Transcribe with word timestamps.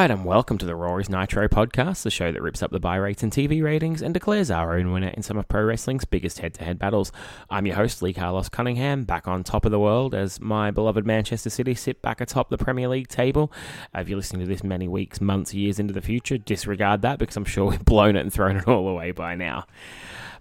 All 0.00 0.04
right, 0.04 0.10
and 0.10 0.24
welcome 0.24 0.56
to 0.56 0.64
the 0.64 0.74
Raw 0.74 0.96
is 0.96 1.10
Nitro 1.10 1.46
podcast, 1.46 2.04
the 2.04 2.10
show 2.10 2.32
that 2.32 2.40
rips 2.40 2.62
up 2.62 2.70
the 2.70 2.80
buy 2.80 2.96
rates 2.96 3.22
and 3.22 3.30
TV 3.30 3.62
ratings 3.62 4.00
and 4.00 4.14
declares 4.14 4.50
our 4.50 4.78
own 4.78 4.92
winner 4.92 5.08
in 5.08 5.22
some 5.22 5.36
of 5.36 5.46
pro 5.46 5.62
wrestling's 5.62 6.06
biggest 6.06 6.38
head 6.38 6.54
to 6.54 6.64
head 6.64 6.78
battles. 6.78 7.12
I'm 7.50 7.66
your 7.66 7.76
host, 7.76 8.00
Lee 8.00 8.14
Carlos 8.14 8.48
Cunningham, 8.48 9.04
back 9.04 9.28
on 9.28 9.44
top 9.44 9.66
of 9.66 9.72
the 9.72 9.78
world 9.78 10.14
as 10.14 10.40
my 10.40 10.70
beloved 10.70 11.04
Manchester 11.04 11.50
City 11.50 11.74
sit 11.74 12.00
back 12.00 12.22
atop 12.22 12.48
the 12.48 12.56
Premier 12.56 12.88
League 12.88 13.08
table. 13.08 13.52
Uh, 13.94 14.00
if 14.00 14.08
you're 14.08 14.16
listening 14.16 14.40
to 14.40 14.48
this 14.48 14.64
many 14.64 14.88
weeks, 14.88 15.20
months, 15.20 15.52
years 15.52 15.78
into 15.78 15.92
the 15.92 16.00
future, 16.00 16.38
disregard 16.38 17.02
that 17.02 17.18
because 17.18 17.36
I'm 17.36 17.44
sure 17.44 17.66
we've 17.70 17.84
blown 17.84 18.16
it 18.16 18.20
and 18.20 18.32
thrown 18.32 18.56
it 18.56 18.66
all 18.66 18.88
away 18.88 19.10
by 19.10 19.34
now. 19.34 19.66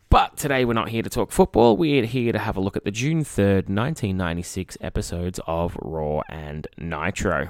But 0.10 0.38
today 0.38 0.64
we're 0.64 0.72
not 0.72 0.88
here 0.88 1.04
to 1.04 1.10
talk 1.10 1.34
football. 1.34 1.76
We're 1.76 2.06
here 2.06 2.32
to 2.32 2.40
have 2.40 2.56
a 2.56 2.62
look 2.62 2.78
at 2.78 2.86
the 2.86 2.92
June 2.92 3.26
3rd, 3.26 3.68
1996 3.68 4.78
episodes 4.80 5.42
of 5.46 5.76
Raw 5.82 6.22
and 6.30 6.66
Nitro. 6.78 7.50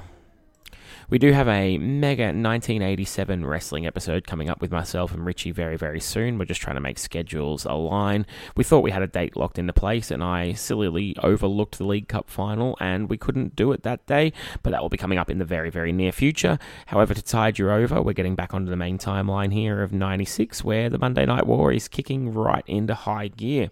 We 1.10 1.18
do 1.18 1.32
have 1.32 1.48
a 1.48 1.80
mega 1.80 2.26
1987 2.26 3.44
wrestling 3.44 3.88
episode 3.88 4.28
coming 4.28 4.48
up 4.48 4.62
with 4.62 4.72
myself 4.72 5.12
and 5.12 5.26
Richie 5.26 5.50
very, 5.50 5.76
very 5.76 6.00
soon. 6.00 6.38
We're 6.38 6.46
just 6.46 6.62
trying 6.62 6.76
to 6.76 6.82
make 6.82 7.00
schedules 7.00 7.66
align. 7.66 8.28
We 8.56 8.64
thought 8.64 8.84
we 8.84 8.92
had 8.92 9.02
a 9.02 9.08
date 9.08 9.36
locked 9.36 9.58
into 9.58 9.74
place, 9.74 10.12
and 10.12 10.24
I 10.24 10.54
sillily 10.54 11.16
overlooked 11.24 11.80
the 11.80 11.86
League 11.86 12.10
Cup 12.10 12.30
final, 12.30 12.78
and 12.80 13.10
we 13.10 13.18
couldn't 13.18 13.56
do 13.56 13.72
it 13.72 13.82
that 13.82 14.06
day, 14.06 14.34
but 14.62 14.70
that 14.70 14.84
will 14.84 14.90
be 14.90 14.98
coming 14.98 15.18
up 15.18 15.32
in 15.32 15.40
the 15.40 15.46
very, 15.46 15.72
very 15.72 15.92
near 15.92 16.12
future. 16.12 16.60
However, 16.86 17.16
to 17.16 17.24
tide 17.24 17.58
you 17.58 17.72
over, 17.72 18.04
we're 18.04 18.14
getting 18.14 18.36
back 18.36 18.54
onto 18.54 18.70
the 18.70 18.78
main 18.78 19.00
timeline 19.00 19.52
here 19.52 19.82
of 19.82 19.92
96, 19.92 20.64
where 20.64 20.92
the 20.92 21.00
Monday 21.00 21.26
Night 21.26 21.48
War 21.48 21.72
is 21.72 21.88
kicking 21.88 22.32
right 22.32 22.64
into 22.68 22.94
high 22.94 23.30
gear. 23.30 23.72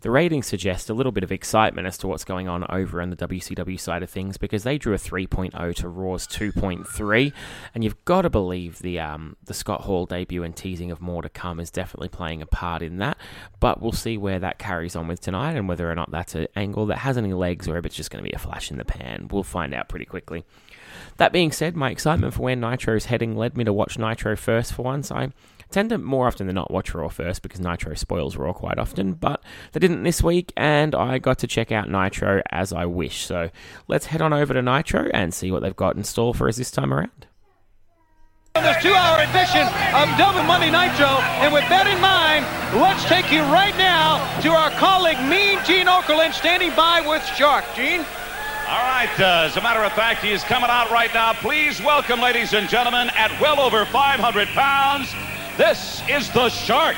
The 0.00 0.10
ratings 0.10 0.46
suggest 0.46 0.88
a 0.88 0.94
little 0.94 1.10
bit 1.10 1.24
of 1.24 1.32
excitement 1.32 1.88
as 1.88 1.98
to 1.98 2.06
what's 2.06 2.24
going 2.24 2.46
on 2.46 2.64
over 2.70 3.02
on 3.02 3.10
the 3.10 3.16
WCW 3.16 3.80
side 3.80 4.02
of 4.04 4.10
things 4.10 4.36
because 4.36 4.62
they 4.62 4.78
drew 4.78 4.94
a 4.94 4.98
3.0 4.98 5.74
to 5.74 5.88
Raw's 5.88 6.26
2.3, 6.28 7.32
and 7.74 7.82
you've 7.82 8.04
got 8.04 8.22
to 8.22 8.30
believe 8.30 8.78
the 8.78 9.00
um, 9.00 9.36
the 9.44 9.54
Scott 9.54 9.82
Hall 9.82 10.06
debut 10.06 10.44
and 10.44 10.54
teasing 10.54 10.92
of 10.92 11.00
more 11.00 11.22
to 11.22 11.28
come 11.28 11.58
is 11.58 11.70
definitely 11.70 12.08
playing 12.08 12.42
a 12.42 12.46
part 12.46 12.82
in 12.82 12.98
that. 12.98 13.18
But 13.58 13.82
we'll 13.82 13.92
see 13.92 14.16
where 14.16 14.38
that 14.38 14.58
carries 14.58 14.94
on 14.94 15.08
with 15.08 15.20
tonight 15.20 15.56
and 15.56 15.68
whether 15.68 15.90
or 15.90 15.94
not 15.96 16.12
that's 16.12 16.36
an 16.36 16.46
angle 16.54 16.86
that 16.86 16.98
has 16.98 17.18
any 17.18 17.32
legs 17.32 17.66
or 17.66 17.76
if 17.76 17.84
it's 17.84 17.96
just 17.96 18.10
going 18.10 18.22
to 18.22 18.28
be 18.28 18.34
a 18.34 18.38
flash 18.38 18.70
in 18.70 18.78
the 18.78 18.84
pan. 18.84 19.28
We'll 19.30 19.42
find 19.42 19.74
out 19.74 19.88
pretty 19.88 20.04
quickly. 20.04 20.44
That 21.16 21.32
being 21.32 21.50
said, 21.50 21.76
my 21.76 21.90
excitement 21.90 22.34
for 22.34 22.42
where 22.42 22.56
Nitro's 22.56 23.06
heading 23.06 23.36
led 23.36 23.56
me 23.56 23.64
to 23.64 23.72
watch 23.72 23.98
Nitro 23.98 24.36
first 24.36 24.72
for 24.72 24.82
once. 24.82 25.10
I 25.10 25.30
tend 25.70 25.90
to 25.90 25.98
more 25.98 26.26
often 26.26 26.46
than 26.46 26.54
not 26.54 26.70
watch 26.70 26.94
Raw 26.94 27.08
first 27.08 27.42
because 27.42 27.60
Nitro 27.60 27.94
spoils 27.94 28.36
Raw 28.36 28.52
quite 28.52 28.78
often, 28.78 29.14
but 29.14 29.42
they 29.72 29.80
didn't 29.80 30.02
this 30.02 30.22
week, 30.22 30.52
and 30.56 30.94
I 30.94 31.18
got 31.18 31.38
to 31.38 31.46
check 31.46 31.72
out 31.72 31.90
Nitro 31.90 32.42
as 32.50 32.72
I 32.72 32.86
wish. 32.86 33.26
So 33.26 33.50
let's 33.86 34.06
head 34.06 34.22
on 34.22 34.32
over 34.32 34.54
to 34.54 34.62
Nitro 34.62 35.10
and 35.12 35.32
see 35.32 35.50
what 35.50 35.62
they've 35.62 35.76
got 35.76 35.96
in 35.96 36.04
store 36.04 36.34
for 36.34 36.48
us 36.48 36.56
this 36.56 36.70
time 36.70 36.92
around. 36.92 37.26
On 38.56 38.64
this 38.64 38.82
two-hour 38.82 39.20
edition 39.22 39.68
of 39.94 40.08
Double 40.18 40.42
Monday 40.42 40.70
Nitro, 40.70 41.06
and 41.38 41.52
with 41.52 41.68
that 41.68 41.86
in 41.86 42.00
mind, 42.00 42.44
let's 42.80 43.04
take 43.04 43.30
you 43.30 43.42
right 43.42 43.76
now 43.76 44.18
to 44.40 44.50
our 44.50 44.70
colleague 44.72 45.20
Mean 45.28 45.62
Gene 45.64 45.86
Okerlund 45.86 46.32
standing 46.32 46.74
by 46.74 47.04
with 47.06 47.24
Shark. 47.36 47.64
Gene? 47.76 48.00
All 48.68 48.84
right, 48.84 49.08
uh, 49.18 49.46
as 49.46 49.56
a 49.56 49.62
matter 49.62 49.82
of 49.82 49.92
fact, 49.92 50.22
he 50.22 50.30
is 50.30 50.42
coming 50.42 50.68
out 50.68 50.90
right 50.90 51.12
now. 51.14 51.32
Please 51.32 51.80
welcome, 51.80 52.20
ladies 52.20 52.52
and 52.52 52.68
gentlemen, 52.68 53.08
at 53.14 53.30
well 53.40 53.60
over 53.60 53.86
500 53.86 54.48
pounds, 54.48 55.14
this 55.58 56.02
is 56.08 56.30
the 56.30 56.48
Shark. 56.48 56.96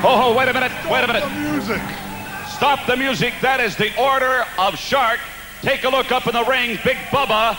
Oh, 0.00 0.30
oh, 0.30 0.36
wait 0.36 0.48
a 0.48 0.52
minute, 0.52 0.70
wait 0.88 1.02
a 1.02 1.06
minute. 1.06 1.24
The 1.24 1.30
music. 1.30 1.82
Stop 2.48 2.86
the 2.86 2.96
music. 2.96 3.34
That 3.40 3.60
is 3.60 3.76
the 3.76 3.96
order 3.98 4.44
of 4.58 4.76
Shark. 4.76 5.18
Take 5.62 5.84
a 5.84 5.88
look 5.88 6.12
up 6.12 6.26
in 6.26 6.34
the 6.34 6.44
ring. 6.44 6.78
Big 6.84 6.98
Bubba 7.10 7.56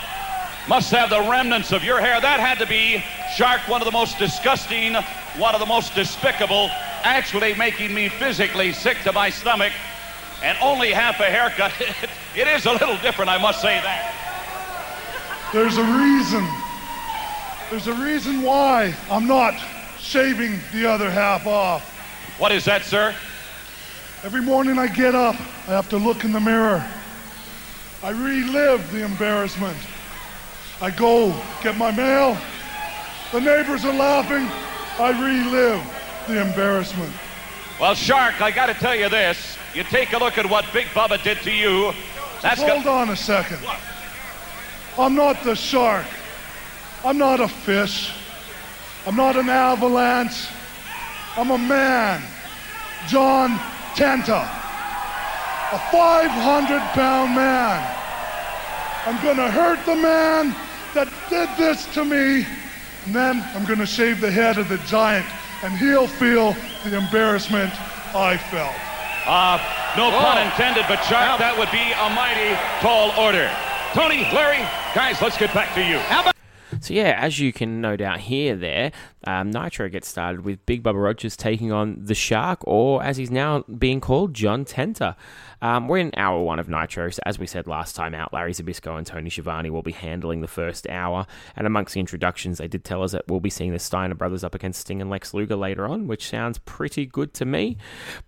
must 0.68 0.92
have 0.92 1.10
the 1.10 1.22
remnants 1.22 1.72
of 1.72 1.84
your 1.84 2.00
hair. 2.00 2.20
That 2.20 2.40
had 2.40 2.60
to 2.60 2.66
be 2.66 3.04
Shark, 3.36 3.68
one 3.68 3.82
of 3.82 3.86
the 3.86 3.92
most 3.92 4.18
disgusting, 4.18 4.94
one 5.38 5.54
of 5.54 5.60
the 5.60 5.66
most 5.66 5.96
despicable, 5.96 6.70
actually 7.04 7.54
making 7.56 7.94
me 7.94 8.10
physically 8.10 8.74
sick 8.74 8.98
to 9.04 9.14
my 9.14 9.30
stomach. 9.30 9.74
And 10.44 10.58
only 10.62 10.92
half 10.92 11.20
a 11.20 11.26
haircut. 11.26 11.72
it 12.36 12.48
is 12.48 12.66
a 12.66 12.72
little 12.72 12.98
different, 12.98 13.30
I 13.30 13.38
must 13.38 13.62
say 13.62 13.80
that. 13.82 14.16
There's 15.52 15.78
a 15.78 15.84
reason. 15.84 16.48
There's 17.70 17.88
a 17.88 17.94
reason 17.94 18.42
why 18.42 18.96
I'm 19.10 19.28
not 19.28 19.60
shaving 20.00 20.60
the 20.72 20.86
other 20.86 21.10
half 21.10 21.46
off. 21.46 21.84
What 22.40 22.52
is 22.52 22.66
that, 22.66 22.84
sir? 22.84 23.14
Every 24.24 24.42
morning 24.42 24.78
I 24.78 24.88
get 24.88 25.16
up, 25.16 25.36
I 25.68 25.72
have 25.72 25.90
to 25.90 25.98
look 25.98 26.24
in 26.24 26.32
the 26.32 26.40
mirror. 26.40 26.86
I 28.02 28.10
relive 28.12 28.92
the 28.92 29.04
embarrassment. 29.04 29.78
I 30.82 30.92
go 30.92 31.34
get 31.62 31.76
my 31.78 31.92
mail. 31.92 32.38
The 33.34 33.42
neighbors 33.42 33.84
are 33.84 33.94
laughing. 33.94 34.48
I 34.98 35.10
relive 35.12 35.84
the 36.28 36.42
embarrassment. 36.42 37.12
Well, 37.80 37.96
Shark, 37.96 38.42
I 38.42 38.52
got 38.52 38.68
to 38.68 38.74
tell 38.74 38.96
you 38.96 39.10
this. 39.10 39.58
You 39.74 39.84
take 39.84 40.14
a 40.14 40.18
look 40.18 40.38
at 40.38 40.50
what 40.50 40.66
Big 40.72 40.88
Bubba 40.88 41.22
did 41.22 41.38
to 41.40 41.52
you. 41.52 41.92
That's 42.42 42.62
Hold 42.62 42.86
go- 42.86 42.94
on 42.94 43.10
a 43.10 43.16
second. 43.16 43.60
I'm 44.98 45.16
not 45.16 45.44
the 45.44 45.56
shark. 45.56 46.06
I'm 47.06 47.18
not 47.18 47.40
a 47.40 47.48
fish. 47.48 48.12
I'm 49.06 49.16
not 49.16 49.36
an 49.38 49.50
avalanche. 49.50 50.48
I'm 51.38 51.52
a 51.52 51.58
man. 51.58 52.22
John 53.08 53.52
Tenta. 53.96 54.44
A 55.72 55.80
500 55.92 56.80
pound 56.94 57.36
man. 57.36 57.96
I'm 59.06 59.24
gonna 59.24 59.52
hurt 59.52 59.86
the 59.86 59.96
man 59.96 60.56
that 60.94 61.10
did 61.30 61.50
this 61.58 61.86
to 61.94 62.04
me. 62.04 62.46
And 63.06 63.16
then 63.16 63.44
I'm 63.56 63.66
gonna 63.66 63.86
shave 63.86 64.22
the 64.22 64.32
head 64.32 64.58
of 64.58 64.70
the 64.70 64.78
giant 64.80 65.26
and 65.64 65.78
he'll 65.78 66.08
feel 66.08 66.56
the 66.84 66.98
embarrassment 66.98 67.74
I 68.16 68.38
felt. 68.38 68.76
Uh, 69.26 69.60
no 69.98 70.10
pun 70.10 70.42
intended, 70.46 70.86
but 70.88 71.04
Shark, 71.06 71.40
that 71.40 71.58
would 71.58 71.72
be 71.72 71.92
a 71.94 72.10
mighty 72.16 72.56
tall 72.82 73.12
order. 73.20 73.50
Tony, 73.94 74.24
Larry, 74.34 74.64
guys, 74.96 75.22
let's 75.22 75.38
get 75.38 75.54
back 75.54 75.74
to 75.76 75.82
you. 75.82 76.00
So 76.82 76.94
yeah, 76.94 77.18
as 77.20 77.40
you 77.40 77.52
can 77.52 77.82
no 77.82 77.96
doubt 77.96 78.22
hear 78.22 78.56
there, 78.56 78.92
um, 79.26 79.52
Nitro 79.52 79.90
gets 79.90 80.08
started 80.08 80.42
with 80.42 80.66
Big 80.66 80.82
Bubba 80.82 81.04
Rogers 81.04 81.36
taking 81.36 81.72
on 81.72 81.98
the 82.04 82.16
Shark, 82.16 82.60
or 82.64 83.04
as 83.04 83.18
he's 83.18 83.32
now 83.32 83.64
being 83.78 84.00
called, 84.00 84.34
John 84.34 84.66
Tenta. 84.66 85.16
Um, 85.62 85.90
we're 85.90 85.98
in 85.98 86.12
hour 86.16 86.42
one 86.42 86.58
of 86.58 86.70
Nitro, 86.70 87.10
so 87.10 87.20
as 87.26 87.38
we 87.38 87.46
said 87.46 87.68
last 87.68 87.96
time 87.96 88.16
out, 88.16 88.34
Larry 88.34 88.54
Zbyszko 88.54 88.98
and 88.98 89.06
Tony 89.06 89.30
Schiavone 89.30 89.70
will 89.70 89.82
be 89.82 89.92
handling 89.92 90.42
the 90.42 90.48
first 90.48 90.88
hour. 90.88 91.28
And 91.56 91.68
amongst 91.68 91.94
the 91.94 92.00
introductions, 92.00 92.60
they 92.60 92.68
did 92.70 92.86
tell 92.86 93.04
us 93.04 93.12
that 93.12 93.28
we'll 93.28 93.42
be 93.42 93.50
seeing 93.50 93.74
the 93.74 93.80
Steiner 93.80 94.16
brothers 94.16 94.44
up 94.44 94.56
against 94.56 94.82
Sting 94.82 95.02
and 95.02 95.10
Lex 95.10 95.34
Luger 95.34 95.58
later 95.58 95.86
on, 95.86 96.08
which 96.08 96.30
sounds 96.30 96.60
pretty 96.60 97.06
good 97.06 97.34
to 97.36 97.46
me. 97.46 97.78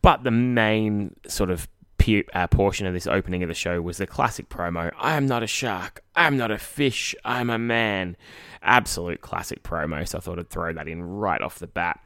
But 0.01 0.23
the 0.23 0.31
main 0.31 1.15
sort 1.27 1.51
of 1.51 1.69
pe- 2.01 2.23
uh, 2.33 2.47
portion 2.47 2.87
of 2.87 2.93
this 2.93 3.07
opening 3.07 3.43
of 3.43 3.47
the 3.47 3.55
show 3.55 3.81
was 3.81 3.97
the 3.97 4.07
classic 4.07 4.49
promo 4.49 4.91
I 4.99 5.15
am 5.15 5.27
not 5.27 5.43
a 5.43 5.47
shark, 5.47 6.03
I'm 6.15 6.37
not 6.37 6.51
a 6.51 6.57
fish, 6.57 7.15
I'm 7.23 7.49
a 7.49 7.59
man. 7.59 8.17
Absolute 8.63 9.21
classic 9.21 9.63
promo, 9.63 10.07
so 10.07 10.17
I 10.17 10.21
thought 10.21 10.39
I'd 10.39 10.49
throw 10.49 10.73
that 10.73 10.87
in 10.87 11.03
right 11.03 11.41
off 11.41 11.59
the 11.59 11.67
bat. 11.67 11.99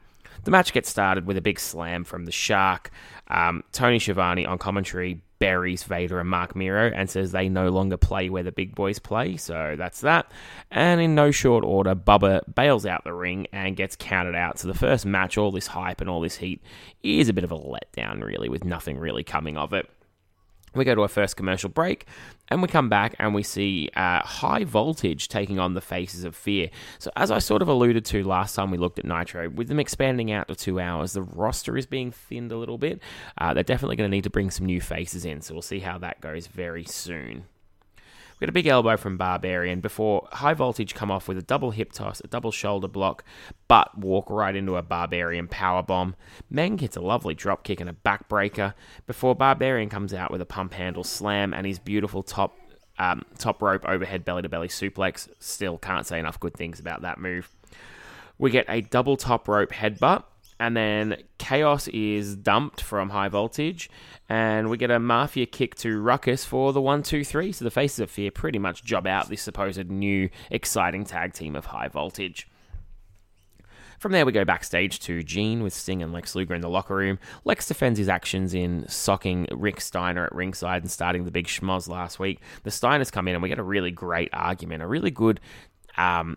The 0.44 0.50
match 0.50 0.72
gets 0.72 0.88
started 0.88 1.26
with 1.26 1.36
a 1.36 1.40
big 1.40 1.58
slam 1.58 2.04
from 2.04 2.24
the 2.24 2.32
Shark. 2.32 2.90
Um, 3.28 3.64
Tony 3.72 3.98
Schiavone 3.98 4.46
on 4.46 4.58
commentary 4.58 5.22
buries 5.38 5.82
Vader 5.82 6.20
and 6.20 6.28
Marc 6.28 6.56
Mero 6.56 6.90
and 6.94 7.08
says 7.08 7.32
they 7.32 7.48
no 7.48 7.68
longer 7.68 7.96
play 7.96 8.28
where 8.28 8.42
the 8.42 8.52
big 8.52 8.74
boys 8.74 8.98
play, 8.98 9.36
so 9.36 9.74
that's 9.76 10.00
that. 10.00 10.30
And 10.70 11.00
in 11.00 11.14
no 11.14 11.30
short 11.30 11.64
order, 11.64 11.94
Bubba 11.94 12.42
bails 12.54 12.86
out 12.86 13.04
the 13.04 13.12
ring 13.12 13.46
and 13.52 13.76
gets 13.76 13.96
counted 13.96 14.34
out. 14.34 14.58
So 14.58 14.68
the 14.68 14.74
first 14.74 15.06
match, 15.06 15.38
all 15.38 15.50
this 15.50 15.66
hype 15.66 16.00
and 16.00 16.10
all 16.10 16.20
this 16.20 16.36
heat, 16.36 16.62
is 17.02 17.28
a 17.28 17.32
bit 17.32 17.44
of 17.44 17.52
a 17.52 17.58
letdown, 17.58 18.22
really, 18.22 18.48
with 18.48 18.64
nothing 18.64 18.98
really 18.98 19.24
coming 19.24 19.56
of 19.56 19.72
it. 19.72 19.88
We 20.76 20.84
go 20.84 20.94
to 20.94 21.02
our 21.02 21.08
first 21.08 21.36
commercial 21.36 21.68
break, 21.68 22.06
and 22.48 22.62
we 22.62 22.68
come 22.68 22.88
back 22.88 23.14
and 23.18 23.34
we 23.34 23.42
see 23.42 23.88
uh, 23.96 24.20
High 24.20 24.64
Voltage 24.64 25.28
taking 25.28 25.58
on 25.58 25.74
the 25.74 25.80
Faces 25.80 26.24
of 26.24 26.36
Fear. 26.36 26.70
So, 26.98 27.10
as 27.16 27.30
I 27.30 27.38
sort 27.38 27.62
of 27.62 27.68
alluded 27.68 28.04
to 28.06 28.22
last 28.22 28.54
time 28.54 28.70
we 28.70 28.78
looked 28.78 28.98
at 28.98 29.04
Nitro, 29.04 29.48
with 29.48 29.68
them 29.68 29.80
expanding 29.80 30.30
out 30.30 30.48
to 30.48 30.54
two 30.54 30.78
hours, 30.80 31.12
the 31.12 31.22
roster 31.22 31.76
is 31.76 31.86
being 31.86 32.10
thinned 32.10 32.52
a 32.52 32.56
little 32.56 32.78
bit. 32.78 33.00
Uh, 33.38 33.54
they're 33.54 33.62
definitely 33.62 33.96
going 33.96 34.10
to 34.10 34.14
need 34.16 34.24
to 34.24 34.30
bring 34.30 34.50
some 34.50 34.66
new 34.66 34.80
faces 34.80 35.24
in, 35.24 35.40
so 35.40 35.54
we'll 35.54 35.62
see 35.62 35.80
how 35.80 35.98
that 35.98 36.20
goes 36.20 36.46
very 36.46 36.84
soon. 36.84 37.44
We 38.36 38.44
got 38.44 38.50
a 38.50 38.52
big 38.52 38.66
elbow 38.66 38.98
from 38.98 39.16
Barbarian 39.16 39.80
before 39.80 40.28
High 40.30 40.52
Voltage 40.52 40.94
come 40.94 41.10
off 41.10 41.26
with 41.26 41.38
a 41.38 41.42
double 41.42 41.70
hip 41.70 41.92
toss, 41.92 42.20
a 42.20 42.26
double 42.26 42.52
shoulder 42.52 42.86
block, 42.86 43.24
but 43.66 43.96
walk 43.96 44.28
right 44.28 44.54
into 44.54 44.76
a 44.76 44.82
Barbarian 44.82 45.48
power 45.48 45.82
bomb. 45.82 46.16
Meng 46.50 46.76
hits 46.76 46.98
a 46.98 47.00
lovely 47.00 47.32
drop 47.34 47.64
kick 47.64 47.80
and 47.80 47.88
a 47.88 47.94
backbreaker 47.94 48.74
before 49.06 49.34
Barbarian 49.34 49.88
comes 49.88 50.12
out 50.12 50.30
with 50.30 50.42
a 50.42 50.46
pump 50.46 50.74
handle 50.74 51.02
slam 51.02 51.54
and 51.54 51.66
his 51.66 51.78
beautiful 51.78 52.22
top 52.22 52.54
um, 52.98 53.24
top 53.38 53.62
rope 53.62 53.86
overhead 53.88 54.22
belly 54.26 54.42
to 54.42 54.50
belly 54.50 54.68
suplex. 54.68 55.30
Still 55.38 55.78
can't 55.78 56.06
say 56.06 56.18
enough 56.18 56.38
good 56.38 56.54
things 56.54 56.78
about 56.78 57.00
that 57.02 57.18
move. 57.18 57.50
We 58.36 58.50
get 58.50 58.66
a 58.68 58.82
double 58.82 59.16
top 59.16 59.48
rope 59.48 59.70
headbutt, 59.70 60.24
and 60.58 60.76
then 60.76 61.22
Chaos 61.38 61.88
is 61.88 62.36
dumped 62.36 62.80
from 62.80 63.10
High 63.10 63.28
Voltage, 63.28 63.90
and 64.28 64.70
we 64.70 64.76
get 64.76 64.90
a 64.90 64.98
Mafia 64.98 65.46
kick 65.46 65.74
to 65.76 66.00
Ruckus 66.00 66.44
for 66.44 66.72
the 66.72 66.80
one, 66.80 67.02
two, 67.02 67.24
three. 67.24 67.52
So 67.52 67.64
the 67.64 67.70
Faces 67.70 68.00
of 68.00 68.10
Fear 68.10 68.30
pretty 68.30 68.58
much 68.58 68.84
job 68.84 69.06
out 69.06 69.28
this 69.28 69.42
supposed 69.42 69.90
new 69.90 70.28
exciting 70.50 71.04
tag 71.04 71.34
team 71.34 71.56
of 71.56 71.66
High 71.66 71.88
Voltage. 71.88 72.48
From 73.98 74.12
there, 74.12 74.26
we 74.26 74.32
go 74.32 74.44
backstage 74.44 75.00
to 75.00 75.22
Gene 75.22 75.62
with 75.62 75.72
Sting 75.72 76.02
and 76.02 76.12
Lex 76.12 76.34
Luger 76.34 76.54
in 76.54 76.60
the 76.60 76.68
locker 76.68 76.94
room. 76.94 77.18
Lex 77.44 77.66
defends 77.66 77.98
his 77.98 78.08
actions 78.08 78.52
in 78.52 78.86
socking 78.88 79.46
Rick 79.50 79.80
Steiner 79.80 80.26
at 80.26 80.34
ringside 80.34 80.82
and 80.82 80.90
starting 80.90 81.24
the 81.24 81.30
big 81.30 81.46
schmoz 81.46 81.88
last 81.88 82.18
week. 82.18 82.40
The 82.64 82.70
Steiners 82.70 83.10
come 83.10 83.26
in 83.26 83.34
and 83.34 83.42
we 83.42 83.48
get 83.48 83.58
a 83.58 83.62
really 83.62 83.90
great 83.90 84.28
argument, 84.34 84.82
a 84.82 84.86
really 84.86 85.10
good 85.10 85.40
um, 85.96 86.36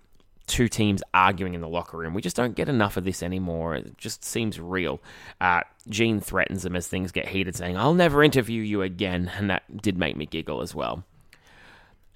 two 0.49 0.67
teams 0.67 1.01
arguing 1.13 1.53
in 1.53 1.61
the 1.61 1.69
locker 1.69 1.97
room. 1.97 2.13
We 2.13 2.21
just 2.21 2.35
don't 2.35 2.55
get 2.55 2.67
enough 2.67 2.97
of 2.97 3.05
this 3.05 3.23
anymore. 3.23 3.75
It 3.75 3.97
just 3.97 4.25
seems 4.25 4.59
real. 4.59 4.99
Uh, 5.39 5.61
Gene 5.87 6.19
threatens 6.19 6.63
them 6.63 6.75
as 6.75 6.87
things 6.87 7.13
get 7.13 7.29
heated, 7.29 7.55
saying, 7.55 7.77
I'll 7.77 7.93
never 7.93 8.21
interview 8.23 8.61
you 8.61 8.81
again. 8.81 9.31
And 9.37 9.49
that 9.49 9.81
did 9.81 9.97
make 9.97 10.17
me 10.17 10.25
giggle 10.25 10.61
as 10.61 10.75
well. 10.75 11.03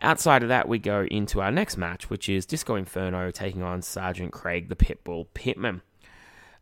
Outside 0.02 0.44
of 0.44 0.50
that, 0.50 0.68
we 0.68 0.80
go 0.80 1.06
into 1.10 1.40
our 1.40 1.52
next 1.52 1.78
match, 1.78 2.10
which 2.10 2.28
is 2.28 2.46
Disco 2.46 2.76
Inferno 2.76 3.32
taking 3.32 3.64
on 3.64 3.82
Sergeant 3.82 4.34
Craig, 4.34 4.68
the 4.68 4.76
Pitbull 4.76 5.28
Pittman. 5.34 5.82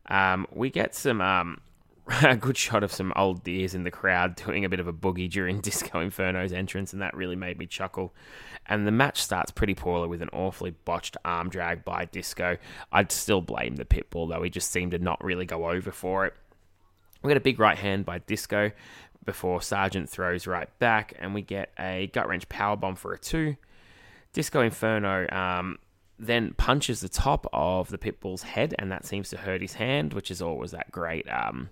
Um, 0.06 0.46
we 0.52 0.70
get 0.70 0.94
some 0.94 1.20
um, 1.20 1.60
a 2.22 2.36
good 2.36 2.56
shot 2.56 2.82
of 2.82 2.92
some 2.92 3.12
old 3.16 3.44
deers 3.44 3.74
in 3.74 3.84
the 3.84 3.90
crowd 3.90 4.34
doing 4.34 4.64
a 4.64 4.68
bit 4.68 4.80
of 4.80 4.88
a 4.88 4.92
boogie 4.92 5.30
during 5.30 5.60
Disco 5.62 6.00
Inferno's 6.00 6.52
entrance, 6.52 6.92
and 6.92 7.02
that 7.02 7.16
really 7.16 7.36
made 7.36 7.58
me 7.58 7.66
chuckle. 7.66 8.12
And 8.66 8.86
the 8.86 8.92
match 8.92 9.22
starts 9.22 9.50
pretty 9.50 9.74
poorly 9.74 10.08
with 10.08 10.22
an 10.22 10.30
awfully 10.32 10.70
botched 10.84 11.16
arm 11.24 11.48
drag 11.48 11.84
by 11.84 12.04
Disco. 12.06 12.58
I'd 12.92 13.12
still 13.12 13.40
blame 13.40 13.76
the 13.76 13.84
Pitbull, 13.84 14.28
though. 14.28 14.42
He 14.42 14.50
just 14.50 14.70
seemed 14.70 14.92
to 14.92 14.98
not 14.98 15.22
really 15.22 15.46
go 15.46 15.68
over 15.68 15.90
for 15.90 16.26
it. 16.26 16.34
We 17.22 17.28
get 17.28 17.36
a 17.36 17.40
big 17.40 17.60
right 17.60 17.78
hand 17.78 18.04
by 18.04 18.18
Disco, 18.18 18.72
before 19.24 19.62
Sergeant 19.62 20.08
throws 20.08 20.46
right 20.46 20.68
back, 20.78 21.14
and 21.18 21.34
we 21.34 21.42
get 21.42 21.70
a 21.78 22.08
gut 22.12 22.28
wrench 22.28 22.48
power 22.48 22.76
bomb 22.76 22.96
for 22.96 23.12
a 23.12 23.18
two. 23.18 23.56
Disco 24.32 24.60
Inferno 24.60 25.28
um, 25.30 25.78
then 26.22 26.54
punches 26.56 27.00
the 27.00 27.08
top 27.08 27.46
of 27.52 27.88
the 27.88 27.98
Pitbull's 27.98 28.42
head, 28.42 28.74
and 28.78 28.90
that 28.90 29.04
seems 29.04 29.28
to 29.30 29.36
hurt 29.36 29.60
his 29.60 29.74
hand, 29.74 30.14
which 30.14 30.30
is 30.30 30.40
always 30.40 30.70
that 30.70 30.90
great. 30.90 31.26
Um, 31.30 31.70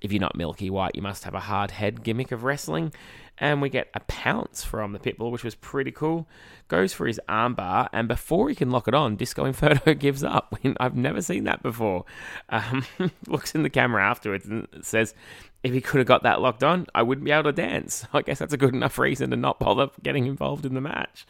if 0.00 0.12
you're 0.12 0.20
not 0.20 0.36
Milky 0.36 0.70
White, 0.70 0.94
you 0.94 1.02
must 1.02 1.24
have 1.24 1.34
a 1.34 1.40
hard 1.40 1.72
head 1.72 2.04
gimmick 2.04 2.30
of 2.30 2.44
wrestling 2.44 2.92
and 3.40 3.62
we 3.62 3.68
get 3.68 3.88
a 3.94 4.00
pounce 4.00 4.64
from 4.64 4.92
the 4.92 4.98
Pitbull, 4.98 5.30
which 5.30 5.44
was 5.44 5.54
pretty 5.54 5.92
cool. 5.92 6.28
Goes 6.68 6.92
for 6.92 7.06
his 7.06 7.20
armbar, 7.28 7.88
and 7.92 8.08
before 8.08 8.48
he 8.48 8.54
can 8.54 8.70
lock 8.70 8.88
it 8.88 8.94
on, 8.94 9.16
Disco 9.16 9.44
Inferno 9.44 9.94
gives 9.98 10.24
up. 10.24 10.56
I've 10.78 10.96
never 10.96 11.22
seen 11.22 11.44
that 11.44 11.62
before. 11.62 12.04
Um, 12.48 12.84
looks 13.26 13.54
in 13.54 13.62
the 13.62 13.70
camera 13.70 14.04
afterwards 14.04 14.46
and 14.46 14.66
says, 14.82 15.14
if 15.62 15.72
he 15.72 15.80
could 15.80 15.98
have 15.98 16.06
got 16.06 16.22
that 16.24 16.40
locked 16.40 16.62
on, 16.62 16.86
I 16.94 17.02
wouldn't 17.02 17.24
be 17.24 17.30
able 17.30 17.44
to 17.44 17.52
dance. 17.52 18.06
I 18.12 18.22
guess 18.22 18.38
that's 18.38 18.52
a 18.52 18.58
good 18.58 18.74
enough 18.74 18.98
reason 18.98 19.30
to 19.30 19.36
not 19.36 19.58
bother 19.58 19.88
getting 20.02 20.26
involved 20.26 20.66
in 20.66 20.74
the 20.74 20.80
match. 20.80 21.26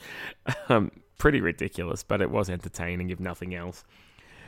Um, 0.68 0.90
pretty 1.18 1.40
ridiculous, 1.40 2.02
but 2.02 2.22
it 2.22 2.30
was 2.30 2.48
entertaining, 2.48 3.10
if 3.10 3.20
nothing 3.20 3.54
else. 3.54 3.84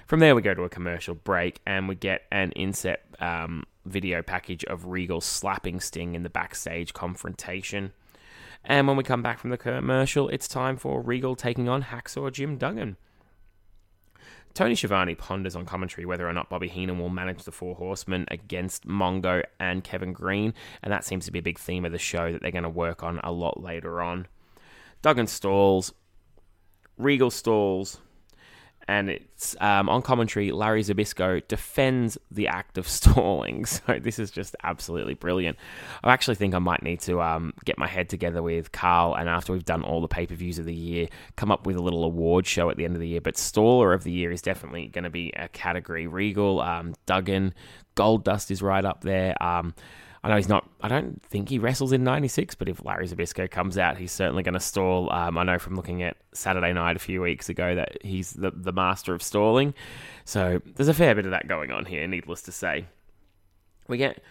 From 0.06 0.20
there, 0.20 0.34
we 0.34 0.43
go 0.43 0.55
to 0.55 0.64
a 0.64 0.69
commercial 0.69 1.14
break 1.14 1.61
and 1.67 1.88
we 1.88 1.94
get 1.94 2.22
an 2.32 2.52
inset 2.52 3.05
um, 3.20 3.64
video 3.84 4.22
package 4.22 4.64
of 4.64 4.87
Regal 4.87 5.20
slapping 5.20 5.81
Sting 5.81 6.14
in 6.14 6.22
the 6.22 6.31
backstage 6.31 6.93
confrontation. 6.93 7.93
And 8.64 8.87
when 8.87 8.96
we 8.96 9.05
come 9.05 9.22
back 9.22 9.38
from 9.38 9.50
the 9.50 9.56
commercial, 9.56 10.28
it's 10.28 10.49
time 10.49 10.76
for 10.76 11.00
Regal 11.00 11.37
taking 11.37 11.69
on 11.69 11.84
Hacksaw 11.84 12.32
Jim 12.32 12.56
Duggan. 12.58 12.96
Tony 14.52 14.75
Schiavone 14.75 15.14
ponders 15.14 15.55
on 15.55 15.64
commentary 15.64 16.05
whether 16.05 16.28
or 16.28 16.32
not 16.32 16.50
Bobby 16.50 16.69
Heenan 16.69 16.99
will 16.99 17.08
manage 17.08 17.44
the 17.44 17.52
Four 17.52 17.76
Horsemen 17.76 18.26
against 18.28 18.87
Mongo 18.87 19.44
and 19.61 19.84
Kevin 19.84 20.12
Greene, 20.12 20.55
and 20.82 20.93
that 20.93 21.05
seems 21.05 21.25
to 21.26 21.31
be 21.31 21.38
a 21.38 21.43
big 21.43 21.58
theme 21.58 21.84
of 21.84 21.93
the 21.93 21.99
show 21.99 22.32
that 22.32 22.43
they're 22.43 22.50
going 22.50 22.64
to 22.64 22.69
work 22.69 23.05
on 23.05 23.20
a 23.22 23.31
lot 23.31 23.62
later 23.62 24.02
on. 24.02 24.26
Duggan 25.02 25.28
stalls, 25.28 25.94
Regal 27.00 27.31
stalls, 27.31 27.99
and 28.88 29.08
it's 29.08 29.56
um, 29.61 29.88
on 29.88 30.02
commentary. 30.02 30.50
Larry 30.50 30.82
Zbyszko 30.82 31.47
defends 31.49 32.19
the 32.31 32.49
act 32.49 32.76
of 32.76 32.88
stalling, 32.99 33.64
so 33.67 33.99
this 34.00 34.19
is 34.19 34.31
just 34.31 34.56
absolutely 34.62 35.14
brilliant. 35.14 35.56
I 36.02 36.12
actually 36.12 36.35
think 36.35 36.55
I 36.55 36.58
might 36.58 36.82
need 36.82 37.00
to 37.02 37.20
um, 37.23 37.55
get 37.64 37.79
my 37.79 37.87
head 37.87 38.08
together 38.08 38.43
with 38.43 38.73
Carl, 38.73 39.14
and 39.14 39.29
after 39.29 39.52
we've 39.52 39.64
done 39.64 39.82
all 39.82 40.00
the 40.00 40.08
pay 40.08 40.26
per 40.26 40.35
views 40.35 40.58
of 40.58 40.67
the 40.67 40.75
year, 40.75 41.08
come 41.37 41.50
up 41.50 41.67
with 41.67 41.76
a 41.76 41.82
little 41.82 42.05
award 42.05 42.47
show 42.47 42.70
at 42.70 42.76
the 42.76 42.85
end 42.85 42.94
of 42.94 43.00
the 43.00 43.08
year. 43.08 43.20
But 43.20 43.35
staller 43.35 43.94
of 43.94 44.05
the 44.05 44.12
year 44.12 44.31
is 44.32 44.43
definitely 44.43 44.88
going 44.88 45.05
to 45.05 45.11
be 45.11 45.32
a 45.37 45.49
category. 45.49 46.06
Regal, 46.06 46.61
um, 46.61 46.94
Duggan, 47.06 47.55
Gold 47.94 48.25
Dust 48.25 48.50
is 48.50 48.62
right 48.62 48.85
up 48.85 49.03
there. 49.03 49.41
I 50.22 50.28
know 50.28 50.37
he's 50.37 50.49
not. 50.49 50.69
I 50.82 50.88
don't 50.88 51.22
think 51.22 51.49
he 51.49 51.58
wrestles 51.58 51.93
in 51.93 52.05
'96, 52.05 52.55
but 52.55 52.69
if 52.69 52.84
Larry 52.84 53.06
Zbyszko 53.06 53.50
comes 53.50 53.78
out, 53.78 53.96
he's 53.96 54.12
certainly 54.12 54.43
going 54.43 54.55
to 54.55 54.61
stall. 54.61 55.11
Um, 55.11 55.38
I 55.38 55.44
know 55.44 55.58
from 55.58 55.76
looking 55.76 56.02
at 56.02 56.19
Saturday 56.34 56.75
Night 56.75 56.96
a 56.96 56.99
few 56.99 57.22
weeks 57.22 57.49
ago 57.49 57.75
that 57.75 58.05
he's 58.05 58.32
the 58.32 58.50
the 58.50 58.72
master 58.72 59.14
of 59.14 59.22
stalling. 59.22 59.72
So 60.26 60.61
there's 60.75 60.88
a 60.88 60.94
fair 60.94 61.14
bit 61.14 61.25
of 61.25 61.31
that 61.31 61.49
going 61.49 61.72
on 61.72 61.87
here. 61.87 62.06
Needless 62.06 62.43
to 62.43 62.52
say, 62.52 62.84
we 63.88 63.96
get 63.96 64.22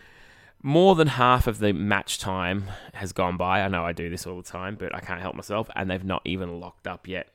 more 0.62 0.94
than 0.94 1.08
half 1.08 1.48
of 1.48 1.58
the 1.58 1.74
match 1.74 2.20
time 2.20 2.66
has 2.94 3.12
gone 3.12 3.38
by. 3.38 3.62
I 3.62 3.68
know 3.68 3.84
I 3.84 3.94
do 3.94 4.10
this 4.10 4.28
all 4.28 4.38
the 4.38 4.44
time, 4.44 4.76
but 4.76 4.94
I 4.94 5.00
can't 5.00 5.22
help 5.22 5.36
myself, 5.36 5.70
and 5.76 5.90
they've 5.90 6.04
not 6.04 6.22
even 6.26 6.60
locked 6.60 6.86
up 6.86 7.08
yet. 7.08 7.30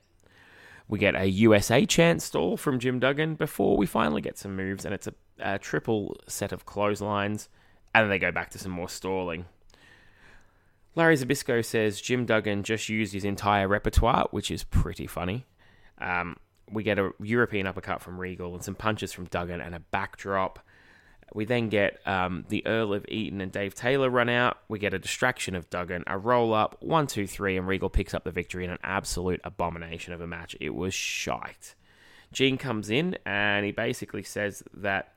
We 0.87 0.99
get 0.99 1.17
a 1.17 1.25
USA 1.27 1.87
chant 1.87 2.23
stall 2.23 2.57
from 2.57 2.79
Jim 2.79 3.01
Duggan 3.01 3.35
before 3.35 3.77
we 3.77 3.87
finally 3.87 4.21
get 4.21 4.39
some 4.39 4.55
moves, 4.55 4.85
and 4.85 4.95
it's 4.95 5.09
a, 5.09 5.15
a 5.41 5.59
triple 5.59 6.17
set 6.29 6.53
of 6.53 6.67
clotheslines 6.67 7.49
and 7.95 8.05
then 8.05 8.11
they 8.11 8.19
go 8.19 8.33
back 8.33 8.51
to 8.51 8.59
some 8.59 8.73
more 8.73 8.89
stalling. 8.89 9.47
Larry 10.97 11.17
Zbyszko 11.17 11.65
says 11.65 12.01
Jim 12.01 12.25
Duggan 12.27 12.63
just 12.63 12.89
used 12.89 13.13
his 13.13 13.25
entire 13.25 13.67
repertoire, 13.67 14.29
which 14.31 14.51
is 14.51 14.65
pretty 14.65 15.07
funny. 15.07 15.47
Um, 15.99 16.37
we 16.71 16.83
get 16.83 16.99
a 16.99 17.11
European 17.21 17.67
uppercut 17.67 18.01
from 18.03 18.19
Regal 18.19 18.55
and 18.55 18.63
some 18.63 18.75
punches 18.75 19.13
from 19.13 19.27
Duggan 19.27 19.61
and 19.61 19.75
a 19.75 19.81
backdrop. 19.81 20.61
We 21.33 21.47
then 21.47 21.69
get 21.69 22.07
um, 22.07 22.45
the 22.49 22.65
Earl 22.67 22.95
of 22.95 23.05
Eaton 23.09 23.41
and 23.41 23.51
Dave 23.51 23.75
Taylor 23.75 24.09
run 24.09 24.29
out. 24.29 24.59
We 24.69 24.79
get 24.79 24.95
a 24.95 24.99
distraction 24.99 25.55
of 25.57 25.69
Duggan, 25.69 26.05
a 26.07 26.17
roll 26.17 26.55
up, 26.55 26.77
one, 26.81 27.07
two, 27.07 27.27
three, 27.27 27.57
and 27.57 27.67
Regal 27.67 27.89
picks 27.89 28.15
up 28.15 28.25
the 28.25 28.31
victory 28.31 28.65
in 28.65 28.71
an 28.71 28.79
absolute 28.85 29.41
abomination 29.43 30.13
of 30.13 30.21
a 30.21 30.27
match. 30.27 30.55
It 30.61 30.75
was 30.75 30.95
shite. 30.95 31.75
Gene 32.33 32.59
comes 32.59 32.91
in 32.91 33.17
and 33.27 33.65
he 33.65 33.73
basically 33.73 34.23
says 34.23 34.63
that 34.75 35.15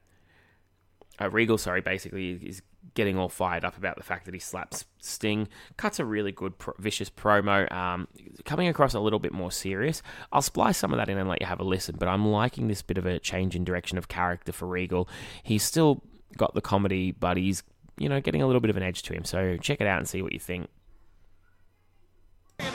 uh, 1.19 1.29
Regal, 1.29 1.57
sorry, 1.57 1.81
basically 1.81 2.31
is 2.33 2.61
getting 2.93 3.17
all 3.17 3.29
fired 3.29 3.65
up 3.65 3.77
about 3.77 3.95
the 3.97 4.03
fact 4.03 4.25
that 4.25 4.33
he 4.33 4.39
slaps 4.39 4.85
Sting. 4.99 5.47
Cuts 5.77 5.99
a 5.99 6.05
really 6.05 6.31
good, 6.31 6.57
pro- 6.57 6.73
vicious 6.79 7.09
promo, 7.09 7.71
um, 7.71 8.07
coming 8.45 8.67
across 8.67 8.93
a 8.93 8.99
little 8.99 9.19
bit 9.19 9.33
more 9.33 9.51
serious. 9.51 10.01
I'll 10.31 10.41
splice 10.41 10.77
some 10.77 10.91
of 10.93 10.97
that 10.97 11.09
in 11.09 11.17
and 11.17 11.29
let 11.29 11.41
you 11.41 11.47
have 11.47 11.59
a 11.59 11.63
listen, 11.63 11.95
but 11.97 12.07
I'm 12.07 12.27
liking 12.27 12.67
this 12.67 12.81
bit 12.81 12.97
of 12.97 13.05
a 13.05 13.19
change 13.19 13.55
in 13.55 13.63
direction 13.63 13.97
of 13.97 14.07
character 14.07 14.51
for 14.51 14.67
Regal. 14.67 15.07
He's 15.43 15.63
still 15.63 16.03
got 16.37 16.53
the 16.53 16.61
comedy, 16.61 17.11
but 17.11 17.37
he's, 17.37 17.63
you 17.97 18.09
know, 18.09 18.21
getting 18.21 18.41
a 18.41 18.47
little 18.47 18.61
bit 18.61 18.69
of 18.69 18.77
an 18.77 18.83
edge 18.83 19.03
to 19.03 19.13
him. 19.13 19.23
So 19.23 19.57
check 19.57 19.81
it 19.81 19.87
out 19.87 19.99
and 19.99 20.07
see 20.07 20.21
what 20.21 20.33
you 20.33 20.39
think. 20.39 20.69
Due 22.59 22.65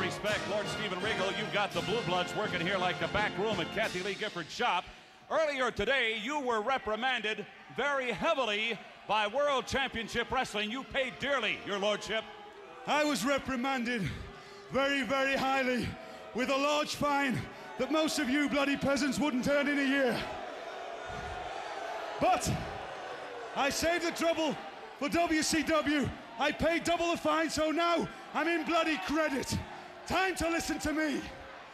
respect, 0.00 0.40
Lord 0.50 0.66
Steven 0.66 1.00
Regal, 1.02 1.32
you've 1.38 1.52
got 1.52 1.72
the 1.72 1.80
Blue 1.82 2.00
Bloods 2.06 2.34
working 2.36 2.60
here 2.60 2.78
like 2.78 3.00
the 3.00 3.08
back 3.08 3.36
room 3.38 3.58
at 3.60 3.72
Kathie 3.74 4.02
Lee 4.02 4.14
Gifford's 4.14 4.52
shop. 4.52 4.84
Earlier 5.30 5.70
today, 5.70 6.20
you 6.22 6.40
were 6.40 6.60
reprimanded 6.60 7.46
very 7.76 8.12
heavily 8.12 8.78
by 9.08 9.26
World 9.26 9.66
Championship 9.66 10.30
Wrestling. 10.30 10.70
You 10.70 10.84
paid 10.84 11.14
dearly, 11.18 11.58
your 11.66 11.78
lordship. 11.78 12.24
I 12.86 13.04
was 13.04 13.24
reprimanded 13.24 14.02
very, 14.72 15.02
very 15.02 15.36
highly 15.36 15.88
with 16.34 16.50
a 16.50 16.56
large 16.56 16.94
fine 16.94 17.40
that 17.78 17.90
most 17.90 18.18
of 18.18 18.28
you 18.28 18.48
bloody 18.48 18.76
peasants 18.76 19.18
wouldn't 19.18 19.48
earn 19.48 19.68
in 19.68 19.78
a 19.78 19.84
year. 19.84 20.18
But 22.20 22.50
I 23.56 23.70
saved 23.70 24.06
the 24.06 24.12
trouble 24.12 24.56
for 24.98 25.08
WCW. 25.08 26.08
I 26.38 26.52
paid 26.52 26.84
double 26.84 27.10
the 27.10 27.16
fine, 27.16 27.50
so 27.50 27.70
now 27.70 28.08
I'm 28.34 28.48
in 28.48 28.64
bloody 28.64 28.98
credit. 29.06 29.56
Time 30.06 30.34
to 30.36 30.48
listen 30.48 30.78
to 30.80 30.92
me. 30.92 31.20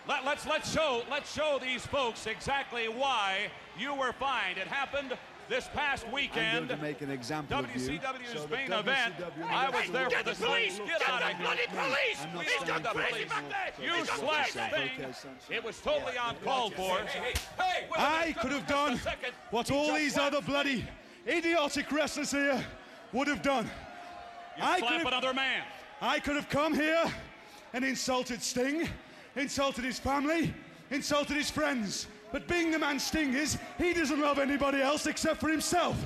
Let, 0.09 0.25
let's 0.25 0.47
let's 0.47 0.73
show 0.73 1.03
let's 1.11 1.35
show 1.35 1.59
these 1.61 1.85
folks 1.85 2.27
exactly 2.27 2.89
why 2.89 3.51
you 3.79 3.95
were 3.95 4.13
fined. 4.13 4.57
It 4.57 4.67
happened 4.67 5.13
this 5.49 5.69
past 5.75 6.11
weekend. 6.13 6.69
To 6.69 6.77
make 6.77 7.01
an 7.01 7.11
example 7.11 7.59
of 7.59 7.75
you. 7.75 7.99
WCW's 7.99 8.41
So 8.41 8.49
main 8.49 8.73
event. 8.73 9.15
I 9.49 9.71
was 9.71 9.91
there 9.91 10.09
Get 10.09 10.25
for 10.25 10.35
the 10.35 10.47
police! 10.47 10.79
Get 10.79 11.09
out 11.09 11.23
of 11.23 11.29
here! 11.29 11.47
police! 11.71 12.49
He's 12.59 12.69
got 12.69 12.83
the 12.83 12.91
standing 12.91 13.29
for 13.29 13.43
back 13.43 13.77
there! 13.79 13.99
You 13.99 14.05
slapped. 14.05 14.57
Okay. 14.57 15.07
It 15.51 15.65
was 15.65 15.81
totally 15.81 16.15
uncalled 16.23 16.75
for. 16.75 17.01
I 17.97 18.35
could 18.41 18.53
have 18.53 18.67
done 18.67 19.01
what 19.51 19.71
all 19.71 19.95
these 19.95 20.19
other 20.19 20.41
bloody 20.41 20.85
idiotic 21.27 21.91
wrestlers 21.91 22.31
here 22.31 22.65
would 23.13 23.29
have 23.29 23.43
done. 23.43 23.65
You 24.57 24.65
I 24.65 24.79
slap 24.81 25.07
another 25.07 25.35
man. 25.35 25.63
I 26.01 26.21
could 26.21 26.37
have 26.37 26.49
come 26.49 26.75
here 26.75 27.05
and 27.73 27.85
insulted 27.85 28.43
Sting, 28.43 28.89
insulted 29.37 29.85
his 29.85 29.99
family, 29.99 30.55
insulted 30.91 31.37
his 31.37 31.51
friends. 31.51 32.07
But 32.31 32.47
being 32.47 32.71
the 32.71 32.79
man 32.79 32.99
Sting 32.99 33.35
is, 33.35 33.59
he 33.79 33.93
doesn't 33.93 34.21
love 34.21 34.39
anybody 34.39 34.83
else 34.83 35.07
except 35.07 35.41
for 35.41 35.49
himself. 35.49 35.97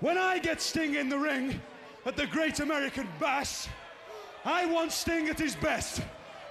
When 0.00 0.18
I 0.18 0.38
get 0.38 0.60
Sting 0.60 0.94
in 0.94 1.08
the 1.08 1.18
ring 1.18 1.60
at 2.06 2.16
the 2.16 2.26
Great 2.26 2.60
American 2.60 3.08
Bash, 3.20 3.68
I 4.44 4.66
want 4.66 4.92
Sting 4.92 5.28
at 5.28 5.38
his 5.38 5.54
best, 5.56 6.02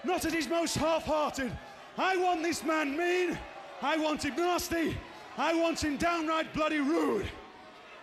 not 0.04 0.26
at 0.26 0.34
his 0.34 0.48
most 0.48 0.76
half 0.76 1.04
hearted. 1.04 1.52
I 1.98 2.16
want 2.18 2.44
this 2.44 2.64
man 2.64 2.96
mean, 2.96 3.38
I 3.82 3.98
want 3.98 4.24
him 4.24 4.36
nasty, 4.36 4.98
I 5.38 5.54
want 5.54 5.84
him 5.84 5.98
downright 5.98 6.54
bloody 6.54 6.80
rude. 6.80 7.28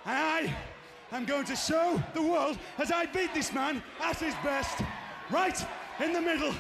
And 0.05 0.17
I 0.17 1.17
am 1.17 1.25
going 1.25 1.45
to 1.47 1.57
show 1.57 2.03
the 2.13 2.23
world 2.23 2.59
as 2.79 2.91
I 2.91 3.07
beat 3.07 3.33
this 3.33 3.53
man 3.53 3.83
at 4.01 4.19
his 4.19 4.35
best, 4.43 4.83
right 5.31 5.65
in 6.03 6.13
the 6.13 6.21
middle 6.21 6.55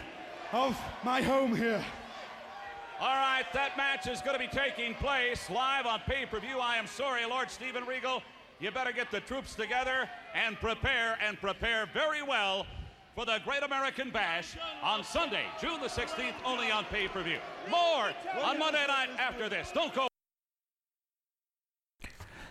of 0.52 0.78
my 1.02 1.21
home 1.21 1.54
here. 1.54 1.85
All 3.00 3.08
right, 3.08 3.44
that 3.52 3.76
match 3.76 4.06
is 4.06 4.20
going 4.20 4.34
to 4.34 4.38
be 4.38 4.46
taking 4.46 4.94
place 4.94 5.50
live 5.50 5.84
on 5.84 6.00
pay 6.06 6.26
per 6.26 6.38
view. 6.38 6.60
I 6.60 6.76
am 6.76 6.86
sorry, 6.86 7.24
Lord 7.26 7.50
Steven 7.50 7.84
Regal. 7.84 8.22
You 8.60 8.70
better 8.70 8.92
get 8.92 9.10
the 9.10 9.20
troops 9.20 9.54
together 9.54 10.08
and 10.34 10.56
prepare 10.56 11.18
and 11.20 11.38
prepare 11.40 11.86
very 11.92 12.22
well 12.22 12.66
for 13.16 13.24
the 13.24 13.40
Great 13.44 13.64
American 13.64 14.10
Bash 14.10 14.56
on 14.82 15.02
Sunday, 15.02 15.44
June 15.60 15.80
the 15.80 15.88
16th, 15.88 16.34
only 16.44 16.70
on 16.70 16.84
pay 16.84 17.08
per 17.08 17.22
view. 17.22 17.38
More 17.68 18.12
on 18.42 18.58
Monday 18.58 18.86
night 18.86 19.10
after 19.18 19.48
this. 19.48 19.72
Don't 19.74 19.92
go. 19.92 20.06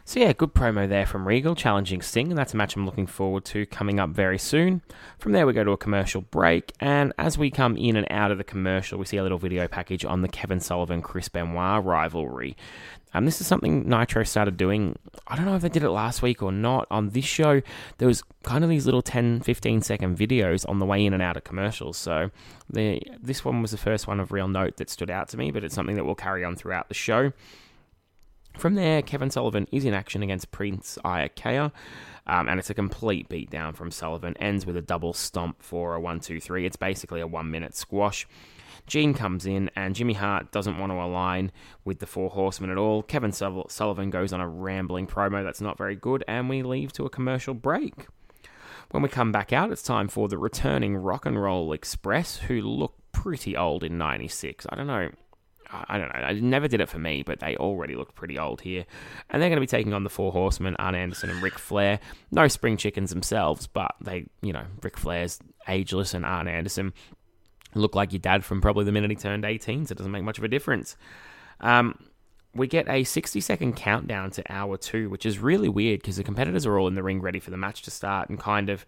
So 0.06 0.20
yeah, 0.20 0.34
good 0.34 0.54
promo 0.54 0.88
there 0.88 1.06
from 1.06 1.26
Regal 1.26 1.56
challenging 1.56 2.02
Sting, 2.02 2.30
and 2.30 2.38
that's 2.38 2.54
a 2.54 2.58
match 2.58 2.76
I'm 2.76 2.86
looking 2.86 3.08
forward 3.08 3.46
to 3.46 3.66
coming 3.66 4.02
up 4.02 4.10
very 4.10 4.38
soon. 4.38 4.82
From 5.18 5.32
there, 5.32 5.48
we 5.48 5.54
go 5.54 5.64
to 5.64 5.72
a 5.72 5.78
commercial 5.78 6.22
break, 6.22 6.74
and 6.82 7.14
as 7.18 7.38
we 7.38 7.50
come 7.50 7.78
in 7.78 7.96
and 7.96 8.06
out 8.10 8.30
of 8.30 8.38
the 8.38 8.44
commercial, 8.44 9.00
we 9.00 9.06
see 9.06 9.16
a 9.16 9.24
little 9.24 9.38
video 9.38 9.66
package 9.66 10.04
on 10.04 10.22
the 10.22 10.28
Kevin 10.28 10.60
Sullivan 10.60 11.02
Chris 11.02 11.30
Benoit 11.30 11.86
rivalry. 11.86 12.58
Um, 13.14 13.24
this 13.24 13.40
is 13.40 13.48
something 13.48 13.88
Nitro 13.88 14.24
started 14.26 14.58
doing. 14.58 14.98
I 15.28 15.38
don't 15.38 15.46
know 15.46 15.56
if 15.56 15.62
they 15.62 15.70
did 15.70 15.84
it 15.84 15.92
last 15.92 16.22
week 16.22 16.44
or 16.44 16.52
not. 16.52 16.86
On 16.92 17.12
this 17.12 17.24
show, 17.26 17.62
there 18.00 18.08
was 18.08 18.24
kind 18.44 18.66
of 18.66 18.70
these 18.70 18.86
little 18.86 19.04
10, 19.04 19.40
15 19.40 19.82
second 19.84 20.18
videos 20.18 20.68
on 20.68 20.80
the 20.80 20.86
way 20.86 21.06
in 21.06 21.14
and 21.14 21.24
out 21.24 21.38
of 21.38 21.46
commercials. 21.46 21.96
So 21.96 22.30
the, 22.70 23.02
this 23.22 23.46
one 23.46 23.62
was 23.62 23.72
the 23.72 23.78
first 23.78 24.08
one 24.08 24.20
of 24.20 24.34
real 24.34 24.50
note 24.50 24.76
that 24.78 24.90
stood 24.90 25.10
out 25.10 25.30
to 25.30 25.38
me, 25.38 25.50
but 25.52 25.64
it's 25.64 25.76
something 25.76 25.96
that 25.96 26.04
will 26.04 26.16
carry 26.16 26.44
on 26.44 26.58
throughout 26.58 26.90
the 26.90 26.94
show. 26.94 27.32
From 28.58 28.76
there, 28.76 29.02
Kevin 29.02 29.30
Sullivan 29.30 29.68
is 29.72 29.84
in 29.84 29.94
action 29.94 30.24
against 30.24 30.52
Prince 30.52 30.98
Iaukea, 31.04 31.72
um, 32.28 32.48
and 32.48 32.60
it's 32.60 32.70
a 32.70 32.74
complete 32.74 33.28
beatdown 33.28 33.76
from 33.76 33.92
Sullivan. 33.92 34.38
Ends 34.38 34.66
with 34.66 34.78
a 34.78 34.82
double 34.82 35.14
stomp 35.14 35.62
for 35.62 35.96
a 35.96 36.00
1 36.00 36.20
2 36.20 36.40
3. 36.40 36.66
It's 36.66 36.78
basically 36.78 37.20
a 37.20 37.28
one 37.28 37.52
minute 37.52 37.76
squash. 37.76 38.28
Gene 38.86 39.14
comes 39.14 39.46
in, 39.46 39.70
and 39.76 39.96
Jimmy 39.96 40.14
Hart 40.14 40.52
doesn't 40.52 40.78
want 40.78 40.92
to 40.92 41.02
align 41.02 41.52
with 41.84 42.00
the 42.00 42.06
Four 42.06 42.30
Horsemen 42.30 42.70
at 42.70 42.78
all. 42.78 43.02
Kevin 43.02 43.32
Sullivan 43.32 44.10
goes 44.10 44.34
on 44.34 44.42
a 44.42 44.48
rambling 44.48 45.08
promo 45.08 45.44
that's 45.44 45.62
not 45.62 45.78
very 45.78 45.96
good, 45.96 46.24
and 46.28 46.50
we 46.50 46.64
leave 46.64 46.92
to 46.94 47.06
a 47.06 47.10
commercial 47.10 47.54
break. 47.54 48.08
When 48.92 49.02
we 49.02 49.10
come 49.10 49.32
back 49.32 49.52
out, 49.52 49.72
it's 49.72 49.82
time 49.82 50.08
for 50.08 50.28
the 50.28 50.38
returning 50.38 50.96
Rock 50.96 51.26
and 51.26 51.42
Roll 51.42 51.74
Express, 51.74 52.38
who 52.38 52.62
look 52.62 52.94
pretty 53.12 53.56
old 53.56 53.84
in 53.84 53.98
96. 53.98 54.68
I 54.70 54.76
don't 54.76 54.88
know. 54.88 55.10
I 55.88 55.98
don't 55.98 56.08
know. 56.10 56.20
I 56.22 56.34
never 56.34 56.68
did 56.68 56.82
it 56.82 56.90
for 56.90 57.00
me, 57.00 57.24
but 57.24 57.40
they 57.40 57.56
already 57.58 57.96
look 57.96 58.16
pretty 58.16 58.38
old 58.38 58.62
here. 58.62 58.86
And 59.30 59.42
they're 59.42 59.50
going 59.50 59.58
to 59.58 59.62
be 59.62 59.68
taking 59.68 59.94
on 59.94 60.04
the 60.04 60.10
Four 60.10 60.32
Horsemen, 60.32 60.76
Arn 60.78 60.96
Anderson 60.96 61.30
and 61.30 61.42
Ric 61.42 61.58
Flair. 61.58 62.00
No 62.32 62.48
spring 62.48 62.78
chickens 62.78 63.10
themselves, 63.10 63.68
but 63.68 63.96
they, 64.02 64.26
you 64.42 64.54
know, 64.54 64.66
Ric 64.82 64.98
Flair's 64.98 65.40
ageless 65.68 66.14
and 66.14 66.26
Arn 66.26 66.48
Anderson 66.48 66.94
look 67.76 67.96
like 67.96 68.12
your 68.12 68.20
dad 68.20 68.44
from 68.46 68.62
probably 68.62 68.86
the 68.86 68.92
minute 68.92 69.10
he 69.10 69.16
turned 69.16 69.46
18, 69.46 69.88
so 69.88 69.94
it 69.94 69.98
doesn't 69.98 70.12
make 70.12 70.24
much 70.24 70.38
of 70.38 70.44
a 70.44 70.48
difference. 70.48 70.96
Um, 71.60 71.98
we 72.56 72.68
get 72.68 72.88
a 72.88 73.04
60 73.04 73.40
second 73.42 73.76
countdown 73.76 74.32
to 74.32 74.52
hour 74.52 74.78
two, 74.78 75.10
which 75.10 75.26
is 75.26 75.40
really 75.40 75.70
weird 75.70 76.02
because 76.02 76.18
the 76.18 76.24
competitors 76.24 76.66
are 76.66 76.78
all 76.78 76.88
in 76.88 76.94
the 76.94 77.04
ring 77.04 77.22
ready 77.22 77.40
for 77.40 77.52
the 77.52 77.58
match 77.58 77.82
to 77.84 77.92
start, 77.92 78.30
and 78.30 78.40
kind 78.40 78.70
of 78.70 78.86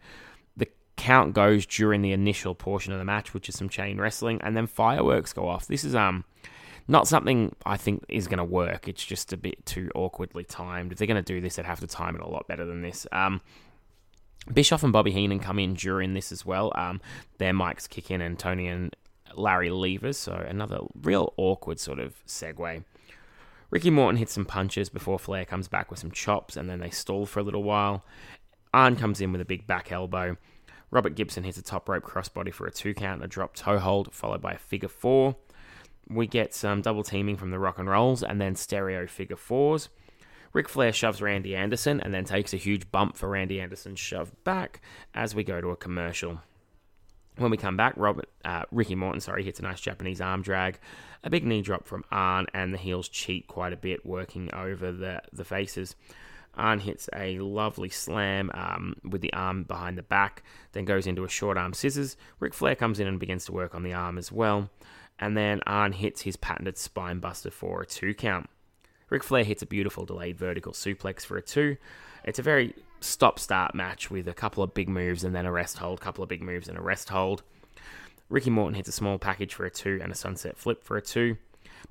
the 0.55 0.67
count 0.97 1.33
goes 1.33 1.65
during 1.65 2.01
the 2.01 2.11
initial 2.11 2.53
portion 2.53 2.93
of 2.93 2.99
the 2.99 3.05
match, 3.05 3.33
which 3.33 3.49
is 3.49 3.55
some 3.55 3.69
chain 3.69 3.99
wrestling, 3.99 4.39
and 4.43 4.55
then 4.55 4.67
fireworks 4.67 5.33
go 5.33 5.47
off. 5.47 5.67
This 5.67 5.83
is 5.83 5.95
um 5.95 6.25
not 6.87 7.07
something 7.07 7.55
I 7.65 7.77
think 7.77 8.05
is 8.09 8.27
going 8.27 8.37
to 8.37 8.43
work. 8.43 8.87
It's 8.87 9.03
just 9.03 9.33
a 9.33 9.37
bit 9.37 9.65
too 9.65 9.89
awkwardly 9.95 10.43
timed. 10.43 10.91
If 10.91 10.97
they're 10.97 11.07
going 11.07 11.23
to 11.23 11.33
do 11.33 11.41
this, 11.41 11.55
they'd 11.55 11.65
have 11.65 11.79
to 11.79 11.87
time 11.87 12.15
it 12.15 12.21
a 12.21 12.27
lot 12.27 12.47
better 12.47 12.65
than 12.65 12.81
this. 12.81 13.07
Um, 13.11 13.41
Bischoff 14.53 14.83
and 14.83 14.93
Bobby 14.93 15.11
Heenan 15.11 15.39
come 15.39 15.57
in 15.57 15.73
during 15.73 16.13
this 16.13 16.31
as 16.31 16.45
well. 16.45 16.71
Um, 16.75 17.01
their 17.39 17.53
mics 17.53 17.89
kick 17.89 18.11
in, 18.11 18.21
and 18.21 18.37
Tony 18.37 18.67
and 18.67 18.95
Larry 19.35 19.69
levers. 19.71 20.17
So 20.17 20.33
another 20.33 20.79
real 21.01 21.33
awkward 21.37 21.79
sort 21.79 21.99
of 21.99 22.23
segue. 22.27 22.83
Ricky 23.71 23.89
Morton 23.89 24.17
hits 24.17 24.33
some 24.33 24.45
punches 24.45 24.89
before 24.89 25.17
Flair 25.17 25.43
comes 25.43 25.67
back 25.67 25.89
with 25.89 25.99
some 25.99 26.11
chops, 26.11 26.55
and 26.55 26.69
then 26.69 26.79
they 26.79 26.91
stall 26.91 27.25
for 27.25 27.39
a 27.39 27.43
little 27.43 27.63
while. 27.63 28.05
Arn 28.73 28.95
comes 28.95 29.21
in 29.21 29.31
with 29.31 29.41
a 29.41 29.45
big 29.45 29.65
back 29.65 29.91
elbow. 29.91 30.37
Robert 30.91 31.15
Gibson 31.15 31.43
hits 31.43 31.57
a 31.57 31.63
top 31.63 31.89
rope 31.89 32.03
crossbody 32.03 32.53
for 32.53 32.67
a 32.67 32.71
two 32.71 32.93
count 32.93 33.15
and 33.15 33.23
a 33.23 33.27
drop 33.27 33.55
toe 33.55 33.79
hold, 33.79 34.13
followed 34.13 34.41
by 34.41 34.53
a 34.53 34.57
figure 34.57 34.87
four. 34.87 35.35
We 36.09 36.27
get 36.27 36.53
some 36.53 36.81
double 36.81 37.03
teaming 37.03 37.37
from 37.37 37.51
the 37.51 37.59
rock 37.59 37.79
and 37.79 37.89
rolls 37.89 38.23
and 38.23 38.39
then 38.39 38.55
stereo 38.55 39.07
figure 39.07 39.35
fours. 39.35 39.89
Ric 40.53 40.69
Flair 40.69 40.93
shoves 40.93 41.21
Randy 41.21 41.55
Anderson 41.55 41.99
and 41.99 42.13
then 42.13 42.23
takes 42.23 42.53
a 42.53 42.57
huge 42.57 42.89
bump 42.89 43.17
for 43.17 43.27
Randy 43.27 43.59
Anderson's 43.59 43.99
shove 43.99 44.31
back 44.43 44.81
as 45.13 45.35
we 45.35 45.43
go 45.43 45.59
to 45.59 45.69
a 45.69 45.75
commercial. 45.75 46.39
When 47.37 47.51
we 47.51 47.57
come 47.57 47.75
back, 47.75 47.93
Robert, 47.97 48.29
uh, 48.45 48.63
Ricky 48.71 48.95
Morton, 48.95 49.19
sorry, 49.19 49.43
hits 49.43 49.59
a 49.59 49.63
nice 49.63 49.81
Japanese 49.81 50.21
arm 50.21 50.41
drag, 50.41 50.79
a 51.23 51.29
big 51.29 51.45
knee 51.45 51.61
drop 51.61 51.85
from 51.85 52.05
Arn, 52.09 52.45
and 52.53 52.73
the 52.73 52.77
heels 52.77 53.09
cheat 53.09 53.47
quite 53.47 53.73
a 53.73 53.77
bit, 53.77 54.05
working 54.05 54.49
over 54.53 54.93
the, 54.93 55.21
the 55.33 55.43
faces. 55.43 55.97
Arn 56.53 56.79
hits 56.79 57.09
a 57.13 57.37
lovely 57.39 57.89
slam 57.89 58.49
um, 58.53 58.95
with 59.03 59.19
the 59.19 59.33
arm 59.33 59.63
behind 59.63 59.97
the 59.97 60.03
back, 60.03 60.43
then 60.71 60.85
goes 60.85 61.05
into 61.05 61.25
a 61.25 61.29
short 61.29 61.57
arm 61.57 61.73
scissors. 61.73 62.15
Ric 62.39 62.53
Flair 62.53 62.75
comes 62.75 63.01
in 63.01 63.07
and 63.07 63.19
begins 63.19 63.43
to 63.45 63.51
work 63.51 63.75
on 63.75 63.83
the 63.83 63.93
arm 63.93 64.17
as 64.17 64.31
well. 64.31 64.69
And 65.19 65.37
then 65.37 65.61
Arn 65.65 65.93
hits 65.93 66.21
his 66.21 66.35
patented 66.35 66.77
spine 66.77 67.19
buster 67.19 67.51
for 67.51 67.81
a 67.81 67.85
two 67.85 68.13
count. 68.13 68.49
Ric 69.09 69.23
Flair 69.23 69.43
hits 69.43 69.61
a 69.61 69.67
beautiful 69.67 70.05
delayed 70.05 70.37
vertical 70.37 70.73
suplex 70.73 71.21
for 71.25 71.37
a 71.37 71.41
two. 71.41 71.77
It's 72.23 72.39
a 72.39 72.43
very 72.43 72.73
stop 72.99 73.39
start 73.39 73.75
match 73.75 74.09
with 74.09 74.27
a 74.27 74.33
couple 74.33 74.63
of 74.63 74.73
big 74.73 74.89
moves 74.89 75.23
and 75.23 75.35
then 75.35 75.45
a 75.45 75.51
rest 75.51 75.77
hold, 75.77 76.01
couple 76.01 76.23
of 76.23 76.29
big 76.29 76.41
moves 76.41 76.67
and 76.67 76.77
a 76.77 76.81
rest 76.81 77.09
hold. 77.09 77.43
Ricky 78.29 78.49
Morton 78.49 78.73
hits 78.73 78.89
a 78.89 78.91
small 78.91 79.19
package 79.19 79.53
for 79.53 79.65
a 79.65 79.69
two 79.69 79.99
and 80.01 80.11
a 80.11 80.15
sunset 80.15 80.57
flip 80.57 80.83
for 80.83 80.97
a 80.97 81.01
two. 81.01 81.37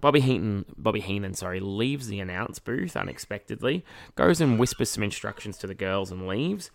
Bobby 0.00 0.20
Heenan, 0.20 0.64
Bobby 0.76 1.00
Heenan, 1.00 1.34
sorry, 1.34 1.60
leaves 1.60 2.08
the 2.08 2.18
announce 2.18 2.58
booth 2.58 2.96
unexpectedly, 2.96 3.84
goes 4.16 4.40
and 4.40 4.58
whispers 4.58 4.90
some 4.90 5.04
instructions 5.04 5.56
to 5.58 5.66
the 5.66 5.74
girls 5.74 6.10
and 6.10 6.26
leaves. 6.26 6.70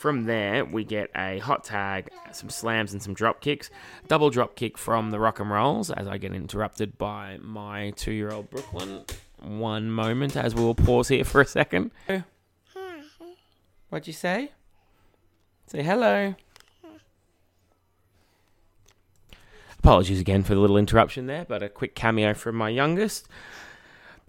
From 0.00 0.24
there, 0.24 0.64
we 0.64 0.82
get 0.84 1.10
a 1.14 1.40
hot 1.40 1.62
tag, 1.62 2.08
some 2.32 2.48
slams, 2.48 2.94
and 2.94 3.02
some 3.02 3.12
drop 3.12 3.42
kicks. 3.42 3.68
Double 4.08 4.30
drop 4.30 4.56
kick 4.56 4.78
from 4.78 5.10
the 5.10 5.20
Rock 5.20 5.40
and 5.40 5.50
Rolls 5.50 5.90
as 5.90 6.08
I 6.08 6.16
get 6.16 6.32
interrupted 6.32 6.96
by 6.96 7.36
my 7.42 7.90
two 7.96 8.12
year 8.12 8.30
old 8.30 8.48
Brooklyn 8.48 9.04
one 9.42 9.90
moment 9.90 10.38
as 10.38 10.54
we 10.54 10.62
will 10.62 10.74
pause 10.74 11.08
here 11.08 11.22
for 11.22 11.42
a 11.42 11.44
second. 11.44 11.90
What'd 13.90 14.06
you 14.06 14.14
say? 14.14 14.52
Say 15.66 15.82
hello. 15.82 16.34
Apologies 19.80 20.18
again 20.18 20.44
for 20.44 20.54
the 20.54 20.60
little 20.62 20.78
interruption 20.78 21.26
there, 21.26 21.44
but 21.46 21.62
a 21.62 21.68
quick 21.68 21.94
cameo 21.94 22.32
from 22.32 22.56
my 22.56 22.70
youngest. 22.70 23.28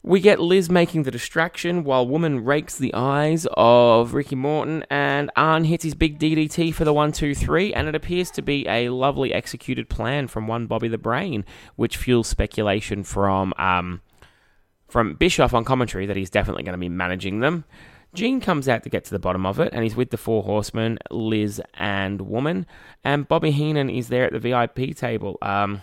We 0.04 0.20
get 0.20 0.40
Liz 0.40 0.68
making 0.68 1.04
the 1.04 1.12
distraction 1.12 1.84
while 1.84 2.08
Woman 2.08 2.44
rakes 2.44 2.76
the 2.76 2.92
eyes 2.96 3.46
of 3.54 4.16
Ricky 4.16 4.36
Morton, 4.36 4.84
and 4.90 5.30
Arn 5.36 5.64
hits 5.66 5.84
his 5.84 5.94
big 5.94 6.18
DDT 6.18 6.74
for 6.74 6.86
the 6.86 6.94
1 6.94 7.12
2 7.12 7.36
3, 7.36 7.72
and 7.76 7.88
it 7.88 7.94
appears 7.94 8.32
to 8.32 8.42
be 8.42 8.68
a 8.68 8.90
lovely 8.90 9.32
executed 9.32 9.90
plan 9.90 10.28
from 10.28 10.48
one 10.48 10.66
Bobby 10.66 10.88
the 10.88 10.98
Brain, 10.98 11.46
which 11.76 11.98
fuels 11.98 12.28
speculation 12.28 13.04
from 13.04 13.54
um, 13.60 14.02
from 14.88 15.14
Bischoff 15.14 15.54
on 15.54 15.64
commentary 15.64 16.08
that 16.08 16.18
he's 16.18 16.32
definitely 16.32 16.64
going 16.64 16.74
to 16.74 16.80
be 16.80 16.90
managing 16.90 17.40
them. 17.40 17.64
Gene 18.16 18.42
comes 18.42 18.68
out 18.68 18.82
to 18.84 18.90
get 18.90 19.06
to 19.06 19.12
the 19.12 19.20
bottom 19.20 19.46
of 19.46 19.60
it, 19.60 19.72
and 19.72 19.84
he's 19.84 19.96
with 19.96 20.10
the 20.10 20.18
four 20.18 20.42
horsemen, 20.42 20.98
Liz 21.12 21.62
and 21.76 22.22
Woman, 22.22 22.66
and 23.04 23.28
Bobby 23.28 23.52
Heenan 23.52 23.92
is 23.92 24.08
there 24.08 24.26
at 24.26 24.34
the 24.34 24.40
VIP 24.40 24.98
table. 24.98 25.38
Um, 25.44 25.82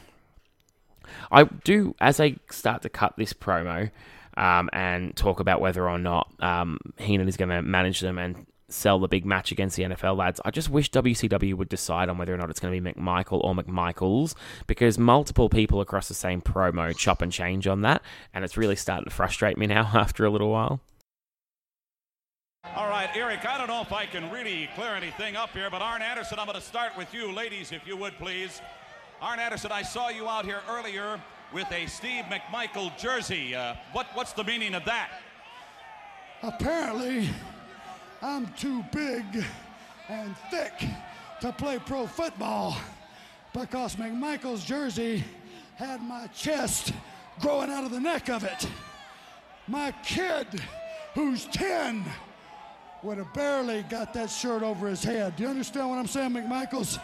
I 1.30 1.44
do, 1.44 1.94
as 2.00 2.20
I 2.20 2.36
start 2.50 2.82
to 2.82 2.88
cut 2.88 3.14
this 3.16 3.32
promo 3.32 3.90
um, 4.36 4.70
and 4.72 5.14
talk 5.16 5.40
about 5.40 5.60
whether 5.60 5.88
or 5.88 5.98
not 5.98 6.32
um, 6.40 6.78
Heenan 6.98 7.28
is 7.28 7.36
going 7.36 7.50
to 7.50 7.62
manage 7.62 8.00
them 8.00 8.18
and 8.18 8.46
sell 8.68 8.98
the 8.98 9.08
big 9.08 9.24
match 9.24 9.50
against 9.50 9.76
the 9.76 9.82
NFL 9.84 10.16
lads. 10.16 10.40
I 10.44 10.50
just 10.50 10.68
wish 10.68 10.90
WCW 10.90 11.54
would 11.54 11.68
decide 11.68 12.08
on 12.08 12.18
whether 12.18 12.34
or 12.34 12.36
not 12.36 12.50
it's 12.50 12.60
going 12.60 12.72
to 12.74 12.80
be 12.80 12.92
McMichael 12.92 13.42
or 13.42 13.54
McMichaels 13.54 14.34
because 14.66 14.98
multiple 14.98 15.48
people 15.48 15.80
across 15.80 16.08
the 16.08 16.14
same 16.14 16.40
promo 16.40 16.94
chop 16.96 17.22
and 17.22 17.32
change 17.32 17.66
on 17.66 17.82
that, 17.82 18.02
and 18.34 18.44
it's 18.44 18.56
really 18.56 18.76
starting 18.76 19.04
to 19.04 19.10
frustrate 19.10 19.58
me 19.58 19.66
now 19.66 19.90
after 19.94 20.24
a 20.24 20.30
little 20.30 20.50
while. 20.50 20.80
All 22.76 22.88
right, 22.88 23.08
Eric, 23.14 23.46
I 23.46 23.56
don't 23.56 23.68
know 23.68 23.80
if 23.80 23.92
I 23.92 24.04
can 24.04 24.30
really 24.30 24.68
clear 24.74 24.90
anything 24.90 25.36
up 25.36 25.50
here, 25.50 25.70
but 25.70 25.80
Arn 25.80 26.02
Anderson, 26.02 26.38
I'm 26.38 26.46
going 26.46 26.58
to 26.58 26.64
start 26.64 26.96
with 26.96 27.12
you, 27.14 27.32
ladies, 27.32 27.72
if 27.72 27.86
you 27.86 27.96
would 27.96 28.18
please. 28.18 28.60
Arn 29.20 29.40
Anderson, 29.40 29.72
I 29.72 29.82
saw 29.82 30.10
you 30.10 30.28
out 30.28 30.44
here 30.44 30.60
earlier 30.70 31.20
with 31.52 31.70
a 31.72 31.86
Steve 31.86 32.26
McMichael 32.26 32.96
jersey. 32.96 33.52
Uh, 33.52 33.74
what, 33.90 34.06
what's 34.14 34.32
the 34.32 34.44
meaning 34.44 34.74
of 34.74 34.84
that? 34.84 35.10
Apparently, 36.44 37.28
I'm 38.22 38.46
too 38.52 38.84
big 38.92 39.24
and 40.08 40.36
thick 40.52 40.72
to 41.40 41.50
play 41.50 41.80
pro 41.80 42.06
football 42.06 42.76
because 43.52 43.96
McMichael's 43.96 44.64
jersey 44.64 45.24
had 45.74 46.00
my 46.00 46.28
chest 46.28 46.92
growing 47.40 47.70
out 47.70 47.82
of 47.82 47.90
the 47.90 48.00
neck 48.00 48.28
of 48.28 48.44
it. 48.44 48.68
My 49.66 49.92
kid, 50.04 50.46
who's 51.14 51.46
10, 51.46 52.04
would 53.02 53.18
have 53.18 53.34
barely 53.34 53.82
got 53.82 54.14
that 54.14 54.30
shirt 54.30 54.62
over 54.62 54.86
his 54.86 55.02
head. 55.02 55.34
Do 55.34 55.42
you 55.42 55.48
understand 55.48 55.90
what 55.90 55.98
I'm 55.98 56.06
saying, 56.06 56.30
McMichaels? 56.30 57.00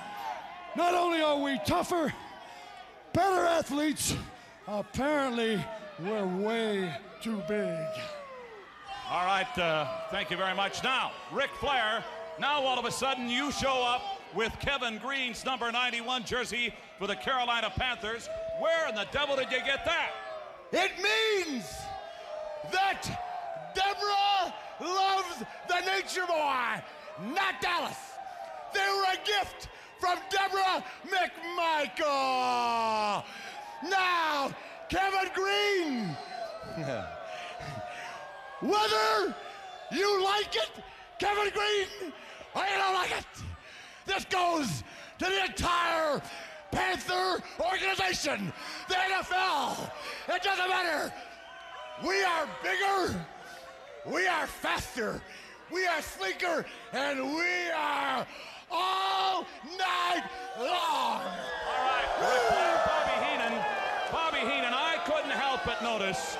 Not 0.76 0.95
only 0.95 1.23
are 1.23 1.38
we 1.38 1.61
tougher, 1.64 2.12
better 3.12 3.47
athletes, 3.47 4.16
apparently 4.66 5.64
we're 6.00 6.26
way 6.26 6.93
too 7.23 7.40
big. 7.47 7.78
All 9.09 9.25
right, 9.25 9.59
uh, 9.59 9.87
thank 10.11 10.31
you 10.31 10.37
very 10.37 10.54
much. 10.54 10.83
Now, 10.83 11.12
Ric 11.31 11.50
Flair, 11.61 12.02
now 12.40 12.61
all 12.61 12.76
of 12.76 12.87
a 12.87 12.90
sudden 12.90 13.28
you 13.31 13.52
show 13.52 13.85
up 13.85 14.02
with 14.35 14.52
Kevin 14.59 14.99
Greene's 14.99 15.45
number 15.45 15.71
91 15.71 16.25
jersey 16.25 16.75
for 16.99 17.07
the 17.07 17.14
Carolina 17.14 17.71
Panthers. 17.76 18.28
Where 18.59 18.88
in 18.88 18.97
the 18.97 19.07
devil 19.12 19.37
did 19.37 19.52
you 19.52 19.59
get 19.59 19.85
that? 19.85 20.11
It 20.73 20.90
means 20.97 21.73
that 22.73 23.02
Debra 23.76 24.90
loves 24.93 25.45
the 25.69 25.81
Nature 25.87 26.26
Boy, 26.26 26.83
not 27.33 27.61
Dallas. 27.61 27.97
They 28.73 28.81
were 28.81 29.12
a 29.12 29.25
gift 29.25 29.69
from 30.05 30.19
Debra 30.29 30.85
McMichael. 31.09 32.05
Now, 33.89 34.51
Kevin 34.91 35.31
Greene. 35.33 36.15
Whether 38.61 39.35
you 39.91 40.23
like 40.23 40.55
it, 40.57 40.71
Kevin 41.19 41.51
Greene, 41.55 42.13
or 42.55 42.63
you 42.65 42.77
don't 42.77 42.95
like 42.95 43.13
it, 43.13 43.25
this 44.05 44.27
goes 44.27 44.85
to 45.19 45.25
the 45.25 45.45
entire 45.47 46.21
Panther 46.71 47.43
organization, 47.61 48.53
the 48.89 48.95
NFL. 48.95 49.91
It 50.29 50.43
doesn't 50.43 50.69
matter. 50.69 51.15
We 52.07 52.23
are 52.25 52.47
bigger, 52.63 53.27
we 54.05 54.27
are 54.27 54.47
faster, 54.47 55.23
we 55.73 55.87
are 55.87 56.03
sleeker, 56.03 56.67
and 56.93 57.35
we 57.35 57.71
are 57.75 58.27
all 58.71 59.47
night 59.78 60.25
long. 60.59 61.21
All 61.23 61.83
right, 61.85 62.09
Ric 62.21 62.42
Flair, 62.49 62.83
Bobby 62.87 63.25
Heenan. 63.26 63.64
Bobby 64.12 64.38
Heenan, 64.38 64.73
I 64.75 64.99
couldn't 65.06 65.30
help 65.30 65.61
but 65.64 65.83
notice, 65.83 66.37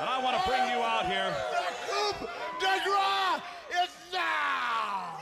and 0.00 0.08
I 0.08 0.22
want 0.22 0.40
to 0.42 0.48
bring 0.48 0.62
you 0.70 0.78
out 0.84 1.06
here. 1.06 1.34
The 1.50 1.66
coup 1.86 2.26
de 2.60 2.84
grace 2.84 3.82
is 3.84 3.90
now. 4.12 5.18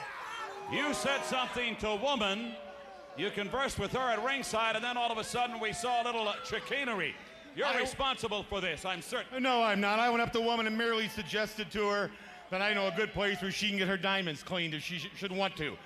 You 0.73 0.95
said 0.95 1.25
something 1.25 1.77
to 1.77 1.89
a 1.91 1.97
woman. 1.97 2.53
You 3.17 3.31
conversed 3.31 3.79
with 3.79 3.93
her 3.93 4.01
at 4.11 4.25
ringside, 4.25 4.75
and 4.75 4.85
then 4.85 4.97
all 4.97 5.13
of 5.13 5.19
a 5.19 5.25
sudden 5.25 5.61
we 5.61 5.73
saw 5.73 6.03
a 6.03 6.05
little 6.05 6.27
uh, 6.29 6.35
chicanery. 6.45 7.15
You're 7.55 7.67
I- 7.67 7.79
responsible 7.79 8.43
for 8.43 8.61
this, 8.61 8.85
I'm 8.85 9.01
certain. 9.03 9.41
No, 9.43 9.63
I'm 9.63 9.81
not. 9.81 10.01
I 10.01 10.11
went 10.11 10.21
up 10.23 10.33
to 10.33 10.39
the 10.39 10.45
woman 10.45 10.67
and 10.67 10.77
merely 10.77 11.07
suggested 11.09 11.71
to 11.73 11.89
her 11.89 12.11
that 12.51 12.61
I 12.61 12.75
know 12.75 12.89
a 12.89 12.91
good 12.97 13.13
place 13.13 13.41
where 13.41 13.53
she 13.53 13.69
can 13.69 13.79
get 13.79 13.87
her 13.87 13.97
diamonds 13.97 14.43
cleaned 14.43 14.75
if 14.75 14.83
she 14.83 14.99
sh- 14.99 15.09
should 15.17 15.31
want 15.31 15.57
to. 15.59 15.77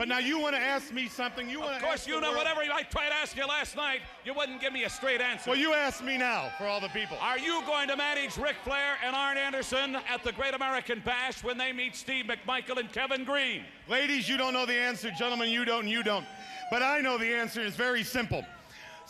But 0.00 0.08
now 0.08 0.16
you 0.16 0.38
want 0.38 0.54
to 0.54 0.60
ask 0.62 0.94
me 0.94 1.08
something. 1.08 1.50
You 1.50 1.60
want 1.60 1.72
Of 1.72 1.80
to 1.80 1.84
course, 1.84 2.06
you 2.06 2.22
know 2.22 2.32
whatever 2.32 2.62
I 2.62 2.84
tried 2.84 3.10
to 3.10 3.14
ask 3.16 3.36
you 3.36 3.46
last 3.46 3.76
night, 3.76 4.00
you 4.24 4.32
wouldn't 4.32 4.58
give 4.58 4.72
me 4.72 4.84
a 4.84 4.88
straight 4.88 5.20
answer. 5.20 5.50
Well, 5.50 5.58
you 5.58 5.74
ask 5.74 6.02
me 6.02 6.16
now 6.16 6.50
for 6.56 6.64
all 6.64 6.80
the 6.80 6.88
people. 6.88 7.18
Are 7.20 7.38
you 7.38 7.60
going 7.66 7.86
to 7.88 7.96
manage 7.96 8.38
Ric 8.38 8.56
Flair 8.64 8.96
and 9.04 9.14
Arn 9.14 9.36
Anderson 9.36 9.98
at 10.08 10.24
the 10.24 10.32
Great 10.32 10.54
American 10.54 11.02
Bash 11.04 11.44
when 11.44 11.58
they 11.58 11.70
meet 11.72 11.94
Steve 11.94 12.24
McMichael 12.24 12.78
and 12.78 12.90
Kevin 12.90 13.24
Greene? 13.24 13.62
Ladies, 13.90 14.26
you 14.26 14.38
don't 14.38 14.54
know 14.54 14.64
the 14.64 14.72
answer. 14.72 15.10
Gentlemen, 15.10 15.50
you 15.50 15.66
don't 15.66 15.80
and 15.80 15.90
you 15.90 16.02
don't. 16.02 16.24
But 16.70 16.82
I 16.82 17.02
know 17.02 17.18
the 17.18 17.34
answer 17.34 17.60
is 17.60 17.76
very 17.76 18.02
simple. 18.02 18.42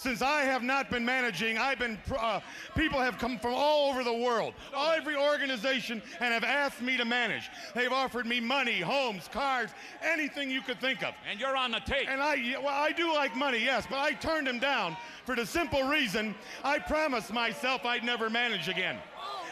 Since 0.01 0.23
I 0.23 0.45
have 0.45 0.63
not 0.63 0.89
been 0.89 1.05
managing, 1.05 1.59
I've 1.59 1.79
been, 1.79 1.99
uh, 2.19 2.41
people 2.75 2.99
have 2.99 3.19
come 3.19 3.39
from 3.39 3.53
all 3.53 3.91
over 3.91 4.03
the 4.03 4.15
world, 4.15 4.55
all 4.75 4.93
every 4.93 5.15
organization, 5.15 6.01
and 6.21 6.33
have 6.33 6.43
asked 6.43 6.81
me 6.81 6.97
to 6.97 7.05
manage. 7.05 7.51
They've 7.75 7.93
offered 7.93 8.25
me 8.25 8.41
money, 8.41 8.81
homes, 8.81 9.29
cars, 9.31 9.69
anything 10.03 10.51
you 10.51 10.63
could 10.63 10.81
think 10.81 11.03
of. 11.03 11.13
And 11.31 11.39
you're 11.39 11.55
on 11.55 11.71
the 11.71 11.81
tape. 11.81 12.09
And 12.09 12.23
I, 12.23 12.57
well, 12.65 12.69
I 12.69 12.93
do 12.93 13.13
like 13.13 13.37
money, 13.37 13.63
yes, 13.63 13.87
but 13.91 13.99
I 13.99 14.13
turned 14.13 14.47
them 14.47 14.59
down 14.59 14.97
for 15.27 15.37
the 15.37 15.45
simple 15.45 15.83
reason 15.83 16.35
I 16.65 16.79
promised 16.79 17.31
myself 17.31 17.85
I'd 17.85 18.03
never 18.03 18.31
manage 18.31 18.69
again. 18.69 18.97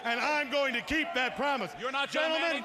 And 0.04 0.18
I'm 0.18 0.50
going 0.50 0.72
to 0.72 0.80
keep 0.80 1.08
that 1.14 1.36
promise. 1.36 1.72
You're 1.78 1.92
not 1.92 2.08
Gentlemen. 2.08 2.64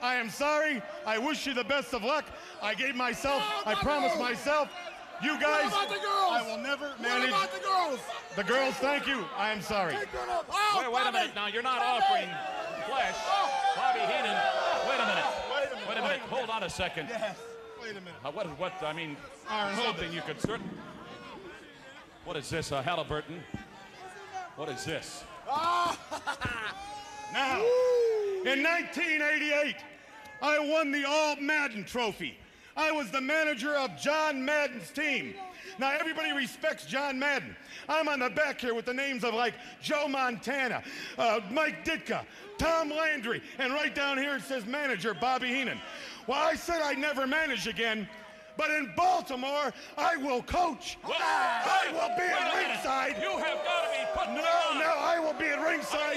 I 0.00 0.14
am 0.14 0.30
sorry. 0.30 0.80
I 1.04 1.18
wish 1.18 1.48
you 1.48 1.54
the 1.54 1.64
best 1.64 1.94
of 1.94 2.04
luck. 2.04 2.26
I 2.62 2.74
gave 2.74 2.94
myself, 2.94 3.42
I 3.66 3.74
promised 3.74 4.20
myself, 4.20 4.68
you 5.22 5.40
guys, 5.40 5.68
about 5.68 5.88
the 5.88 5.94
girls? 5.96 6.32
I 6.32 6.42
will 6.46 6.62
never 6.62 6.88
What 6.98 7.28
about 7.28 7.52
the 7.52 7.60
girls? 7.60 8.00
The 8.36 8.44
girls, 8.44 8.74
thank 8.74 9.06
you. 9.06 9.24
I 9.36 9.50
am 9.50 9.60
sorry. 9.60 9.94
Oh, 9.94 10.80
Wait, 10.80 10.92
wait 10.92 11.06
a 11.06 11.12
minute 11.12 11.34
now. 11.34 11.46
You're 11.48 11.62
not 11.62 11.78
Bobby! 11.80 12.04
offering 12.04 12.28
flesh. 12.86 13.16
Bobby 13.76 14.00
Heenan. 14.00 14.36
Wait 14.88 15.00
a 15.00 15.06
minute. 15.06 15.24
Wait 15.88 15.98
a 15.98 16.02
minute. 16.02 16.20
Hold 16.30 16.50
on 16.50 16.62
a 16.62 16.70
second. 16.70 17.08
Yes. 17.08 17.36
Wait 17.82 17.90
a 17.90 18.00
minute. 18.00 18.14
Uh, 18.24 18.30
what, 18.30 18.46
what, 18.58 18.72
I 18.82 18.92
mean, 18.92 19.16
Aaron, 19.50 19.76
something 19.76 20.12
you 20.12 20.22
could 20.22 20.40
certain. 20.40 20.68
What 22.24 22.36
is 22.36 22.50
this, 22.50 22.72
uh, 22.72 22.82
Halliburton? 22.82 23.42
What 24.56 24.68
is 24.68 24.84
this? 24.84 25.24
Now, 27.32 27.60
in 27.60 28.62
1988, 28.62 29.76
I 30.40 30.58
won 30.58 30.90
the 30.90 31.04
All 31.06 31.36
Madden 31.36 31.84
Trophy. 31.84 32.38
I 32.78 32.92
was 32.92 33.10
the 33.10 33.20
manager 33.20 33.74
of 33.74 33.96
John 34.00 34.44
Madden's 34.44 34.90
team. 34.90 35.34
Now, 35.80 35.90
everybody 35.98 36.32
respects 36.32 36.86
John 36.86 37.18
Madden. 37.18 37.56
I'm 37.88 38.08
on 38.08 38.20
the 38.20 38.30
back 38.30 38.60
here 38.60 38.72
with 38.72 38.84
the 38.84 38.94
names 38.94 39.24
of 39.24 39.34
like 39.34 39.54
Joe 39.82 40.06
Montana, 40.06 40.82
uh, 41.18 41.40
Mike 41.50 41.84
Ditka, 41.84 42.24
Tom 42.56 42.88
Landry, 42.90 43.42
and 43.58 43.72
right 43.72 43.92
down 43.94 44.16
here 44.16 44.36
it 44.36 44.42
says 44.42 44.64
manager 44.64 45.12
Bobby 45.12 45.48
Heenan. 45.48 45.78
Well, 46.28 46.38
I 46.40 46.54
said 46.54 46.80
I'd 46.80 46.98
never 46.98 47.26
manage 47.26 47.66
again, 47.66 48.08
but 48.56 48.70
in 48.70 48.92
Baltimore, 48.96 49.72
I 49.96 50.16
will 50.16 50.42
coach. 50.42 50.98
Well, 51.02 51.16
I 51.18 51.88
will 51.92 52.16
be 52.16 52.22
at 52.22 52.54
ringside. 52.54 53.16
You 53.20 53.38
have 53.38 53.64
got 53.64 53.84
to 53.84 53.90
be 53.90 54.06
putting 54.14 54.34
No, 54.34 54.70
on. 54.70 54.78
no, 54.78 54.92
I 54.98 55.18
will 55.18 55.34
be 55.34 55.46
at 55.46 55.60
ringside. 55.64 56.16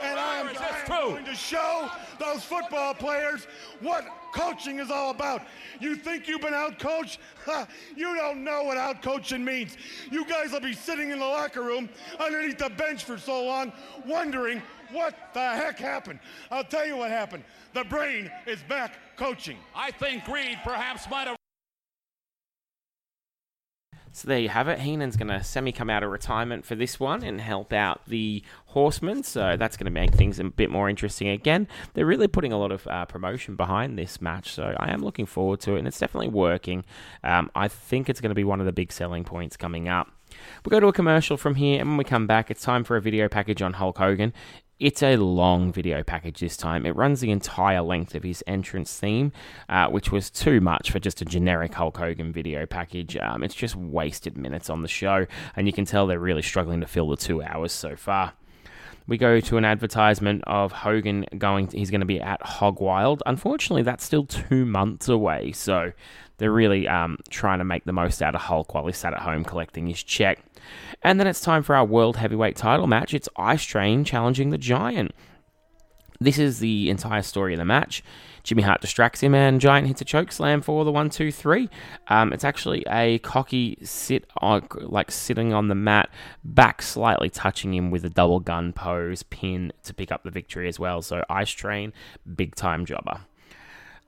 And 0.00 0.18
I'm, 0.18 0.48
I'm 0.48 0.88
going 0.88 1.24
to 1.24 1.34
show 1.34 1.90
those 2.18 2.42
football 2.42 2.94
players 2.94 3.46
what 3.80 4.06
coaching 4.32 4.78
is 4.78 4.90
all 4.90 5.10
about. 5.10 5.42
You 5.80 5.96
think 5.96 6.28
you've 6.28 6.42
been 6.42 6.54
out 6.54 6.78
coached? 6.78 7.18
You 7.96 8.14
don't 8.14 8.44
know 8.44 8.64
what 8.64 8.76
out 8.76 9.02
coaching 9.02 9.44
means. 9.44 9.76
You 10.10 10.26
guys 10.26 10.52
will 10.52 10.60
be 10.60 10.72
sitting 10.72 11.10
in 11.10 11.18
the 11.20 11.24
locker 11.24 11.62
room 11.62 11.88
underneath 12.18 12.58
the 12.58 12.70
bench 12.70 13.04
for 13.04 13.16
so 13.18 13.44
long, 13.44 13.72
wondering 14.04 14.62
what 14.92 15.16
the 15.32 15.40
heck 15.40 15.78
happened. 15.78 16.18
I'll 16.50 16.64
tell 16.64 16.86
you 16.86 16.96
what 16.96 17.10
happened. 17.10 17.44
The 17.72 17.84
brain 17.84 18.30
is 18.46 18.62
back 18.68 18.94
coaching. 19.16 19.58
I 19.74 19.90
think 19.92 20.24
Greed 20.24 20.58
perhaps 20.64 21.08
might 21.08 21.28
have. 21.28 21.36
So 24.16 24.28
there 24.28 24.38
you 24.38 24.48
have 24.48 24.66
it. 24.68 24.78
Heenan's 24.78 25.14
going 25.14 25.28
to 25.28 25.44
semi 25.44 25.72
come 25.72 25.90
out 25.90 26.02
of 26.02 26.10
retirement 26.10 26.64
for 26.64 26.74
this 26.74 26.98
one 26.98 27.22
and 27.22 27.38
help 27.38 27.74
out 27.74 28.00
the 28.06 28.42
Horsemen. 28.68 29.22
So 29.22 29.58
that's 29.58 29.76
going 29.76 29.84
to 29.84 29.90
make 29.90 30.14
things 30.14 30.38
a 30.38 30.44
bit 30.44 30.70
more 30.70 30.88
interesting 30.88 31.28
again. 31.28 31.68
They're 31.92 32.06
really 32.06 32.26
putting 32.26 32.50
a 32.50 32.58
lot 32.58 32.72
of 32.72 32.86
uh, 32.86 33.04
promotion 33.04 33.56
behind 33.56 33.98
this 33.98 34.22
match, 34.22 34.52
so 34.52 34.74
I 34.80 34.90
am 34.90 35.02
looking 35.02 35.26
forward 35.26 35.60
to 35.60 35.74
it, 35.74 35.80
and 35.80 35.86
it's 35.86 35.98
definitely 35.98 36.28
working. 36.28 36.86
Um, 37.24 37.50
I 37.54 37.68
think 37.68 38.08
it's 38.08 38.22
going 38.22 38.30
to 38.30 38.34
be 38.34 38.42
one 38.42 38.58
of 38.58 38.64
the 38.64 38.72
big 38.72 38.90
selling 38.90 39.22
points 39.22 39.58
coming 39.58 39.86
up. 39.86 40.10
We'll 40.64 40.70
go 40.70 40.80
to 40.80 40.86
a 40.88 40.94
commercial 40.94 41.36
from 41.36 41.56
here, 41.56 41.80
and 41.80 41.90
when 41.90 41.98
we 41.98 42.04
come 42.04 42.26
back, 42.26 42.50
it's 42.50 42.62
time 42.62 42.84
for 42.84 42.96
a 42.96 43.02
video 43.02 43.28
package 43.28 43.60
on 43.60 43.74
Hulk 43.74 43.98
Hogan. 43.98 44.32
It's 44.78 45.02
a 45.02 45.16
long 45.16 45.72
video 45.72 46.02
package 46.02 46.40
this 46.40 46.54
time. 46.54 46.84
It 46.84 46.94
runs 46.94 47.20
the 47.20 47.30
entire 47.30 47.80
length 47.80 48.14
of 48.14 48.22
his 48.22 48.44
entrance 48.46 49.00
theme, 49.00 49.32
uh, 49.70 49.88
which 49.88 50.12
was 50.12 50.28
too 50.28 50.60
much 50.60 50.90
for 50.90 50.98
just 50.98 51.22
a 51.22 51.24
generic 51.24 51.72
Hulk 51.72 51.96
Hogan 51.96 52.30
video 52.30 52.66
package. 52.66 53.16
Um, 53.16 53.42
it's 53.42 53.54
just 53.54 53.74
wasted 53.74 54.36
minutes 54.36 54.68
on 54.68 54.82
the 54.82 54.88
show, 54.88 55.24
and 55.56 55.66
you 55.66 55.72
can 55.72 55.86
tell 55.86 56.06
they're 56.06 56.18
really 56.18 56.42
struggling 56.42 56.82
to 56.82 56.86
fill 56.86 57.08
the 57.08 57.16
two 57.16 57.42
hours 57.42 57.72
so 57.72 57.96
far. 57.96 58.34
We 59.06 59.16
go 59.16 59.40
to 59.40 59.56
an 59.56 59.64
advertisement 59.64 60.44
of 60.46 60.72
Hogan 60.72 61.24
going. 61.38 61.68
he's 61.68 61.90
going 61.90 62.00
to 62.00 62.06
be 62.06 62.20
at 62.20 62.42
Hog 62.42 62.78
Wild. 62.78 63.22
Unfortunately, 63.24 63.82
that's 63.82 64.04
still 64.04 64.26
two 64.26 64.66
months 64.66 65.08
away, 65.08 65.52
so 65.52 65.92
they're 66.36 66.52
really 66.52 66.86
um, 66.86 67.16
trying 67.30 67.60
to 67.60 67.64
make 67.64 67.84
the 67.84 67.94
most 67.94 68.20
out 68.20 68.34
of 68.34 68.42
Hulk 68.42 68.74
while 68.74 68.84
he's 68.84 68.98
sat 68.98 69.14
at 69.14 69.20
home 69.20 69.42
collecting 69.42 69.86
his 69.86 70.02
check. 70.02 70.40
And 71.02 71.18
then 71.20 71.26
it's 71.26 71.40
time 71.40 71.62
for 71.62 71.74
our 71.74 71.84
World 71.84 72.16
Heavyweight 72.16 72.56
title 72.56 72.86
match. 72.86 73.14
It's 73.14 73.28
Ice 73.36 73.64
Train 73.64 74.04
challenging 74.04 74.50
the 74.50 74.58
Giant. 74.58 75.12
This 76.20 76.38
is 76.38 76.60
the 76.60 76.88
entire 76.88 77.22
story 77.22 77.52
of 77.52 77.58
the 77.58 77.64
match. 77.64 78.02
Jimmy 78.42 78.62
Hart 78.62 78.80
distracts 78.80 79.22
him, 79.22 79.34
and 79.34 79.60
Giant 79.60 79.88
hits 79.88 80.00
a 80.00 80.04
choke 80.04 80.32
slam 80.32 80.62
for 80.62 80.84
the 80.84 80.92
one, 80.92 81.10
two, 81.10 81.30
three. 81.30 81.68
Um, 82.08 82.32
it's 82.32 82.44
actually 82.44 82.84
a 82.88 83.18
cocky 83.18 83.76
sit 83.82 84.26
on, 84.38 84.66
like 84.80 85.10
sitting 85.10 85.52
on 85.52 85.68
the 85.68 85.74
mat, 85.74 86.08
back 86.44 86.80
slightly 86.80 87.28
touching 87.28 87.74
him 87.74 87.90
with 87.90 88.04
a 88.04 88.08
double 88.08 88.40
gun 88.40 88.72
pose 88.72 89.24
pin 89.24 89.72
to 89.82 89.92
pick 89.92 90.12
up 90.12 90.22
the 90.22 90.30
victory 90.30 90.68
as 90.68 90.78
well. 90.78 91.02
So 91.02 91.24
Ice 91.28 91.50
Train, 91.50 91.92
big 92.34 92.54
time 92.54 92.86
jobber. 92.86 93.20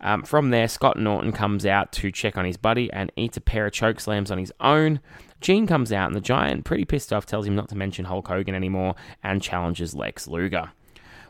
Um, 0.00 0.22
from 0.22 0.50
there, 0.50 0.68
Scott 0.68 0.96
Norton 0.96 1.32
comes 1.32 1.66
out 1.66 1.92
to 1.92 2.12
check 2.12 2.36
on 2.36 2.44
his 2.44 2.56
buddy 2.56 2.90
and 2.92 3.10
eats 3.16 3.36
a 3.36 3.40
pair 3.40 3.66
of 3.66 3.72
choke 3.72 4.00
slams 4.00 4.30
on 4.30 4.38
his 4.38 4.52
own. 4.60 5.00
Gene 5.40 5.66
comes 5.66 5.92
out, 5.92 6.06
and 6.06 6.16
the 6.16 6.20
Giant, 6.20 6.64
pretty 6.64 6.84
pissed 6.84 7.12
off, 7.12 7.26
tells 7.26 7.46
him 7.46 7.56
not 7.56 7.68
to 7.70 7.76
mention 7.76 8.04
Hulk 8.04 8.28
Hogan 8.28 8.54
anymore 8.54 8.94
and 9.22 9.42
challenges 9.42 9.94
Lex 9.94 10.28
Luger. 10.28 10.70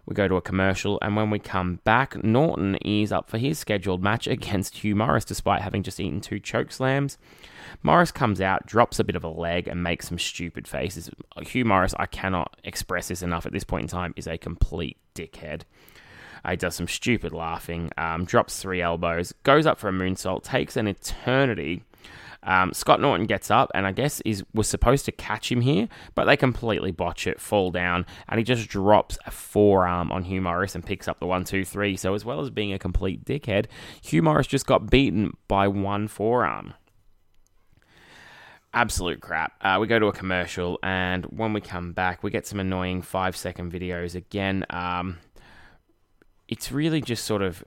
We 0.09 0.15
go 0.15 0.27
to 0.27 0.37
a 0.37 0.43
commercial, 0.43 0.99
and 1.03 1.17
when 1.17 1.29
we 1.29 1.39
come 1.39 1.81
back, 1.85 2.23
Norton 2.25 2.77
is 2.77 3.13
up 3.13 3.29
for 3.29 3.37
his 3.37 3.59
scheduled 3.59 4.03
match 4.03 4.27
against 4.27 4.79
Hugh 4.79 4.97
Morris 4.97 5.27
despite 5.27 5.61
having 5.61 5.83
just 5.83 6.01
eaten 6.01 6.23
two 6.23 6.41
choke 6.41 6.73
slams. 6.73 7.19
Morris 7.83 8.11
comes 8.11 8.41
out, 8.41 8.65
drops 8.67 8.99
a 8.99 9.05
bit 9.05 9.17
of 9.17 9.25
a 9.25 9.29
leg, 9.29 9.69
and 9.69 9.83
makes 9.83 10.09
some 10.09 10.19
stupid 10.19 10.67
faces. 10.67 11.11
Hugh 11.43 11.67
Morris, 11.67 11.95
I 11.99 12.07
cannot 12.07 12.57
express 12.65 13.09
this 13.09 13.21
enough 13.23 13.45
at 13.45 13.53
this 13.53 13.65
point 13.65 13.83
in 13.83 13.89
time, 13.89 14.15
is 14.17 14.27
a 14.27 14.39
complete 14.39 14.97
dickhead. 15.15 15.63
He 16.49 16.57
does 16.57 16.75
some 16.75 16.89
stupid 16.89 17.33
laughing, 17.33 17.91
um, 17.97 18.25
drops 18.25 18.61
three 18.61 18.83
elbows, 18.83 19.33
goes 19.43 19.67
up 19.67 19.79
for 19.79 19.89
a 19.89 19.93
moonsault, 19.93 20.43
takes 20.43 20.77
an 20.77 20.87
eternity 20.87 21.85
um, 22.43 22.73
Scott 22.73 23.01
Norton 23.01 23.27
gets 23.27 23.51
up 23.51 23.71
and 23.75 23.87
I 23.87 23.93
guess 23.93 24.21
is 24.23 24.45
was 24.55 24.69
supposed 24.69 25.05
to 25.07 25.13
catch 25.13 25.51
him 25.51 25.61
here, 25.61 25.89
but 26.15 26.25
they 26.25 26.37
completely 26.37 26.91
botch 26.91 27.27
it, 27.27 27.41
fall 27.41 27.71
down, 27.71 28.07
and 28.29 28.39
he 28.39 28.45
just 28.45 28.69
drops 28.69 29.19
a 29.27 29.31
forearm 29.31 30.13
on 30.13 30.25
Hugh 30.25 30.41
Morris 30.41 30.75
and 30.75 30.85
picks 30.85 31.09
up 31.09 31.21
the 31.21 31.27
one, 31.27 31.45
two, 31.45 31.65
three. 31.65 31.97
So 31.97 32.15
as 32.15 32.25
well 32.25 32.41
as 32.41 32.51
being 32.51 32.73
a 32.73 32.79
complete 32.79 33.25
dickhead, 33.25 33.67
Hugh 34.03 34.23
Morris 34.23 34.47
just 34.47 34.67
got 34.67 34.91
beaten 34.91 35.37
by 35.49 35.69
one 35.69 36.09
forearm. 36.09 36.75
Absolute 38.75 39.21
crap. 39.21 39.53
Uh, 39.63 39.79
we 39.81 39.87
go 39.87 39.99
to 39.99 40.07
a 40.07 40.13
commercial, 40.13 40.79
and 40.83 41.25
when 41.27 41.53
we 41.53 41.61
come 41.61 41.93
back, 41.93 42.23
we 42.23 42.31
get 42.31 42.47
some 42.47 42.61
annoying 42.61 43.03
five 43.03 43.35
second 43.35 43.73
videos 43.73 44.15
again. 44.15 44.65
Um, 44.71 45.19
it's 46.49 46.73
really 46.73 47.01
just 47.01 47.25
sort 47.25 47.43
of 47.43 47.65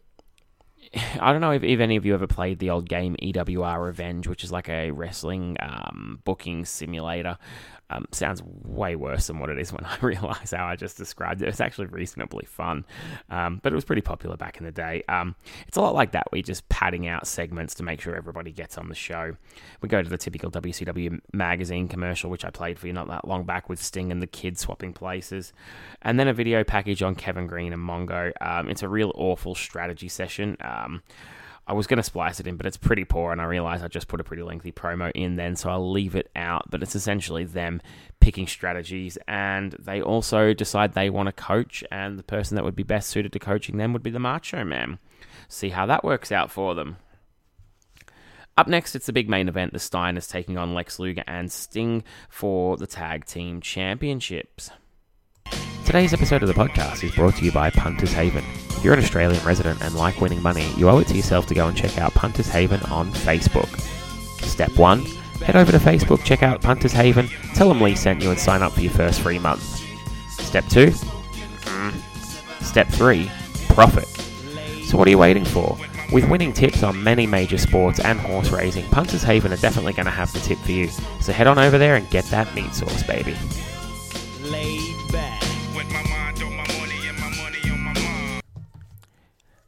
I 1.19 1.31
don't 1.31 1.41
know 1.41 1.51
if, 1.51 1.63
if 1.63 1.79
any 1.79 1.95
of 1.95 2.05
you 2.05 2.13
ever 2.13 2.27
played 2.27 2.59
the 2.59 2.69
old 2.69 2.89
game 2.89 3.15
EWR 3.21 3.81
Revenge, 3.81 4.27
which 4.27 4.43
is 4.43 4.51
like 4.51 4.67
a 4.67 4.91
wrestling 4.91 5.55
um, 5.61 6.19
booking 6.25 6.65
simulator. 6.65 7.37
Um, 7.91 8.05
sounds 8.11 8.41
way 8.43 8.95
worse 8.95 9.27
than 9.27 9.39
what 9.39 9.49
it 9.49 9.59
is 9.59 9.73
when 9.73 9.83
I 9.83 9.97
realise 10.01 10.51
how 10.51 10.65
I 10.65 10.75
just 10.75 10.97
described 10.97 11.41
it. 11.41 11.49
It's 11.49 11.59
actually 11.59 11.87
reasonably 11.87 12.45
fun, 12.45 12.85
um, 13.29 13.59
but 13.61 13.73
it 13.73 13.75
was 13.75 13.83
pretty 13.83 14.01
popular 14.01 14.37
back 14.37 14.57
in 14.57 14.63
the 14.63 14.71
day. 14.71 15.03
Um, 15.09 15.35
it's 15.67 15.77
a 15.77 15.81
lot 15.81 15.93
like 15.93 16.11
that. 16.11 16.27
We're 16.31 16.43
just 16.43 16.67
padding 16.69 17.07
out 17.07 17.27
segments 17.27 17.75
to 17.75 17.83
make 17.83 17.99
sure 17.99 18.15
everybody 18.15 18.51
gets 18.51 18.77
on 18.77 18.87
the 18.89 18.95
show. 18.95 19.35
We 19.81 19.89
go 19.89 20.01
to 20.01 20.09
the 20.09 20.17
typical 20.17 20.49
WCW 20.51 21.19
magazine 21.33 21.87
commercial, 21.87 22.29
which 22.29 22.45
I 22.45 22.49
played 22.49 22.79
for 22.79 22.87
you 22.87 22.93
not 22.93 23.07
that 23.09 23.27
long 23.27 23.43
back 23.43 23.67
with 23.67 23.81
Sting 23.81 24.11
and 24.11 24.21
the 24.21 24.27
kids 24.27 24.61
swapping 24.61 24.93
places, 24.93 25.51
and 26.01 26.19
then 26.19 26.27
a 26.27 26.33
video 26.33 26.63
package 26.63 27.03
on 27.03 27.15
Kevin 27.15 27.47
Greene 27.47 27.73
and 27.73 27.81
Mongo. 27.81 28.31
Um, 28.39 28.69
it's 28.69 28.83
a 28.83 28.89
real 28.89 29.11
awful 29.15 29.55
strategy 29.55 30.07
session. 30.07 30.57
I 31.71 31.73
was 31.73 31.87
going 31.87 31.99
to 31.99 32.03
splice 32.03 32.41
it 32.41 32.47
in, 32.47 32.57
but 32.57 32.65
it's 32.65 32.75
pretty 32.75 33.05
poor, 33.05 33.31
and 33.31 33.39
I 33.39 33.45
realize 33.45 33.81
I 33.81 33.87
just 33.87 34.09
put 34.09 34.19
a 34.19 34.25
pretty 34.25 34.43
lengthy 34.43 34.73
promo 34.73 35.09
in 35.15 35.37
then, 35.37 35.55
so 35.55 35.69
I'll 35.69 35.89
leave 35.89 36.15
it 36.17 36.29
out. 36.35 36.69
But 36.69 36.83
it's 36.83 36.97
essentially 36.97 37.45
them 37.45 37.81
picking 38.19 38.45
strategies, 38.45 39.17
and 39.25 39.71
they 39.79 40.01
also 40.01 40.53
decide 40.53 40.95
they 40.95 41.09
want 41.09 41.27
to 41.27 41.31
coach, 41.31 41.81
and 41.89 42.19
the 42.19 42.23
person 42.23 42.55
that 42.55 42.65
would 42.65 42.75
be 42.75 42.83
best 42.83 43.09
suited 43.09 43.31
to 43.31 43.39
coaching 43.39 43.77
them 43.77 43.93
would 43.93 44.03
be 44.03 44.09
the 44.09 44.19
Macho 44.19 44.65
Man. 44.65 44.99
See 45.47 45.69
how 45.69 45.85
that 45.85 46.03
works 46.03 46.29
out 46.29 46.51
for 46.51 46.75
them. 46.75 46.97
Up 48.57 48.67
next, 48.67 48.93
it's 48.93 49.05
the 49.05 49.13
big 49.13 49.29
main 49.29 49.47
event. 49.47 49.71
The 49.71 49.79
Steiners 49.79 50.29
taking 50.29 50.57
on 50.57 50.73
Lex 50.73 50.99
Luger 50.99 51.23
and 51.25 51.49
Sting 51.49 52.03
for 52.27 52.75
the 52.75 52.85
Tag 52.85 53.23
Team 53.23 53.61
Championships. 53.61 54.71
Today's 55.91 56.13
episode 56.13 56.41
of 56.41 56.47
the 56.47 56.53
podcast 56.53 57.03
is 57.03 57.13
brought 57.13 57.35
to 57.35 57.43
you 57.43 57.51
by 57.51 57.69
Punters 57.69 58.13
Haven. 58.13 58.45
If 58.69 58.81
you're 58.81 58.93
an 58.93 59.01
Australian 59.01 59.43
resident 59.43 59.81
and 59.81 59.93
like 59.93 60.21
winning 60.21 60.41
money, 60.41 60.71
you 60.77 60.87
owe 60.87 60.99
it 60.99 61.07
to 61.09 61.13
yourself 61.13 61.47
to 61.47 61.53
go 61.53 61.67
and 61.67 61.75
check 61.75 61.97
out 61.97 62.13
Punters 62.13 62.47
Haven 62.47 62.81
on 62.83 63.11
Facebook. 63.11 63.67
Step 64.41 64.71
1 64.77 65.01
Head 65.43 65.57
over 65.57 65.73
to 65.73 65.79
Facebook, 65.79 66.23
check 66.23 66.43
out 66.43 66.61
Punters 66.61 66.93
Haven, 66.93 67.27
tell 67.55 67.67
them 67.67 67.81
Lee 67.81 67.95
sent 67.95 68.23
you, 68.23 68.29
and 68.29 68.39
sign 68.39 68.61
up 68.61 68.71
for 68.71 68.79
your 68.79 68.93
first 68.93 69.19
free 69.19 69.37
month. 69.37 69.63
Step 70.29 70.65
2 70.69 70.91
mm. 70.91 72.63
Step 72.63 72.87
3 72.87 73.29
Profit. 73.67 74.07
So, 74.85 74.97
what 74.97 75.09
are 75.09 75.11
you 75.11 75.17
waiting 75.17 75.43
for? 75.43 75.77
With 76.13 76.29
winning 76.29 76.53
tips 76.53 76.83
on 76.83 77.03
many 77.03 77.27
major 77.27 77.57
sports 77.57 77.99
and 77.99 78.17
horse 78.17 78.49
racing, 78.49 78.85
Punters 78.91 79.23
Haven 79.23 79.51
are 79.51 79.57
definitely 79.57 79.91
going 79.91 80.05
to 80.05 80.11
have 80.11 80.31
the 80.31 80.39
tip 80.39 80.57
for 80.59 80.71
you. 80.71 80.87
So, 81.19 81.33
head 81.33 81.47
on 81.47 81.59
over 81.59 81.77
there 81.77 81.97
and 81.97 82.09
get 82.09 82.23
that 82.27 82.55
meat 82.55 82.73
sauce, 82.73 83.03
baby. 83.03 83.35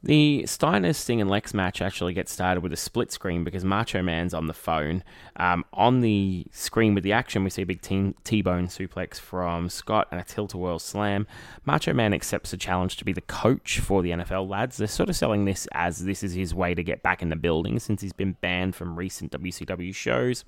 The 0.05 0.45
Steiner, 0.45 0.91
Sting, 0.91 1.21
and 1.21 1.29
Lex 1.29 1.53
match 1.53 1.81
actually 1.81 2.13
gets 2.13 2.29
started 2.29 2.59
with 2.62 2.73
a 2.73 2.77
split 2.77 3.09
screen 3.09 3.45
because 3.45 3.63
Macho 3.63 4.01
Man's 4.01 4.33
on 4.33 4.47
the 4.47 4.53
phone. 4.53 5.01
Um, 5.38 5.63
on 5.71 6.01
the 6.01 6.45
screen 6.51 6.93
with 6.93 7.05
the 7.05 7.13
action, 7.13 7.45
we 7.45 7.49
see 7.49 7.62
a 7.62 7.65
big 7.65 7.81
T 7.81 8.41
Bone 8.41 8.67
suplex 8.67 9.17
from 9.17 9.69
Scott 9.69 10.09
and 10.12 10.19
a 10.19 10.23
tilt 10.25 10.53
a 10.53 10.57
whirl 10.57 10.77
slam. 10.77 11.25
Macho 11.63 11.93
Man 11.93 12.13
accepts 12.13 12.51
the 12.51 12.57
challenge 12.57 12.97
to 12.97 13.05
be 13.05 13.13
the 13.13 13.21
coach 13.21 13.79
for 13.79 14.03
the 14.03 14.12
NFL 14.12 14.49
lads. 14.49 14.75
They're 14.75 14.89
sort 14.89 15.07
of 15.07 15.15
selling 15.15 15.45
this 15.45 15.69
as 15.71 16.03
this 16.03 16.21
is 16.21 16.33
his 16.33 16.53
way 16.53 16.75
to 16.75 16.83
get 16.83 17.01
back 17.01 17.21
in 17.21 17.29
the 17.29 17.38
building 17.38 17.79
since 17.79 18.01
he's 18.01 18.12
been 18.12 18.36
banned 18.41 18.75
from 18.75 18.97
recent 18.97 19.31
WCW 19.31 19.95
shows. 19.95 20.43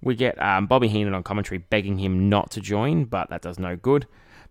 We 0.00 0.14
get 0.14 0.40
um, 0.40 0.66
Bobby 0.66 0.88
Heenan 0.88 1.12
on 1.12 1.22
commentary 1.22 1.58
begging 1.58 1.98
him 1.98 2.30
not 2.30 2.50
to 2.52 2.62
join, 2.62 3.04
but 3.04 3.28
that 3.28 3.42
does 3.42 3.58
no 3.58 3.76
good. 3.76 4.06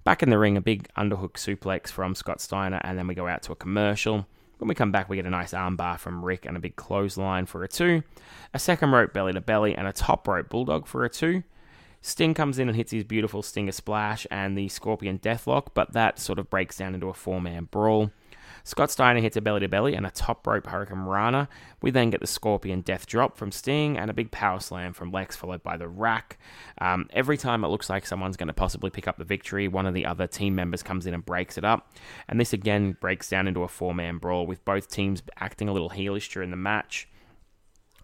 Back 0.06 0.22
in 0.22 0.30
the 0.30 0.38
ring, 0.38 0.56
a 0.56 0.62
big 0.62 0.88
underhook 0.96 1.34
suplex 1.34 1.88
from 1.90 2.14
Scott 2.14 2.40
Steiner, 2.40 2.80
and 2.84 2.96
then 2.96 3.08
we 3.08 3.16
go 3.16 3.28
out 3.28 3.42
to 3.42 3.52
a 3.52 3.56
commercial. 3.56 4.28
When 4.60 4.68
we 4.68 4.76
come 4.76 4.92
back, 4.92 5.10
we 5.10 5.16
get 5.16 5.26
a 5.26 5.32
nice 5.32 5.52
armbar 5.52 5.98
from 5.98 6.24
Rick 6.24 6.46
and 6.46 6.56
a 6.56 6.60
big 6.60 6.76
clothesline 6.76 7.48
for 7.48 7.64
a 7.64 7.68
two, 7.68 8.04
a 8.54 8.60
second 8.60 8.92
rope 8.92 9.14
belly 9.14 9.34
to 9.34 9.42
belly, 9.42 9.76
and 9.76 9.88
a 9.88 9.92
top 9.92 10.28
rope 10.28 10.48
bulldog 10.48 10.86
for 10.86 11.04
a 11.06 11.10
two. 11.10 11.42
Sting 12.04 12.36
comes 12.36 12.60
in 12.60 12.70
and 12.70 12.76
hits 12.76 12.92
his 12.92 13.04
beautiful 13.04 13.42
Stinger 13.42 13.72
splash 13.72 14.28
and 14.30 14.56
the 14.56 14.70
Scorpion 14.70 15.18
Deathlock, 15.18 15.70
but 15.74 15.94
that 15.94 16.20
sort 16.20 16.38
of 16.38 16.52
breaks 16.52 16.78
down 16.78 16.94
into 16.94 17.10
a 17.10 17.14
four 17.16 17.42
man 17.42 17.68
brawl. 17.72 18.12
Scott 18.66 18.90
Steiner 18.90 19.22
hits 19.22 19.38
a 19.38 19.42
belly 19.42 19.60
to 19.60 19.68
belly 19.68 19.94
and 19.94 20.08
a 20.08 20.12
top 20.12 20.46
rope 20.48 20.66
Hurricane 20.66 21.02
Rana. 21.02 21.48
We 21.84 21.92
then 21.92 22.10
get 22.10 22.20
the 22.20 22.26
Scorpion 22.26 22.82
Death 22.82 23.06
Drop 23.06 23.38
from 23.38 23.52
Sting 23.52 23.96
and 23.96 24.10
a 24.10 24.14
big 24.14 24.32
power 24.32 24.60
slam 24.60 24.92
from 24.92 25.12
Lex, 25.12 25.36
followed 25.36 25.62
by 25.62 25.78
the 25.78 25.88
rack. 25.88 26.40
Um, 26.82 27.08
every 27.14 27.38
time 27.38 27.64
it 27.64 27.68
looks 27.68 27.92
like 27.92 28.08
someone's 28.08 28.38
going 28.38 28.48
to 28.48 28.54
possibly 28.54 28.90
pick 28.90 29.08
up 29.08 29.18
the 29.18 29.24
victory, 29.24 29.68
one 29.68 29.86
of 29.86 29.94
the 29.94 30.08
other 30.08 30.26
team 30.26 30.56
members 30.56 30.82
comes 30.82 31.06
in 31.06 31.14
and 31.14 31.24
breaks 31.24 31.60
it 31.60 31.64
up. 31.64 31.94
And 32.28 32.40
this 32.40 32.54
again 32.54 32.98
breaks 33.00 33.30
down 33.30 33.48
into 33.48 33.62
a 33.62 33.68
four 33.68 33.94
man 33.94 34.18
brawl 34.18 34.48
with 34.48 34.66
both 34.66 34.90
teams 34.90 35.22
acting 35.38 35.70
a 35.70 35.74
little 35.74 35.92
heelish 35.92 36.34
during 36.34 36.50
the 36.50 36.58
match. 36.58 37.08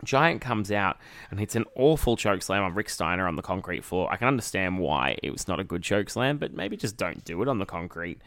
Giant 0.03 0.41
comes 0.41 0.71
out 0.71 0.97
and 1.29 1.39
hits 1.39 1.55
an 1.55 1.65
awful 1.75 2.17
choke 2.17 2.41
slam 2.41 2.63
on 2.63 2.73
Rick 2.73 2.89
Steiner 2.89 3.27
on 3.27 3.35
the 3.35 3.41
concrete 3.41 3.83
floor. 3.83 4.11
I 4.11 4.17
can 4.17 4.27
understand 4.27 4.79
why 4.79 5.17
it 5.21 5.31
was 5.31 5.47
not 5.47 5.59
a 5.59 5.63
good 5.63 5.83
choke 5.83 6.09
slam, 6.09 6.37
but 6.37 6.53
maybe 6.53 6.77
just 6.77 6.97
don't 6.97 7.23
do 7.23 7.41
it 7.41 7.47
on 7.47 7.59
the 7.59 7.65
concrete. 7.65 8.21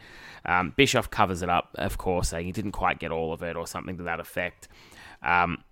Um, 0.45 0.73
Bischoff 0.75 1.09
covers 1.09 1.41
it 1.41 1.49
up, 1.49 1.69
of 1.75 1.97
course, 1.97 2.29
saying 2.29 2.45
he 2.45 2.51
didn't 2.51 2.71
quite 2.71 2.99
get 2.99 3.11
all 3.11 3.33
of 3.33 3.43
it 3.43 3.55
or 3.55 3.67
something 3.67 3.97
to 3.97 4.03
that 4.03 4.19
effect. 4.19 4.67
Um, 5.21 5.63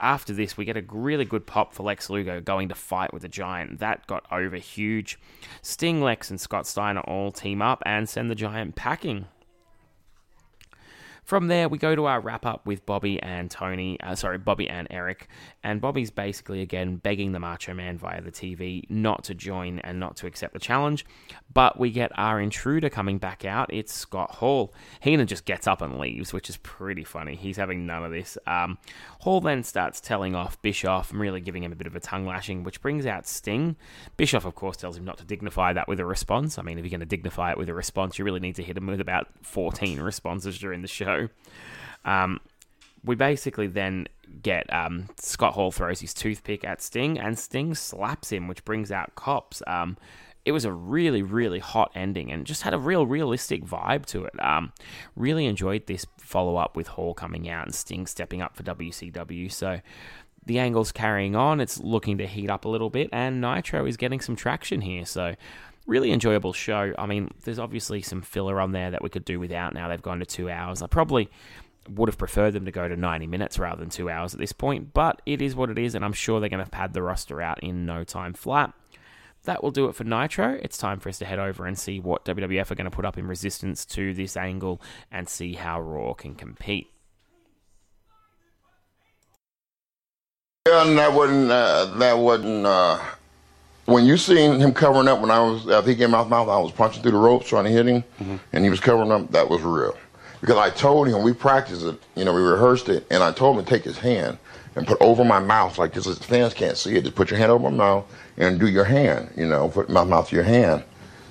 after 0.00 0.32
this, 0.32 0.56
we 0.56 0.64
get 0.64 0.76
a 0.76 0.84
really 0.88 1.24
good 1.24 1.46
pop 1.46 1.72
for 1.72 1.82
Lex 1.82 2.08
Luger 2.08 2.40
going 2.40 2.68
to 2.68 2.74
fight 2.74 3.12
with 3.12 3.22
the 3.22 3.28
Giant. 3.28 3.80
That 3.80 4.06
got 4.06 4.24
over 4.30 4.56
huge. 4.56 5.18
Sting, 5.62 6.00
Lex, 6.00 6.30
and 6.30 6.40
Scott 6.40 6.66
Steiner 6.66 7.00
all 7.00 7.32
team 7.32 7.60
up 7.60 7.82
and 7.84 8.08
send 8.08 8.30
the 8.30 8.34
Giant 8.34 8.76
packing. 8.76 9.26
From 11.28 11.48
there, 11.48 11.68
we 11.68 11.76
go 11.76 11.94
to 11.94 12.06
our 12.06 12.22
wrap 12.22 12.46
up 12.46 12.64
with 12.64 12.86
Bobby 12.86 13.22
and 13.22 13.50
Tony, 13.50 14.00
uh, 14.00 14.14
sorry, 14.14 14.38
Bobby 14.38 14.66
and 14.66 14.88
Eric. 14.90 15.28
And 15.64 15.80
Bobby's 15.80 16.10
basically 16.10 16.60
again 16.60 16.96
begging 16.96 17.32
the 17.32 17.40
Macho 17.40 17.74
Man 17.74 17.98
via 17.98 18.20
the 18.20 18.30
TV 18.30 18.88
not 18.88 19.24
to 19.24 19.34
join 19.34 19.80
and 19.80 19.98
not 19.98 20.16
to 20.18 20.26
accept 20.26 20.52
the 20.52 20.60
challenge. 20.60 21.04
But 21.52 21.78
we 21.78 21.90
get 21.90 22.12
our 22.16 22.40
intruder 22.40 22.88
coming 22.88 23.18
back 23.18 23.44
out. 23.44 23.72
It's 23.72 23.92
Scott 23.92 24.36
Hall. 24.36 24.72
Heenan 25.00 25.26
just 25.26 25.44
gets 25.44 25.66
up 25.66 25.82
and 25.82 25.98
leaves, 25.98 26.32
which 26.32 26.48
is 26.48 26.56
pretty 26.58 27.04
funny. 27.04 27.34
He's 27.34 27.56
having 27.56 27.86
none 27.86 28.04
of 28.04 28.12
this. 28.12 28.38
Um, 28.46 28.78
Hall 29.20 29.40
then 29.40 29.64
starts 29.64 30.00
telling 30.00 30.34
off 30.34 30.60
Bischoff 30.62 31.10
and 31.10 31.20
really 31.20 31.40
giving 31.40 31.64
him 31.64 31.72
a 31.72 31.76
bit 31.76 31.86
of 31.86 31.96
a 31.96 32.00
tongue 32.00 32.26
lashing, 32.26 32.62
which 32.62 32.80
brings 32.80 33.04
out 33.04 33.26
Sting. 33.26 33.76
Bischoff, 34.16 34.44
of 34.44 34.54
course, 34.54 34.76
tells 34.76 34.96
him 34.96 35.04
not 35.04 35.18
to 35.18 35.24
dignify 35.24 35.72
that 35.72 35.88
with 35.88 35.98
a 35.98 36.04
response. 36.04 36.58
I 36.58 36.62
mean, 36.62 36.78
if 36.78 36.84
you're 36.84 36.90
going 36.90 37.00
to 37.00 37.06
dignify 37.06 37.50
it 37.50 37.58
with 37.58 37.68
a 37.68 37.74
response, 37.74 38.18
you 38.18 38.24
really 38.24 38.40
need 38.40 38.56
to 38.56 38.62
hit 38.62 38.76
him 38.76 38.86
with 38.86 39.00
about 39.00 39.26
14 39.42 40.00
responses 40.08 40.58
during 40.58 40.82
the 40.82 40.88
show. 40.88 41.28
Um, 42.04 42.40
we 43.04 43.14
basically 43.14 43.66
then 43.66 44.08
get 44.42 44.72
um, 44.72 45.08
Scott 45.18 45.54
Hall 45.54 45.70
throws 45.70 46.00
his 46.00 46.14
toothpick 46.14 46.64
at 46.64 46.82
Sting, 46.82 47.18
and 47.18 47.38
Sting 47.38 47.74
slaps 47.74 48.30
him, 48.30 48.48
which 48.48 48.64
brings 48.64 48.92
out 48.92 49.14
cops. 49.14 49.62
Um, 49.66 49.96
it 50.44 50.52
was 50.52 50.64
a 50.64 50.72
really, 50.72 51.22
really 51.22 51.58
hot 51.58 51.90
ending 51.94 52.32
and 52.32 52.46
just 52.46 52.62
had 52.62 52.72
a 52.72 52.78
real 52.78 53.06
realistic 53.06 53.64
vibe 53.64 54.06
to 54.06 54.24
it. 54.24 54.32
Um, 54.42 54.72
really 55.14 55.44
enjoyed 55.44 55.86
this 55.86 56.06
follow 56.16 56.56
up 56.56 56.74
with 56.74 56.88
Hall 56.88 57.12
coming 57.12 57.48
out 57.50 57.66
and 57.66 57.74
Sting 57.74 58.06
stepping 58.06 58.40
up 58.40 58.56
for 58.56 58.62
WCW. 58.62 59.52
So 59.52 59.80
the 60.46 60.58
angle's 60.58 60.90
carrying 60.90 61.36
on. 61.36 61.60
It's 61.60 61.78
looking 61.78 62.16
to 62.18 62.26
heat 62.26 62.48
up 62.48 62.64
a 62.64 62.68
little 62.68 62.88
bit, 62.88 63.10
and 63.12 63.40
Nitro 63.40 63.84
is 63.84 63.98
getting 63.98 64.20
some 64.20 64.36
traction 64.36 64.80
here. 64.80 65.04
So 65.04 65.34
really 65.86 66.12
enjoyable 66.12 66.52
show. 66.52 66.94
I 66.98 67.06
mean, 67.06 67.30
there's 67.44 67.58
obviously 67.58 68.00
some 68.00 68.22
filler 68.22 68.60
on 68.60 68.72
there 68.72 68.90
that 68.90 69.02
we 69.02 69.10
could 69.10 69.24
do 69.24 69.38
without 69.38 69.74
now. 69.74 69.88
They've 69.88 70.00
gone 70.00 70.20
to 70.20 70.26
two 70.26 70.48
hours. 70.48 70.80
I 70.80 70.86
probably 70.86 71.28
would 71.90 72.08
have 72.08 72.18
preferred 72.18 72.52
them 72.52 72.64
to 72.64 72.70
go 72.70 72.88
to 72.88 72.96
90 72.96 73.26
minutes 73.26 73.58
rather 73.58 73.80
than 73.80 73.90
two 73.90 74.10
hours 74.10 74.34
at 74.34 74.40
this 74.40 74.52
point, 74.52 74.92
but 74.92 75.22
it 75.26 75.40
is 75.40 75.54
what 75.54 75.70
it 75.70 75.78
is, 75.78 75.94
and 75.94 76.04
I'm 76.04 76.12
sure 76.12 76.40
they're 76.40 76.48
going 76.48 76.64
to 76.64 76.70
pad 76.70 76.92
the 76.92 77.02
roster 77.02 77.40
out 77.40 77.62
in 77.62 77.86
no 77.86 78.04
time 78.04 78.34
flat. 78.34 78.72
That 79.44 79.62
will 79.62 79.70
do 79.70 79.86
it 79.86 79.94
for 79.94 80.04
Nitro. 80.04 80.58
It's 80.62 80.76
time 80.76 81.00
for 81.00 81.08
us 81.08 81.18
to 81.18 81.24
head 81.24 81.38
over 81.38 81.64
and 81.64 81.78
see 81.78 82.00
what 82.00 82.24
WWF 82.24 82.70
are 82.70 82.74
going 82.74 82.84
to 82.84 82.90
put 82.90 83.04
up 83.04 83.16
in 83.16 83.26
resistance 83.26 83.84
to 83.86 84.12
this 84.12 84.36
angle 84.36 84.80
and 85.10 85.28
see 85.28 85.54
how 85.54 85.80
Raw 85.80 86.12
can 86.12 86.34
compete. 86.34 86.90
Yeah, 90.66 90.86
and 90.86 90.98
that 90.98 91.14
wasn't 91.14 91.50
uh, 91.50 91.86
that 91.96 92.18
wasn't 92.18 92.66
uh, 92.66 92.98
when 93.86 94.04
you 94.04 94.18
seen 94.18 94.60
him 94.60 94.74
covering 94.74 95.08
up 95.08 95.20
when 95.20 95.30
I 95.30 95.40
was 95.40 95.66
after 95.66 95.90
he 95.90 95.96
came 95.96 96.14
out 96.14 96.28
mouth, 96.28 96.48
I 96.48 96.58
was 96.58 96.72
punching 96.72 97.02
through 97.02 97.12
the 97.12 97.18
ropes 97.18 97.48
trying 97.48 97.64
to 97.64 97.70
hit 97.70 97.86
him, 97.86 98.02
mm-hmm. 98.20 98.36
and 98.52 98.64
he 98.64 98.68
was 98.68 98.80
covering 98.80 99.10
up. 99.10 99.30
That 99.30 99.48
was 99.48 99.62
real 99.62 99.96
because 100.40 100.56
I 100.56 100.70
told 100.70 101.08
him 101.08 101.22
we 101.22 101.32
practiced 101.32 101.84
it, 101.84 102.00
you 102.14 102.24
know, 102.24 102.34
we 102.34 102.40
rehearsed 102.40 102.88
it, 102.88 103.06
and 103.10 103.22
I 103.22 103.32
told 103.32 103.58
him 103.58 103.64
to 103.64 103.70
take 103.70 103.84
his 103.84 103.98
hand 103.98 104.38
and 104.76 104.86
put 104.86 105.00
over 105.00 105.24
my 105.24 105.40
mouth 105.40 105.78
like 105.78 105.92
this. 105.92 106.04
The 106.04 106.14
fans 106.14 106.54
can't 106.54 106.76
see 106.76 106.96
it. 106.96 107.04
Just 107.04 107.16
put 107.16 107.30
your 107.30 107.38
hand 107.38 107.50
over 107.50 107.70
my 107.70 107.76
mouth 107.76 108.04
and 108.36 108.60
do 108.60 108.68
your 108.68 108.84
hand, 108.84 109.30
you 109.36 109.46
know, 109.46 109.68
put 109.68 109.88
my 109.88 110.04
mouth 110.04 110.28
to 110.28 110.36
your 110.36 110.44
hand. 110.44 110.84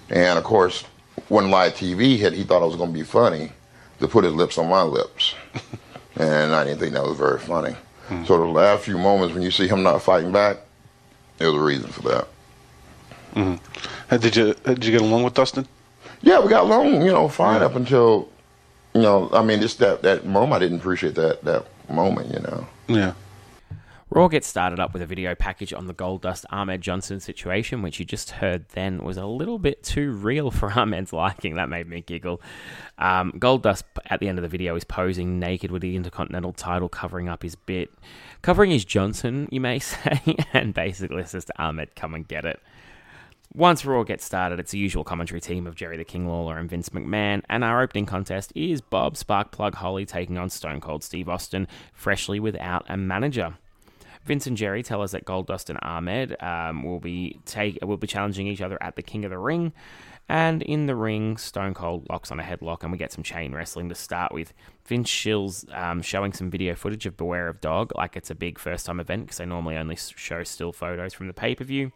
And 0.10 0.38
of 0.38 0.44
course, 0.44 0.84
when 1.30 1.50
live 1.52 1.74
TV 1.74 2.18
hit, 2.18 2.34
he 2.34 2.44
thought 2.44 2.64
it 2.64 2.68
was 2.68 2.76
going 2.76 2.92
to 2.92 2.98
be 2.98 3.04
funny 3.04 3.52
to 4.00 4.08
put 4.08 4.24
his 4.24 4.34
lips 4.34 4.58
on 4.58 4.70
my 4.70 4.84
lips, 4.84 5.34
and 6.16 6.54
I 6.54 6.64
didn't 6.64 6.80
think 6.80 6.94
that 6.94 7.04
was 7.04 7.18
very 7.18 7.40
funny. 7.40 7.76
Mm-hmm. 8.10 8.26
So 8.26 8.38
the 8.38 8.46
last 8.46 8.84
few 8.86 8.98
moments 8.98 9.34
when 9.34 9.44
you 9.44 9.52
see 9.52 9.68
him 9.68 9.84
not 9.84 10.02
fighting 10.02 10.32
back, 10.32 10.58
there's 11.38 11.54
a 11.54 11.60
reason 11.60 11.90
for 11.90 12.02
that. 12.04 12.28
Mm-hmm. 13.36 14.18
Did 14.18 14.36
you 14.36 14.54
did 14.54 14.86
you 14.86 14.92
get 14.92 15.02
along 15.02 15.24
with 15.24 15.34
Dustin? 15.34 15.68
Yeah, 16.22 16.40
we 16.40 16.50
got 16.50 16.64
along, 16.64 17.02
you 17.04 17.12
know, 17.12 17.28
fine 17.28 17.62
yeah. 17.62 17.68
up 17.68 17.76
until, 17.76 18.30
you 18.98 19.04
know, 19.04 19.30
I 19.32 19.44
mean, 19.44 19.62
just 19.62 19.80
that 19.80 20.02
that 20.02 20.26
moment. 20.26 20.54
I 20.54 20.60
didn't 20.60 20.80
appreciate 20.80 21.16
that 21.16 21.44
that 21.44 21.66
moment, 21.90 22.34
you 22.34 22.40
know. 22.40 22.68
Yeah. 22.88 23.14
Raw 24.10 24.30
gets 24.30 24.48
started 24.48 24.80
up 24.80 24.94
with 24.94 25.02
a 25.02 25.06
video 25.06 25.36
package 25.36 25.74
on 25.74 25.88
the 25.88 25.94
Goldust 25.94 26.46
Ahmed 26.50 26.82
Johnson 26.82 27.20
situation, 27.20 27.82
which 27.82 28.00
you 28.00 28.06
just 28.06 28.32
heard 28.32 28.70
then 28.70 29.04
was 29.04 29.18
a 29.18 29.26
little 29.26 29.60
bit 29.60 29.84
too 29.84 30.12
real 30.12 30.50
for 30.58 30.72
Ahmed's 30.72 31.12
liking. 31.12 31.56
That 31.56 31.70
made 31.70 31.88
me 31.88 32.02
giggle. 32.02 32.42
Um, 32.98 33.34
Goldust 33.34 33.84
at 34.06 34.20
the 34.20 34.30
end 34.30 34.38
of 34.38 34.44
the 34.44 34.50
video 34.50 34.76
is 34.76 34.86
posing 34.86 35.40
naked 35.40 35.72
with 35.72 35.82
the 35.82 35.96
Intercontinental 35.96 36.54
title 36.54 36.88
covering 36.88 37.28
up 37.28 37.44
his 37.44 37.56
bit, 37.56 37.92
covering 38.42 38.72
his 38.72 38.86
Johnson, 38.86 39.50
you 39.52 39.60
may 39.60 39.80
say, 39.80 40.38
and 40.54 40.74
basically 40.74 41.26
says 41.26 41.46
to 41.46 41.62
Ahmed, 41.62 41.96
"Come 41.96 42.14
and 42.16 42.28
get 42.28 42.46
it." 42.46 42.62
Once 43.54 43.86
Raw 43.86 44.04
gets 44.04 44.26
started, 44.26 44.60
it's 44.60 44.72
the 44.72 44.78
usual 44.78 45.04
commentary 45.04 45.42
team 45.42 45.66
of 45.66 45.76
Jerry 45.76 45.98
the 45.98 46.04
King 46.04 46.28
Lawler 46.28 46.58
and 46.58 46.70
Vince 46.70 46.90
McMahon, 46.90 47.42
and 47.50 47.64
our 47.64 47.82
opening 47.82 48.06
contest 48.06 48.52
is 48.56 48.82
Bob 48.82 49.16
Sparkplug 49.16 49.76
Holly 49.76 50.06
taking 50.06 50.38
on 50.38 50.50
Stone 50.50 50.82
Cold 50.82 51.04
Steve 51.04 51.30
Austin, 51.30 51.68
freshly 51.94 52.40
without 52.40 52.86
a 52.90 52.98
manager. 52.98 53.58
Vince 54.26 54.46
and 54.46 54.58
Jerry 54.58 54.84
tell 54.84 55.02
us 55.02 55.12
that 55.12 55.26
Goldust 55.26 55.70
and 55.70 55.80
Ahmed 55.82 56.36
um, 56.44 56.84
will 56.84 57.00
be 57.00 57.40
take 57.46 57.80
will 57.82 57.98
be 57.98 58.06
challenging 58.06 58.46
each 58.48 58.62
other 58.62 58.78
at 58.82 58.96
the 58.98 59.02
King 59.02 59.24
of 59.24 59.32
the 59.32 59.40
Ring, 59.40 59.72
and 60.30 60.62
in 60.62 60.86
the 60.86 60.96
ring, 60.96 61.38
Stone 61.38 61.74
Cold 61.74 62.06
locks 62.10 62.32
on 62.32 62.40
a 62.40 62.44
headlock, 62.44 62.84
and 62.84 62.92
we 62.92 62.98
get 62.98 63.14
some 63.14 63.24
chain 63.24 63.56
wrestling 63.56 63.88
to 63.90 63.96
start 63.96 64.34
with. 64.34 64.54
Vince 64.86 65.10
Shills 65.10 65.74
um, 65.76 66.02
showing 66.02 66.34
some 66.34 66.52
video 66.52 66.76
footage 66.76 67.06
of 67.06 67.16
Beware 67.16 67.48
of 67.48 67.62
Dog, 67.62 67.94
like 67.96 68.18
it's 68.18 68.30
a 68.30 68.36
big 68.36 68.60
first 68.60 68.86
time 68.86 69.00
event 69.00 69.26
because 69.26 69.38
they 69.38 69.46
normally 69.46 69.78
only 69.78 69.96
show 69.96 70.44
still 70.44 70.74
photos 70.74 71.14
from 71.14 71.28
the 71.28 71.34
pay 71.34 71.56
per 71.56 71.64
view. 71.64 71.94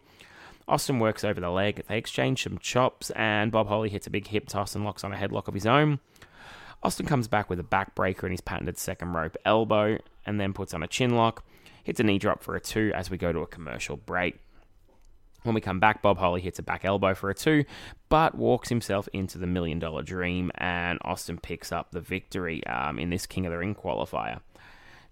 Austin 0.68 0.98
works 0.98 1.24
over 1.24 1.40
the 1.40 1.50
leg. 1.50 1.82
They 1.88 1.98
exchange 1.98 2.42
some 2.44 2.58
chops, 2.58 3.10
and 3.10 3.52
Bob 3.52 3.68
Holly 3.68 3.88
hits 3.88 4.06
a 4.06 4.10
big 4.10 4.28
hip 4.28 4.48
toss 4.48 4.74
and 4.74 4.84
locks 4.84 5.04
on 5.04 5.12
a 5.12 5.16
headlock 5.16 5.48
of 5.48 5.54
his 5.54 5.66
own. 5.66 6.00
Austin 6.82 7.06
comes 7.06 7.28
back 7.28 7.48
with 7.48 7.60
a 7.60 7.64
backbreaker 7.64 8.24
and 8.24 8.32
his 8.32 8.40
patented 8.40 8.78
second 8.78 9.12
rope 9.12 9.36
elbow, 9.44 9.98
and 10.26 10.40
then 10.40 10.52
puts 10.52 10.74
on 10.74 10.82
a 10.82 10.88
chin 10.88 11.14
lock 11.14 11.44
hits 11.84 12.00
a 12.00 12.02
knee 12.02 12.18
drop 12.18 12.42
for 12.42 12.54
a 12.56 12.60
two 12.60 12.92
as 12.94 13.10
we 13.10 13.18
go 13.18 13.32
to 13.32 13.40
a 13.40 13.46
commercial 13.46 13.96
break. 13.96 14.38
When 15.42 15.54
we 15.54 15.60
come 15.60 15.80
back, 15.80 16.02
Bob 16.02 16.18
Holly 16.18 16.40
hits 16.40 16.60
a 16.60 16.62
back 16.62 16.84
elbow 16.84 17.14
for 17.14 17.28
a 17.28 17.34
two, 17.34 17.64
but 18.08 18.36
walks 18.36 18.68
himself 18.68 19.08
into 19.12 19.38
the 19.38 19.46
million 19.46 19.80
dollar 19.80 20.02
dream, 20.02 20.52
and 20.54 21.00
Austin 21.02 21.38
picks 21.38 21.72
up 21.72 21.90
the 21.90 22.00
victory 22.00 22.64
um, 22.66 22.98
in 22.98 23.10
this 23.10 23.26
King 23.26 23.46
of 23.46 23.52
the 23.52 23.58
Ring 23.58 23.74
qualifier. 23.74 24.40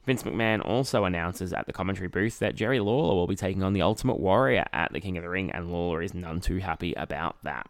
Vince 0.06 0.22
McMahon 0.22 0.64
also 0.64 1.04
announces 1.04 1.52
at 1.52 1.66
the 1.66 1.72
commentary 1.72 2.08
booth 2.08 2.38
that 2.38 2.54
Jerry 2.54 2.80
Lawler 2.80 3.14
will 3.14 3.26
be 3.26 3.36
taking 3.36 3.62
on 3.62 3.74
the 3.74 3.82
Ultimate 3.82 4.18
Warrior 4.18 4.64
at 4.72 4.92
the 4.92 5.00
King 5.00 5.18
of 5.18 5.22
the 5.22 5.28
Ring, 5.28 5.50
and 5.50 5.70
Lawler 5.70 6.02
is 6.02 6.14
none 6.14 6.40
too 6.40 6.58
happy 6.58 6.94
about 6.94 7.36
that. 7.42 7.68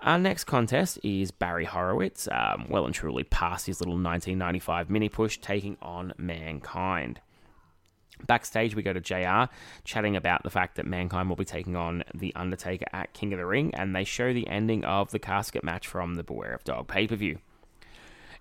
Our 0.00 0.18
next 0.18 0.44
contest 0.44 0.98
is 1.02 1.30
Barry 1.30 1.64
Horowitz, 1.64 2.28
um, 2.30 2.66
well 2.68 2.84
and 2.84 2.94
truly 2.94 3.24
past 3.24 3.66
his 3.66 3.80
little 3.80 3.94
1995 3.94 4.90
mini 4.90 5.08
push, 5.08 5.38
taking 5.38 5.78
on 5.80 6.12
Mankind. 6.18 7.20
Backstage, 8.26 8.74
we 8.74 8.82
go 8.82 8.92
to 8.92 9.00
JR 9.00 9.52
chatting 9.84 10.16
about 10.16 10.42
the 10.42 10.50
fact 10.50 10.76
that 10.76 10.86
Mankind 10.86 11.28
will 11.28 11.36
be 11.36 11.44
taking 11.44 11.74
on 11.76 12.04
The 12.14 12.34
Undertaker 12.34 12.86
at 12.92 13.12
King 13.12 13.32
of 13.32 13.38
the 13.38 13.46
Ring, 13.46 13.74
and 13.74 13.94
they 13.94 14.04
show 14.04 14.32
the 14.32 14.48
ending 14.48 14.84
of 14.84 15.10
the 15.10 15.18
casket 15.18 15.64
match 15.64 15.86
from 15.86 16.14
the 16.14 16.22
Beware 16.22 16.54
of 16.54 16.64
Dog 16.64 16.88
pay 16.88 17.06
per 17.06 17.16
view. 17.16 17.38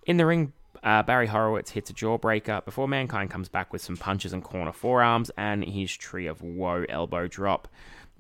In 0.06 0.18
the 0.18 0.26
ring, 0.26 0.52
uh, 0.84 1.02
Barry 1.04 1.28
Horowitz 1.28 1.72
hits 1.72 1.90
a 1.90 1.94
jawbreaker 1.94 2.64
before 2.66 2.88
Mankind 2.88 3.30
comes 3.30 3.50
back 3.50 3.72
with 3.72 3.82
some 3.82 3.98
punches 3.98 4.34
and 4.34 4.44
corner 4.44 4.74
forearms 4.74 5.32
and 5.38 5.64
his 5.64 5.96
Tree 5.96 6.28
of 6.28 6.42
Woe 6.42 6.86
elbow 6.90 7.28
drop. 7.28 7.68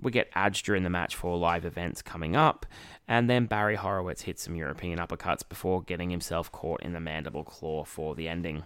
We 0.02 0.12
get 0.12 0.32
ads 0.34 0.62
during 0.62 0.84
the 0.84 0.90
match 0.90 1.16
for 1.16 1.38
live 1.38 1.66
events 1.66 2.02
coming 2.02 2.36
up, 2.36 2.66
and 3.08 3.30
then 3.30 3.46
Barry 3.46 3.76
Horowitz 3.76 4.24
hits 4.24 4.44
some 4.44 4.56
European 4.56 4.98
uppercuts 4.98 5.48
before 5.48 5.84
getting 5.84 6.10
himself 6.10 6.52
caught 6.52 6.82
in 6.82 6.94
the 6.94 7.00
mandible 7.00 7.44
claw 7.44 7.84
for 7.84 8.16
the 8.16 8.28
ending. 8.28 8.64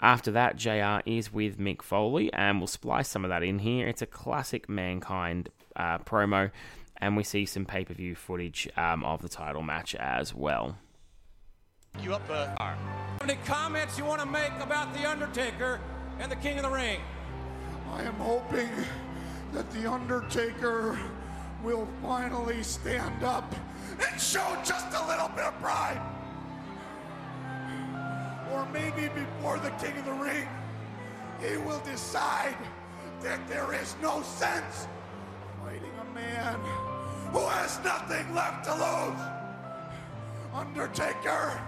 After 0.00 0.30
that, 0.32 0.56
JR 0.56 1.00
is 1.06 1.32
with 1.32 1.58
Mick 1.58 1.82
Foley, 1.82 2.32
and 2.32 2.58
we'll 2.58 2.68
splice 2.68 3.08
some 3.08 3.24
of 3.24 3.30
that 3.30 3.42
in 3.42 3.58
here. 3.58 3.88
It's 3.88 4.02
a 4.02 4.06
classic 4.06 4.68
Mankind 4.68 5.48
uh, 5.74 5.98
promo, 5.98 6.52
and 6.98 7.16
we 7.16 7.24
see 7.24 7.46
some 7.46 7.64
pay 7.64 7.84
per 7.84 7.94
view 7.94 8.14
footage 8.14 8.68
um, 8.76 9.04
of 9.04 9.22
the 9.22 9.28
title 9.28 9.62
match 9.62 9.96
as 9.96 10.32
well. 10.34 10.76
You 12.02 12.14
up, 12.14 12.22
uh, 12.30 12.74
Any 13.22 13.36
comments 13.44 13.98
you 13.98 14.04
want 14.04 14.20
to 14.20 14.26
make 14.26 14.52
about 14.60 14.94
The 14.94 15.08
Undertaker 15.08 15.80
and 16.20 16.30
the 16.30 16.36
King 16.36 16.58
of 16.58 16.64
the 16.64 16.70
Ring? 16.70 17.00
I 17.92 18.02
am 18.02 18.14
hoping 18.14 18.70
that 19.52 19.70
The 19.72 19.90
Undertaker 19.90 20.98
will 21.62 21.88
finally 22.02 22.62
stand 22.62 23.24
up 23.24 23.54
and 23.90 24.20
show 24.20 24.56
just 24.64 24.86
a 24.94 25.06
little 25.08 25.28
bit 25.28 25.44
of 25.44 25.60
pride 25.60 26.00
or 28.52 28.66
maybe 28.72 29.08
before 29.08 29.58
the 29.58 29.70
King 29.70 29.96
of 29.98 30.04
the 30.04 30.12
Ring, 30.12 30.48
he 31.40 31.56
will 31.58 31.80
decide 31.80 32.56
that 33.20 33.46
there 33.48 33.74
is 33.74 33.94
no 34.02 34.22
sense 34.22 34.88
fighting 35.62 35.92
a 36.00 36.14
man 36.14 36.54
who 37.32 37.40
has 37.46 37.78
nothing 37.84 38.34
left 38.34 38.64
to 38.64 38.72
lose. 38.72 39.20
Undertaker, 40.54 41.60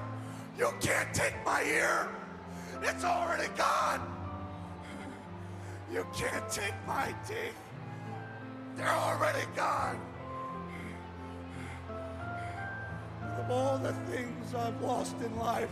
you 0.60 0.70
can't 0.78 1.12
take 1.14 1.34
my 1.46 1.62
ear. 1.62 2.06
It's 2.82 3.02
already 3.02 3.48
gone. 3.56 4.00
You 5.90 6.06
can't 6.14 6.50
take 6.50 6.74
my 6.86 7.14
teeth. 7.26 7.56
They're 8.76 8.86
already 8.86 9.46
gone. 9.56 9.98
Of 13.38 13.50
all 13.50 13.78
the 13.78 13.94
things 14.12 14.54
I've 14.54 14.78
lost 14.82 15.16
in 15.24 15.34
life, 15.38 15.70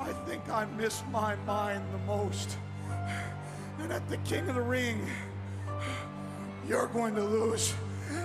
I 0.00 0.12
think 0.26 0.48
I 0.50 0.64
miss 0.76 1.04
my 1.12 1.36
mind 1.46 1.84
the 1.92 1.98
most. 2.06 2.58
And 3.78 3.92
at 3.92 4.08
the 4.08 4.16
King 4.18 4.48
of 4.48 4.56
the 4.56 4.62
Ring, 4.62 5.06
you're 6.68 6.88
going 6.88 7.14
to 7.14 7.22
lose 7.22 7.72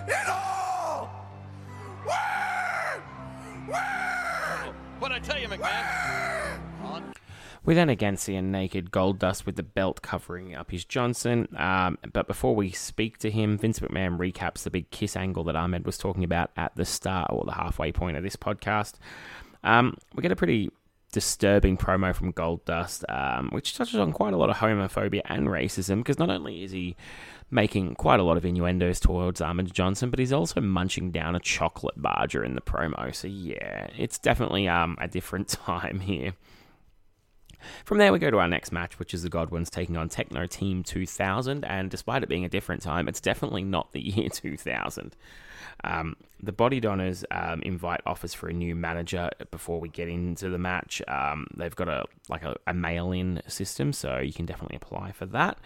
it 0.08 0.28
all! 0.28 1.06
Where? 2.04 2.37
Where? 3.68 4.74
What 5.00 5.12
I 5.12 5.20
tell 5.20 5.40
you, 5.40 5.48
McMahon? 5.48 7.14
We 7.66 7.74
then 7.74 7.90
again 7.90 8.16
see 8.16 8.36
a 8.36 8.42
naked 8.42 8.92
Goldust 8.92 9.46
with 9.46 9.58
the 9.58 9.64
belt 9.64 10.02
covering 10.02 10.56
up 10.56 10.72
his 10.72 10.86
Johnson. 10.86 11.50
Um, 11.58 11.98
but 12.14 12.26
before 12.26 12.56
we 12.56 12.72
speak 12.72 13.18
to 13.20 13.30
him, 13.30 13.58
Vince 13.58 13.80
McMahon 13.80 14.18
recaps 14.18 14.64
the 14.64 14.70
big 14.70 14.90
kiss 14.90 15.18
angle 15.18 15.44
that 15.44 15.58
Ahmed 15.58 15.86
was 15.86 15.98
talking 15.98 16.24
about 16.24 16.52
at 16.56 16.74
the 16.78 16.86
start 16.86 17.30
or 17.30 17.44
the 17.44 17.52
halfway 17.52 17.92
point 17.92 18.16
of 18.16 18.24
this 18.24 18.38
podcast. 18.38 18.94
Um, 19.66 19.98
we 20.16 20.22
get 20.22 20.32
a 20.32 20.36
pretty 20.38 20.72
disturbing 21.12 21.78
promo 21.78 22.16
from 22.16 22.32
Goldust, 22.32 23.04
um, 23.10 23.50
which 23.50 23.76
touches 23.76 24.00
on 24.00 24.14
quite 24.14 24.34
a 24.34 24.38
lot 24.38 24.50
of 24.50 24.56
homophobia 24.58 25.22
and 25.26 25.48
racism, 25.48 25.98
because 25.98 26.20
not 26.20 26.30
only 26.30 26.64
is 26.64 26.72
he 26.72 26.96
making 27.50 27.96
quite 27.96 28.20
a 28.20 28.24
lot 28.24 28.38
of 28.38 28.46
innuendos 28.46 29.00
towards 29.00 29.42
Ahmed 29.42 29.74
Johnson, 29.74 30.10
but 30.10 30.20
he's 30.20 30.34
also 30.34 30.60
munching 30.60 31.12
down 31.12 31.36
a 31.36 31.40
chocolate 31.40 32.02
bar 32.02 32.28
during 32.28 32.56
the 32.56 32.62
promo. 32.62 33.14
So 33.16 33.28
yeah, 33.28 33.88
it's 33.98 34.18
definitely 34.18 34.68
um, 34.68 34.98
a 35.00 35.08
different 35.08 35.48
time 35.66 36.00
here. 36.00 36.34
From 37.86 37.98
there, 37.98 38.14
we 38.14 38.20
go 38.20 38.30
to 38.30 38.40
our 38.40 38.48
next 38.48 38.72
match, 38.72 39.00
which 39.00 39.14
is 39.14 39.24
the 39.24 39.30
Godwins 39.30 39.70
taking 39.70 39.98
on 39.98 40.10
Techno 40.10 40.46
Team 40.46 40.84
2000. 40.84 41.66
And 41.66 41.90
despite 41.90 42.24
it 42.24 42.30
being 42.30 42.46
a 42.46 42.50
different 42.50 42.82
time, 42.82 43.08
it's 43.08 43.22
definitely 43.22 43.64
not 43.64 43.94
the 43.94 44.02
year 44.08 44.30
2000. 44.30 45.16
Um, 45.84 46.16
the 46.42 46.54
Bodydonnas 46.54 47.24
um, 47.32 47.62
invite 47.62 48.02
offers 48.06 48.34
for 48.34 48.48
a 48.48 48.54
new 48.54 48.76
manager 48.76 49.30
before 49.52 49.80
we 49.80 49.90
get 49.90 50.08
into 50.08 50.50
the 50.50 50.58
match. 50.58 51.02
Um, 51.08 51.48
they've 51.56 51.76
got 51.76 51.88
a 51.88 52.06
like 52.30 52.44
a, 52.44 52.56
a 52.66 52.74
mail-in 52.74 53.42
system, 53.48 53.94
so 53.94 54.18
you 54.18 54.34
can 54.34 54.46
definitely 54.46 54.76
apply 54.76 55.12
for 55.12 55.26
that. 55.28 55.58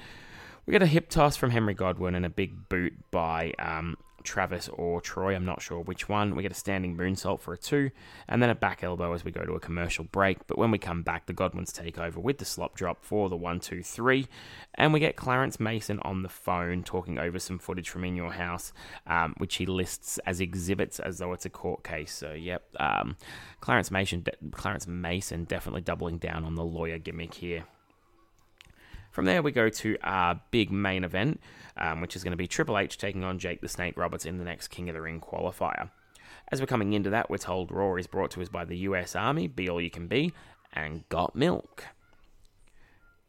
We 0.65 0.71
get 0.71 0.84
a 0.84 0.88
hip 0.88 1.10
toss 1.10 1.36
from 1.36 1.50
Henry 1.50 1.74
Godwin 1.74 2.15
and 2.15 2.26
a 2.26 2.30
big 2.30 2.69
boot 2.69 2.93
by 3.10 3.54
um, 3.58 3.97
Travis 4.24 4.69
or 4.69 5.02
Troy. 5.02 5.36
I'm 5.36 5.45
not 5.45 5.62
sure 5.62 5.80
which 5.80 6.08
one. 6.08 6.36
We 6.36 6.43
get 6.43 6.52
a 6.52 6.56
standing 6.56 6.95
moonsault 6.95 7.39
for 7.39 7.54
a 7.54 7.58
two, 7.58 7.91
and 8.28 8.41
then 8.41 8.50
a 8.50 8.56
back 8.56 8.84
elbow 8.84 9.13
as 9.13 9.26
we 9.26 9.32
go 9.32 9.43
to 9.43 9.54
a 9.54 9.60
commercial 9.60 10.06
break. 10.06 10.45
But 10.47 10.58
when 10.58 10.71
we 10.71 10.78
come 10.78 11.02
back, 11.04 11.26
the 11.26 11.34
Godwins 11.34 11.74
take 11.74 11.97
over 11.97 12.19
with 12.19 12.38
the 12.38 12.45
slop 12.45 12.76
drop 12.76 13.04
for 13.04 13.30
the 13.30 13.36
one, 13.36 13.60
two, 13.60 13.82
three, 13.82 14.28
and 14.76 14.93
we 14.93 15.00
get 15.00 15.15
Clarence 15.15 15.60
Mason 15.60 16.00
on 16.02 16.24
the 16.24 16.30
phone 16.30 16.84
talking 16.84 17.17
over 17.17 17.39
some 17.39 17.60
footage 17.60 17.89
from 17.89 18.04
In 18.04 18.15
Your 18.15 18.32
House, 18.32 18.71
um, 19.08 19.34
which 19.38 19.56
he 19.56 19.65
lists 19.65 20.19
as 20.26 20.39
exhibits 20.39 21.00
as 21.00 21.17
though 21.17 21.34
it's 21.34 21.45
a 21.45 21.50
court 21.50 21.84
case. 21.84 22.13
So, 22.13 22.34
yep, 22.34 22.63
um, 22.80 23.17
Clarence 23.60 23.91
Mason, 23.91 24.26
Clarence 24.52 24.88
Mason 24.88 25.45
definitely 25.45 25.82
doubling 25.82 26.17
down 26.17 26.45
on 26.45 26.56
the 26.56 26.63
lawyer 26.63 26.97
gimmick 26.97 27.34
here. 27.34 27.65
From 29.12 29.26
there, 29.26 29.41
we 29.41 29.52
go 29.52 29.69
to 29.69 29.97
our 30.04 30.39
big 30.52 30.71
main 30.71 31.04
event, 31.04 31.41
um, 31.78 32.02
which 32.02 32.15
is 32.15 32.24
going 32.24 32.32
to 32.32 32.38
be 32.38 32.47
Triple 32.47 32.78
H 32.78 32.97
taking 32.97 33.24
on 33.24 33.39
Jake 33.39 33.62
the 33.62 33.67
Snake 33.67 33.97
Roberts 33.97 34.26
in 34.26 34.38
the 34.38 34.45
next 34.45 34.69
King 34.69 34.89
of 34.89 34.95
the 34.95 35.02
Ring 35.02 35.19
qualifier. 35.19 35.89
As 36.50 36.60
we're 36.60 36.67
coming 36.67 36.93
into 36.93 37.10
that, 37.10 37.30
we're 37.30 37.38
told 37.38 37.71
Raw 37.71 37.95
is 37.95 38.08
brought 38.08 38.32
to 38.32 38.41
us 38.41 38.50
by 38.50 38.65
the 38.65 38.78
US 38.80 39.15
Army, 39.15 39.47
Be 39.47 39.69
All 39.69 39.82
You 39.82 39.89
Can 39.89 40.08
Be, 40.08 40.34
and 40.74 41.08
Got 41.10 41.36
Milk. 41.36 41.86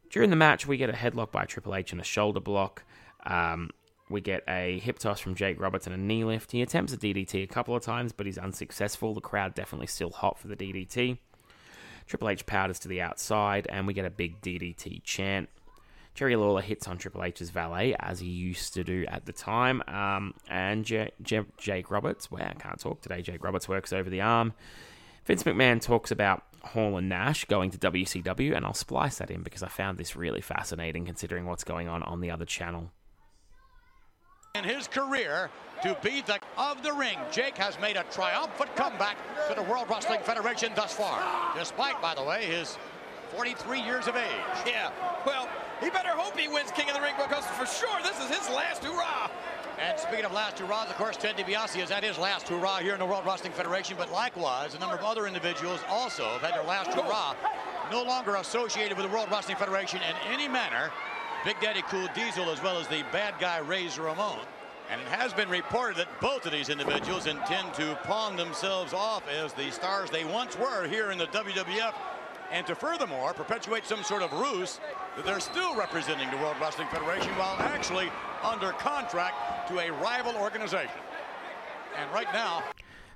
During 0.09 0.29
the 0.29 0.35
match, 0.35 0.67
we 0.67 0.77
get 0.77 0.89
a 0.89 0.93
headlock 0.93 1.31
by 1.31 1.45
Triple 1.45 1.75
H 1.75 1.91
and 1.91 1.99
a 1.99 2.03
shoulder 2.03 2.39
block. 2.39 2.83
Um, 3.25 3.71
we 4.09 4.21
get 4.21 4.43
a 4.47 4.79
hip 4.79 4.99
toss 4.99 5.19
from 5.19 5.35
Jake 5.35 5.59
Roberts 5.59 5.87
and 5.87 5.95
a 5.95 5.97
knee 5.97 6.23
lift. 6.23 6.51
He 6.51 6.61
attempts 6.61 6.93
a 6.93 6.97
DDT 6.97 7.43
a 7.43 7.47
couple 7.47 7.75
of 7.75 7.83
times, 7.83 8.13
but 8.13 8.25
he's 8.25 8.37
unsuccessful. 8.37 9.13
The 9.13 9.21
crowd 9.21 9.55
definitely 9.55 9.87
still 9.87 10.11
hot 10.11 10.37
for 10.37 10.47
the 10.47 10.55
DDT. 10.55 11.17
Triple 12.05 12.29
H 12.29 12.45
powders 12.45 12.79
to 12.79 12.87
the 12.87 13.01
outside, 13.01 13.67
and 13.69 13.87
we 13.87 13.93
get 13.93 14.05
a 14.05 14.09
big 14.09 14.41
DDT 14.41 15.03
chant. 15.03 15.49
Jerry 16.13 16.35
Lawler 16.35 16.61
hits 16.61 16.87
on 16.87 16.97
Triple 16.97 17.23
H's 17.23 17.49
valet, 17.49 17.95
as 17.99 18.19
he 18.19 18.27
used 18.27 18.73
to 18.75 18.83
do 18.83 19.05
at 19.07 19.25
the 19.25 19.33
time. 19.33 19.81
Um, 19.87 20.35
and 20.47 20.85
J- 20.85 21.11
J- 21.21 21.45
Jake 21.57 21.89
Roberts, 21.89 22.29
wow, 22.29 22.47
I 22.49 22.53
can't 22.53 22.79
talk 22.79 23.01
today. 23.01 23.21
Jake 23.21 23.43
Roberts 23.43 23.67
works 23.67 23.91
over 23.91 24.09
the 24.09 24.21
arm. 24.21 24.53
Vince 25.25 25.43
McMahon 25.43 25.81
talks 25.81 26.11
about 26.11 26.43
Hall 26.61 26.97
and 26.97 27.09
Nash 27.09 27.45
going 27.45 27.71
to 27.71 27.77
WCW, 27.77 28.55
and 28.55 28.65
I'll 28.65 28.73
splice 28.73 29.17
that 29.17 29.31
in 29.31 29.41
because 29.41 29.63
I 29.63 29.69
found 29.69 29.97
this 29.97 30.15
really 30.15 30.41
fascinating 30.41 31.05
considering 31.05 31.45
what's 31.45 31.63
going 31.63 31.87
on 31.87 32.03
on 32.03 32.21
the 32.21 32.29
other 32.29 32.45
channel. 32.45 32.91
In 34.55 34.63
his 34.63 34.87
career, 34.87 35.49
to 35.81 35.97
be 36.03 36.21
the 36.21 36.39
of 36.57 36.83
the 36.83 36.93
ring, 36.93 37.17
Jake 37.31 37.57
has 37.57 37.79
made 37.79 37.97
a 37.97 38.03
triumphant 38.11 38.75
comeback 38.75 39.17
to 39.49 39.55
the 39.55 39.63
World 39.63 39.87
Wrestling 39.89 40.19
Federation 40.21 40.71
thus 40.75 40.93
far, 40.93 41.21
despite, 41.57 41.99
by 42.03 42.13
the 42.13 42.23
way, 42.23 42.45
his 42.45 42.77
43 43.33 43.81
years 43.81 44.07
of 44.07 44.15
age. 44.15 44.57
Yeah, 44.65 44.91
well, 45.25 45.49
he 45.81 45.89
better 45.89 46.09
hope 46.09 46.37
he 46.37 46.47
wins 46.47 46.71
King 46.71 46.89
of 46.89 46.95
the 46.95 47.01
Ring 47.01 47.15
because 47.17 47.45
for 47.45 47.65
sure 47.65 47.97
this 48.03 48.19
is 48.19 48.29
his 48.29 48.47
last 48.49 48.83
hurrah. 48.83 49.29
And 49.79 49.99
speaking 49.99 50.25
of 50.25 50.31
last 50.31 50.59
hurrahs, 50.59 50.87
of 50.89 50.95
course, 50.97 51.17
Ted 51.17 51.35
DiBiase 51.35 51.81
is 51.81 51.89
at 51.89 52.03
his 52.03 52.19
last 52.19 52.47
hurrah 52.47 52.77
here 52.77 52.93
in 52.93 52.99
the 52.99 53.05
World 53.05 53.25
Wrestling 53.25 53.51
Federation, 53.53 53.97
but 53.97 54.11
likewise, 54.11 54.75
a 54.75 54.79
number 54.79 54.95
of 54.95 55.03
other 55.03 55.25
individuals 55.25 55.79
also 55.89 56.25
have 56.25 56.41
had 56.41 56.53
their 56.53 56.63
last 56.63 56.93
hurrah, 56.93 57.35
no 57.91 58.03
longer 58.03 58.35
associated 58.35 58.97
with 58.97 59.07
the 59.07 59.11
World 59.11 59.29
Wrestling 59.31 59.57
Federation 59.57 59.99
in 60.07 60.31
any 60.31 60.47
manner. 60.47 60.91
Big 61.43 61.59
Daddy 61.59 61.81
Cool 61.89 62.07
Diesel 62.13 62.51
as 62.51 62.61
well 62.61 62.77
as 62.77 62.87
the 62.87 63.03
bad 63.11 63.33
guy 63.39 63.57
Razor 63.57 64.03
Ramon. 64.03 64.45
And 64.91 65.01
it 65.01 65.07
has 65.07 65.33
been 65.33 65.49
reported 65.49 65.97
that 65.97 66.21
both 66.21 66.45
of 66.45 66.51
these 66.51 66.69
individuals 66.69 67.25
intend 67.25 67.73
to 67.73 67.97
pawn 68.03 68.35
themselves 68.35 68.93
off 68.93 69.23
as 69.27 69.53
the 69.53 69.71
stars 69.71 70.11
they 70.11 70.23
once 70.23 70.57
were 70.57 70.87
here 70.87 71.11
in 71.11 71.17
the 71.17 71.27
WWF 71.27 71.93
and 72.53 72.67
to 72.67 72.75
furthermore 72.75 73.33
perpetuate 73.33 73.85
some 73.85 74.03
sort 74.03 74.21
of 74.21 74.31
ruse 74.31 74.79
that 75.17 75.25
they're 75.25 75.39
still 75.39 75.75
representing 75.75 76.29
the 76.29 76.37
World 76.37 76.55
Wrestling 76.61 76.87
Federation 76.89 77.31
while 77.31 77.55
actually 77.59 78.09
under 78.43 78.71
contract 78.73 79.67
to 79.67 79.79
a 79.79 79.91
rival 79.91 80.35
organization. 80.35 81.01
And 81.97 82.09
right 82.13 82.31
now, 82.31 82.63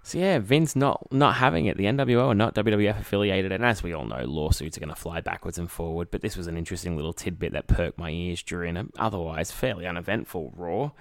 so 0.02 0.18
yeah, 0.18 0.40
Vince 0.40 0.76
not 0.76 1.06
not 1.12 1.36
having 1.36 1.66
it. 1.66 1.78
The 1.78 1.84
NWO 1.84 2.28
are 2.28 2.36
not 2.36 2.56
WWF 2.56 3.02
affiliated, 3.02 3.52
and 3.52 3.66
as 3.66 3.84
we 3.84 3.94
all 3.94 4.06
know, 4.06 4.24
lawsuits 4.24 4.78
are 4.78 4.80
going 4.80 4.90
to 4.90 4.96
fly 4.96 5.22
backwards 5.22 5.58
and 5.58 5.70
forward. 5.70 6.10
But 6.12 6.22
this 6.22 6.38
was 6.38 6.48
an 6.48 6.58
interesting 6.58 6.96
little 6.96 7.14
tidbit 7.14 7.54
that 7.54 7.68
perked 7.68 8.00
my 8.00 8.10
ears 8.10 8.42
during 8.42 8.78
an 8.78 8.92
otherwise 8.98 9.52
fairly 9.52 9.86
uneventful 9.86 10.54
Raw. 10.56 10.92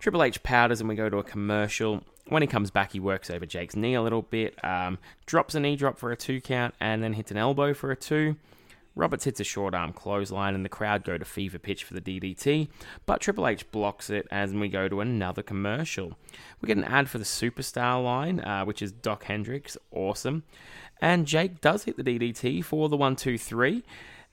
Triple 0.00 0.22
H 0.22 0.42
powders, 0.42 0.80
and 0.80 0.88
we 0.88 0.94
go 0.94 1.10
to 1.10 1.18
a 1.18 1.24
commercial. 1.24 2.02
When 2.28 2.42
he 2.42 2.48
comes 2.48 2.70
back, 2.70 2.92
he 2.92 3.00
works 3.00 3.30
over 3.30 3.46
Jake's 3.46 3.74
knee 3.74 3.94
a 3.94 4.02
little 4.02 4.22
bit, 4.22 4.62
um, 4.62 4.98
drops 5.24 5.54
a 5.54 5.60
knee 5.60 5.76
drop 5.76 5.98
for 5.98 6.12
a 6.12 6.16
two 6.16 6.40
count, 6.40 6.74
and 6.80 7.02
then 7.02 7.14
hits 7.14 7.30
an 7.30 7.38
elbow 7.38 7.72
for 7.72 7.90
a 7.90 7.96
two. 7.96 8.36
Roberts 8.94 9.24
hits 9.24 9.38
a 9.38 9.44
short 9.44 9.74
arm 9.74 9.92
clothesline, 9.92 10.54
and 10.54 10.64
the 10.64 10.68
crowd 10.68 11.04
go 11.04 11.16
to 11.16 11.24
fever 11.24 11.58
pitch 11.58 11.84
for 11.84 11.94
the 11.94 12.00
DDT, 12.00 12.68
but 13.06 13.20
Triple 13.20 13.46
H 13.46 13.70
blocks 13.70 14.10
it 14.10 14.26
as 14.30 14.52
we 14.52 14.68
go 14.68 14.88
to 14.88 15.00
another 15.00 15.42
commercial. 15.42 16.18
We 16.60 16.66
get 16.66 16.76
an 16.76 16.84
ad 16.84 17.08
for 17.08 17.18
the 17.18 17.24
Superstar 17.24 18.02
line, 18.02 18.40
uh, 18.40 18.64
which 18.64 18.82
is 18.82 18.90
Doc 18.90 19.24
Hendrix, 19.24 19.78
awesome. 19.92 20.42
And 21.00 21.26
Jake 21.26 21.60
does 21.60 21.84
hit 21.84 21.96
the 21.96 22.02
DDT 22.02 22.64
for 22.64 22.88
the 22.88 22.96
one, 22.96 23.14
two, 23.14 23.38
three. 23.38 23.84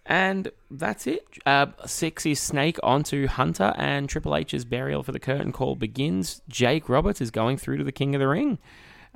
And 0.05 0.51
that's 0.69 1.07
it. 1.07 1.25
Uh, 1.45 1.67
six 1.85 2.25
is 2.25 2.39
Snake 2.39 2.77
onto 2.83 3.27
Hunter, 3.27 3.73
and 3.75 4.07
Triple 4.07 4.35
H's 4.35 4.63
burial 4.63 5.01
for 5.01 5.11
the 5.11 5.19
curtain 5.19 5.51
call 5.51 5.75
begins. 5.75 6.41
Jake 6.47 6.87
Roberts 6.89 7.21
is 7.21 7.31
going 7.31 7.57
through 7.57 7.77
to 7.77 7.83
the 7.83 7.91
King 7.91 8.13
of 8.13 8.19
the 8.19 8.27
Ring. 8.27 8.59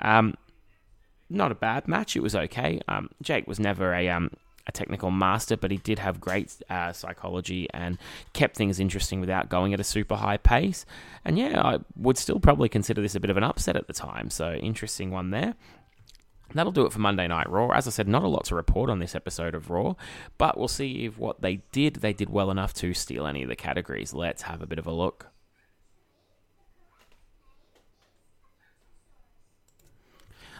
Um, 0.00 0.34
not 1.28 1.52
a 1.52 1.54
bad 1.54 1.86
match. 1.86 2.16
It 2.16 2.22
was 2.22 2.34
okay. 2.34 2.80
Um, 2.88 3.08
Jake 3.22 3.46
was 3.46 3.60
never 3.60 3.94
a 3.94 4.08
um, 4.08 4.30
a 4.66 4.72
technical 4.72 5.10
master, 5.10 5.56
but 5.56 5.70
he 5.70 5.76
did 5.78 5.98
have 5.98 6.20
great 6.20 6.56
uh, 6.70 6.92
psychology 6.92 7.68
and 7.72 7.98
kept 8.32 8.56
things 8.56 8.80
interesting 8.80 9.20
without 9.20 9.48
going 9.48 9.74
at 9.74 9.80
a 9.80 9.84
super 9.84 10.16
high 10.16 10.36
pace. 10.36 10.86
And 11.24 11.38
yeah, 11.38 11.60
I 11.62 11.78
would 11.96 12.18
still 12.18 12.40
probably 12.40 12.68
consider 12.68 13.00
this 13.02 13.14
a 13.14 13.20
bit 13.20 13.30
of 13.30 13.36
an 13.36 13.44
upset 13.44 13.76
at 13.76 13.86
the 13.86 13.92
time. 13.92 14.30
So 14.30 14.54
interesting 14.54 15.10
one 15.10 15.30
there. 15.30 15.54
That'll 16.54 16.72
do 16.72 16.86
it 16.86 16.92
for 16.92 16.98
Monday 16.98 17.28
Night 17.28 17.48
Raw. 17.48 17.70
As 17.70 17.86
I 17.86 17.90
said, 17.90 18.08
not 18.08 18.22
a 18.22 18.28
lot 18.28 18.44
to 18.46 18.54
report 18.54 18.90
on 18.90 18.98
this 18.98 19.14
episode 19.14 19.54
of 19.54 19.70
Raw, 19.70 19.94
but 20.38 20.58
we'll 20.58 20.68
see 20.68 21.04
if 21.04 21.18
what 21.18 21.42
they 21.42 21.62
did, 21.72 21.96
they 21.96 22.12
did 22.12 22.30
well 22.30 22.50
enough 22.50 22.74
to 22.74 22.92
steal 22.92 23.26
any 23.26 23.42
of 23.42 23.48
the 23.48 23.56
categories. 23.56 24.12
Let's 24.12 24.42
have 24.42 24.60
a 24.60 24.66
bit 24.66 24.78
of 24.78 24.86
a 24.86 24.92
look. 24.92 25.28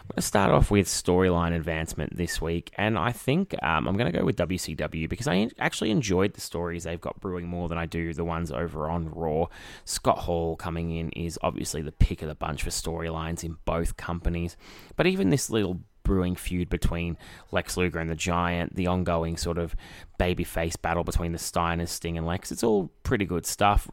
I'm 0.01 0.07
going 0.07 0.15
to 0.15 0.21
start 0.23 0.51
off 0.51 0.71
with 0.71 0.87
storyline 0.87 1.55
advancement 1.55 2.17
this 2.17 2.41
week, 2.41 2.71
and 2.75 2.97
I 2.97 3.11
think 3.11 3.53
um, 3.61 3.87
I'm 3.87 3.95
going 3.95 4.11
to 4.11 4.17
go 4.17 4.25
with 4.25 4.35
WCW 4.35 5.07
because 5.07 5.27
I 5.27 5.47
actually 5.59 5.91
enjoyed 5.91 6.33
the 6.33 6.41
stories 6.41 6.83
they've 6.83 6.99
got 6.99 7.19
brewing 7.19 7.47
more 7.47 7.69
than 7.69 7.77
I 7.77 7.85
do 7.85 8.11
the 8.11 8.23
ones 8.23 8.51
over 8.51 8.89
on 8.89 9.09
Raw. 9.09 9.45
Scott 9.85 10.17
Hall 10.17 10.55
coming 10.55 10.89
in 10.89 11.11
is 11.11 11.37
obviously 11.43 11.83
the 11.83 11.91
pick 11.91 12.23
of 12.23 12.29
the 12.29 12.35
bunch 12.35 12.63
for 12.63 12.71
storylines 12.71 13.43
in 13.43 13.57
both 13.63 13.95
companies, 13.95 14.57
but 14.95 15.05
even 15.05 15.29
this 15.29 15.51
little 15.51 15.79
brewing 16.01 16.35
feud 16.35 16.67
between 16.67 17.15
Lex 17.51 17.77
Luger 17.77 17.99
and 17.99 18.09
the 18.09 18.15
Giant, 18.15 18.75
the 18.75 18.87
ongoing 18.87 19.37
sort 19.37 19.59
of 19.59 19.75
babyface 20.19 20.81
battle 20.81 21.03
between 21.03 21.31
the 21.31 21.37
Steiners, 21.37 21.89
Sting, 21.89 22.17
and 22.17 22.25
Lex. 22.25 22.51
It's 22.51 22.63
all 22.63 22.91
pretty 23.03 23.25
good 23.25 23.45
stuff. 23.45 23.87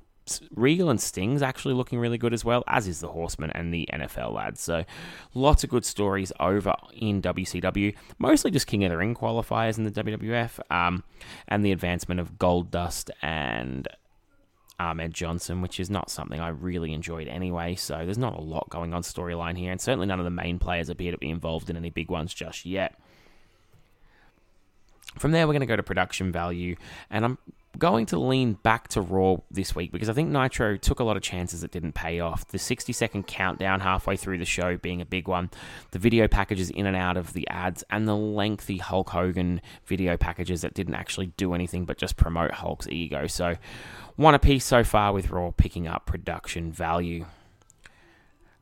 Regal 0.54 0.90
and 0.90 1.00
Sting's 1.00 1.42
actually 1.42 1.74
looking 1.74 1.98
really 1.98 2.18
good 2.18 2.34
as 2.34 2.44
well, 2.44 2.64
as 2.66 2.86
is 2.86 3.00
the 3.00 3.08
Horseman 3.08 3.50
and 3.50 3.72
the 3.72 3.88
NFL 3.92 4.32
lads. 4.32 4.60
So 4.60 4.84
lots 5.34 5.64
of 5.64 5.70
good 5.70 5.84
stories 5.84 6.32
over 6.40 6.74
in 6.92 7.22
WCW, 7.22 7.94
mostly 8.18 8.50
just 8.50 8.66
King 8.66 8.84
of 8.84 8.90
the 8.90 8.96
Ring 8.96 9.14
qualifiers 9.14 9.78
in 9.78 9.84
the 9.84 9.90
WWF, 9.90 10.60
um, 10.70 11.04
and 11.46 11.64
the 11.64 11.72
advancement 11.72 12.20
of 12.20 12.38
Goldust 12.38 13.10
and 13.22 13.88
Ahmed 14.80 15.12
Johnson, 15.12 15.60
which 15.60 15.80
is 15.80 15.90
not 15.90 16.10
something 16.10 16.40
I 16.40 16.48
really 16.48 16.92
enjoyed 16.92 17.28
anyway. 17.28 17.74
So 17.74 18.04
there's 18.04 18.18
not 18.18 18.38
a 18.38 18.42
lot 18.42 18.68
going 18.68 18.94
on 18.94 19.02
storyline 19.02 19.58
here, 19.58 19.72
and 19.72 19.80
certainly 19.80 20.06
none 20.06 20.20
of 20.20 20.24
the 20.24 20.30
main 20.30 20.58
players 20.58 20.88
appear 20.88 21.12
to 21.12 21.18
be 21.18 21.30
involved 21.30 21.68
in 21.68 21.76
any 21.76 21.90
big 21.90 22.10
ones 22.10 22.32
just 22.32 22.64
yet. 22.64 22.94
From 25.18 25.32
there, 25.32 25.46
we're 25.46 25.54
going 25.54 25.60
to 25.60 25.66
go 25.66 25.76
to 25.76 25.82
production 25.82 26.30
value, 26.30 26.76
and 27.10 27.24
I'm 27.24 27.38
going 27.78 28.06
to 28.06 28.18
lean 28.18 28.54
back 28.54 28.88
to 28.88 29.00
Raw 29.00 29.36
this 29.50 29.74
week 29.74 29.92
because 29.92 30.08
I 30.08 30.12
think 30.12 30.30
Nitro 30.30 30.76
took 30.76 31.00
a 31.00 31.04
lot 31.04 31.16
of 31.16 31.22
chances 31.22 31.60
that 31.60 31.70
didn't 31.70 31.92
pay 31.92 32.20
off. 32.20 32.46
The 32.48 32.58
60 32.58 32.92
second 32.92 33.26
countdown 33.26 33.80
halfway 33.80 34.16
through 34.16 34.38
the 34.38 34.44
show 34.44 34.76
being 34.76 35.00
a 35.00 35.06
big 35.06 35.28
one, 35.28 35.50
the 35.92 35.98
video 35.98 36.28
packages 36.28 36.70
in 36.70 36.86
and 36.86 36.96
out 36.96 37.16
of 37.16 37.32
the 37.32 37.46
ads, 37.48 37.84
and 37.90 38.08
the 38.08 38.16
lengthy 38.16 38.78
Hulk 38.78 39.10
Hogan 39.10 39.60
video 39.86 40.16
packages 40.16 40.62
that 40.62 40.74
didn't 40.74 40.94
actually 40.94 41.26
do 41.36 41.54
anything 41.54 41.84
but 41.84 41.98
just 41.98 42.16
promote 42.16 42.52
Hulk's 42.52 42.88
ego. 42.88 43.26
So, 43.26 43.56
one 44.16 44.34
apiece 44.34 44.64
so 44.64 44.82
far 44.82 45.12
with 45.12 45.30
Raw 45.30 45.52
picking 45.52 45.86
up 45.86 46.06
production 46.06 46.72
value. 46.72 47.26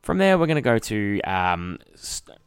From 0.01 0.19
there, 0.19 0.37
we're 0.37 0.45
going 0.45 0.55
to 0.55 0.61
go 0.61 0.77
to 0.77 1.21
um, 1.21 1.79
st- 1.95 2.37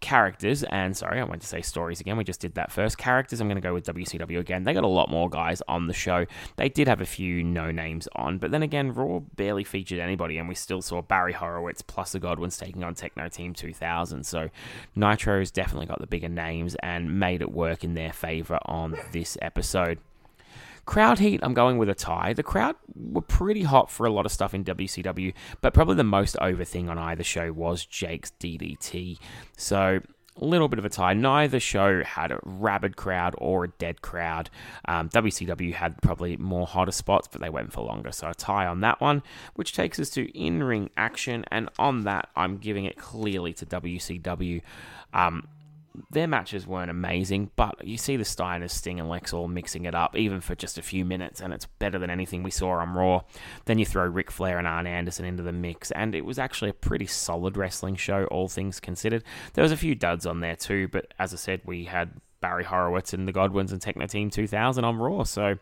characters, 0.00 0.62
and 0.64 0.96
sorry, 0.96 1.20
I 1.20 1.24
went 1.24 1.42
to 1.42 1.48
say 1.48 1.62
stories 1.62 2.00
again. 2.00 2.16
We 2.16 2.24
just 2.24 2.40
did 2.40 2.54
that 2.54 2.72
first. 2.72 2.98
Characters, 2.98 3.40
I'm 3.40 3.48
going 3.48 3.56
to 3.56 3.66
go 3.66 3.74
with 3.74 3.86
WCW 3.86 4.38
again. 4.38 4.64
They 4.64 4.74
got 4.74 4.84
a 4.84 4.88
lot 4.88 5.10
more 5.10 5.28
guys 5.28 5.62
on 5.68 5.86
the 5.86 5.94
show. 5.94 6.26
They 6.56 6.68
did 6.68 6.88
have 6.88 7.00
a 7.00 7.06
few 7.06 7.42
no 7.42 7.70
names 7.70 8.08
on, 8.14 8.38
but 8.38 8.50
then 8.50 8.62
again, 8.62 8.92
Raw 8.92 9.20
barely 9.20 9.64
featured 9.64 9.98
anybody, 9.98 10.38
and 10.38 10.48
we 10.48 10.54
still 10.54 10.82
saw 10.82 11.02
Barry 11.02 11.32
Horowitz 11.32 11.82
plus 11.82 12.12
the 12.12 12.20
Godwins 12.20 12.56
taking 12.56 12.84
on 12.84 12.94
Techno 12.94 13.28
Team 13.28 13.54
2000. 13.54 14.24
So 14.24 14.50
Nitro's 14.94 15.50
definitely 15.50 15.86
got 15.86 16.00
the 16.00 16.06
bigger 16.06 16.28
names 16.28 16.76
and 16.76 17.18
made 17.18 17.42
it 17.42 17.52
work 17.52 17.84
in 17.84 17.94
their 17.94 18.12
favor 18.12 18.58
on 18.66 18.96
this 19.12 19.36
episode. 19.42 19.98
Crowd 20.86 21.18
heat, 21.18 21.40
I'm 21.42 21.54
going 21.54 21.78
with 21.78 21.88
a 21.88 21.94
tie. 21.94 22.32
The 22.32 22.44
crowd 22.44 22.76
were 22.94 23.20
pretty 23.20 23.62
hot 23.62 23.90
for 23.90 24.06
a 24.06 24.10
lot 24.10 24.24
of 24.24 24.32
stuff 24.32 24.54
in 24.54 24.64
WCW, 24.64 25.34
but 25.60 25.74
probably 25.74 25.96
the 25.96 26.04
most 26.04 26.36
over 26.40 26.64
thing 26.64 26.88
on 26.88 26.96
either 26.96 27.24
show 27.24 27.52
was 27.52 27.84
Jake's 27.84 28.32
DDT. 28.40 29.18
So 29.56 30.00
a 30.40 30.44
little 30.44 30.68
bit 30.68 30.78
of 30.78 30.84
a 30.84 30.88
tie. 30.88 31.14
Neither 31.14 31.60
show 31.60 32.02
had 32.04 32.30
a 32.30 32.38
rabid 32.44 32.96
crowd 32.96 33.34
or 33.38 33.64
a 33.64 33.68
dead 33.68 34.02
crowd. 34.02 34.50
Um, 34.86 35.08
WCW 35.08 35.72
had 35.74 36.00
probably 36.02 36.36
more 36.36 36.66
hotter 36.66 36.92
spots, 36.92 37.28
but 37.30 37.40
they 37.40 37.50
went 37.50 37.72
for 37.72 37.84
longer. 37.84 38.12
So 38.12 38.30
a 38.30 38.34
tie 38.34 38.66
on 38.66 38.80
that 38.80 39.00
one, 39.00 39.22
which 39.54 39.72
takes 39.72 39.98
us 39.98 40.10
to 40.10 40.30
in 40.38 40.62
ring 40.62 40.90
action. 40.96 41.44
And 41.50 41.68
on 41.78 42.04
that, 42.04 42.28
I'm 42.36 42.58
giving 42.58 42.84
it 42.84 42.96
clearly 42.96 43.52
to 43.54 43.66
WCW. 43.66 44.62
Um, 45.12 45.48
their 46.10 46.26
matches 46.26 46.66
weren't 46.66 46.90
amazing, 46.90 47.50
but 47.56 47.86
you 47.86 47.96
see 47.96 48.16
the 48.16 48.24
Steiners, 48.24 48.70
Sting, 48.70 49.00
and 49.00 49.08
Lex 49.08 49.32
all 49.32 49.48
mixing 49.48 49.84
it 49.84 49.94
up, 49.94 50.16
even 50.16 50.40
for 50.40 50.54
just 50.54 50.78
a 50.78 50.82
few 50.82 51.04
minutes, 51.04 51.40
and 51.40 51.52
it's 51.52 51.66
better 51.66 51.98
than 51.98 52.10
anything 52.10 52.42
we 52.42 52.50
saw 52.50 52.70
on 52.70 52.94
Raw. 52.94 53.22
Then 53.64 53.78
you 53.78 53.86
throw 53.86 54.06
Ric 54.06 54.30
Flair 54.30 54.58
and 54.58 54.66
Arn 54.66 54.86
Anderson 54.86 55.24
into 55.24 55.42
the 55.42 55.52
mix, 55.52 55.90
and 55.90 56.14
it 56.14 56.24
was 56.24 56.38
actually 56.38 56.70
a 56.70 56.74
pretty 56.74 57.06
solid 57.06 57.56
wrestling 57.56 57.96
show, 57.96 58.24
all 58.26 58.48
things 58.48 58.80
considered. 58.80 59.24
There 59.54 59.62
was 59.62 59.72
a 59.72 59.76
few 59.76 59.94
duds 59.94 60.26
on 60.26 60.40
there 60.40 60.56
too, 60.56 60.88
but 60.88 61.12
as 61.18 61.32
I 61.32 61.36
said, 61.36 61.60
we 61.64 61.84
had 61.84 62.20
Barry 62.40 62.64
Horowitz 62.64 63.12
and 63.12 63.26
the 63.26 63.32
Godwins 63.32 63.72
and 63.72 63.80
Techno 63.80 64.06
Team 64.06 64.30
2000 64.30 64.84
on 64.84 64.96
Raw, 64.98 65.24
so 65.24 65.56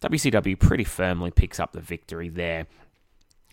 WCW 0.00 0.58
pretty 0.58 0.84
firmly 0.84 1.30
picks 1.30 1.60
up 1.60 1.72
the 1.72 1.80
victory 1.80 2.28
there 2.28 2.66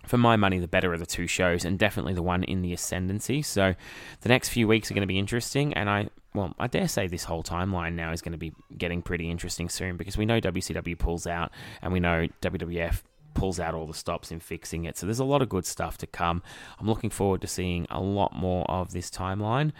for 0.05 0.17
my 0.17 0.35
money, 0.35 0.59
the 0.59 0.67
better 0.67 0.93
of 0.93 0.99
the 0.99 1.05
two 1.05 1.27
shows, 1.27 1.65
and 1.65 1.77
definitely 1.77 2.13
the 2.13 2.23
one 2.23 2.43
in 2.43 2.61
the 2.61 2.73
ascendancy. 2.73 3.41
So, 3.41 3.75
the 4.21 4.29
next 4.29 4.49
few 4.49 4.67
weeks 4.67 4.89
are 4.89 4.93
going 4.93 5.01
to 5.01 5.07
be 5.07 5.19
interesting, 5.19 5.73
and 5.73 5.89
I, 5.89 6.09
well, 6.33 6.53
I 6.59 6.67
dare 6.67 6.87
say 6.87 7.07
this 7.07 7.25
whole 7.25 7.43
timeline 7.43 7.93
now 7.93 8.11
is 8.11 8.21
going 8.21 8.33
to 8.33 8.37
be 8.37 8.53
getting 8.77 9.01
pretty 9.01 9.29
interesting 9.29 9.69
soon 9.69 9.97
because 9.97 10.17
we 10.17 10.25
know 10.25 10.39
WCW 10.39 10.97
pulls 10.97 11.27
out, 11.27 11.51
and 11.81 11.93
we 11.93 11.99
know 11.99 12.27
WWF 12.41 13.01
pulls 13.33 13.59
out 13.59 13.73
all 13.73 13.87
the 13.87 13.93
stops 13.93 14.31
in 14.31 14.39
fixing 14.39 14.85
it. 14.85 14.97
So 14.97 15.05
there's 15.05 15.19
a 15.19 15.25
lot 15.25 15.41
of 15.41 15.49
good 15.49 15.65
stuff 15.65 15.97
to 15.99 16.07
come. 16.07 16.41
I'm 16.79 16.87
looking 16.87 17.09
forward 17.09 17.41
to 17.41 17.47
seeing 17.47 17.87
a 17.89 17.99
lot 17.99 18.35
more 18.35 18.65
of 18.69 18.91
this 18.91 19.09
timeline. 19.09 19.71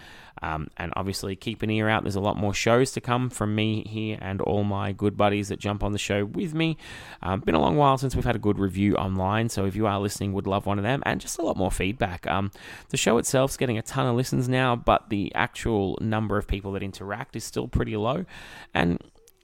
Um, 0.42 0.70
and 0.78 0.92
obviously, 0.96 1.36
keep 1.36 1.62
an 1.62 1.70
ear 1.70 1.88
out. 1.88 2.04
There's 2.04 2.16
a 2.16 2.22
lot 2.22 2.38
more 2.38 2.54
shows 2.54 2.92
to 2.94 3.02
come 3.02 3.30
from 3.30 3.54
me 3.54 3.84
here 3.88 4.18
and 4.22 4.42
all 4.42 4.64
my 4.64 4.92
good 4.92 5.16
buddies 5.16 5.50
that 5.50 5.60
jump 5.60 5.84
on 5.84 5.92
the 5.92 6.00
show 6.00 6.26
with 6.26 6.54
me. 6.54 6.78
Um, 7.22 7.42
been 7.42 7.56
a 7.56 7.62
long 7.62 7.78
while 7.78 7.98
since 7.98 8.16
we've 8.16 8.26
had 8.26 8.36
a 8.36 8.40
good 8.40 8.58
review 8.58 8.96
online, 8.96 9.50
so 9.50 9.66
if 9.66 9.76
you 9.76 9.86
are 9.86 10.00
listening, 10.00 10.34
would 10.34 10.48
love 10.48 10.66
one 10.66 10.80
of 10.80 10.84
them 10.84 11.04
and 11.06 11.22
just 11.22 11.38
a 11.38 11.44
lot 11.44 11.58
more 11.58 11.72
feedback. 11.72 12.26
Um, 12.28 12.52
the 12.90 12.98
show 12.98 13.18
itself's 13.18 13.58
getting 13.58 13.78
a 13.78 13.84
ton 13.84 14.08
of 14.08 14.16
listens 14.16 14.50
now, 14.50 14.76
but 14.76 15.10
the 15.10 15.32
actual 15.36 15.98
number 16.02 16.38
of 16.38 16.48
people 16.48 16.72
that 16.72 16.84
interact 16.84 17.36
is 17.36 17.44
still 17.44 17.68
pretty 17.68 17.96
low. 17.96 18.26
And 18.74 19.00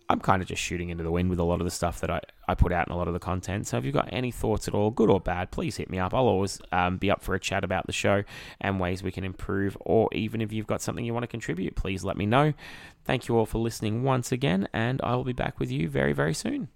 I'm 0.09 0.21
kind 0.21 0.41
of 0.41 0.47
just 0.47 0.61
shooting 0.61 0.89
into 0.89 1.03
the 1.03 1.11
wind 1.11 1.29
with 1.29 1.39
a 1.39 1.43
lot 1.43 1.59
of 1.59 1.65
the 1.65 1.71
stuff 1.71 1.99
that 1.99 2.09
I, 2.09 2.21
I 2.47 2.55
put 2.55 2.71
out 2.71 2.87
and 2.87 2.93
a 2.93 2.97
lot 2.97 3.07
of 3.07 3.13
the 3.13 3.19
content. 3.19 3.67
So 3.67 3.77
if 3.77 3.83
you've 3.83 3.93
got 3.93 4.07
any 4.11 4.31
thoughts 4.31 4.67
at 4.67 4.73
all, 4.73 4.89
good 4.89 5.09
or 5.09 5.19
bad, 5.19 5.51
please 5.51 5.75
hit 5.75 5.89
me 5.89 5.99
up. 5.99 6.13
I'll 6.13 6.27
always 6.27 6.61
um, 6.71 6.97
be 6.97 7.11
up 7.11 7.21
for 7.21 7.35
a 7.35 7.39
chat 7.39 7.63
about 7.63 7.87
the 7.87 7.93
show 7.93 8.23
and 8.61 8.79
ways 8.79 9.03
we 9.03 9.11
can 9.11 9.25
improve. 9.25 9.77
Or 9.81 10.07
even 10.13 10.41
if 10.41 10.53
you've 10.53 10.67
got 10.67 10.81
something 10.81 11.03
you 11.03 11.13
want 11.13 11.23
to 11.23 11.27
contribute, 11.27 11.75
please 11.75 12.05
let 12.05 12.15
me 12.15 12.25
know. 12.25 12.53
Thank 13.03 13.27
you 13.27 13.37
all 13.37 13.45
for 13.45 13.57
listening 13.57 14.03
once 14.03 14.31
again, 14.31 14.67
and 14.73 15.01
I 15.01 15.15
will 15.15 15.23
be 15.23 15.33
back 15.33 15.59
with 15.59 15.71
you 15.71 15.89
very, 15.89 16.13
very 16.13 16.33
soon. 16.33 16.69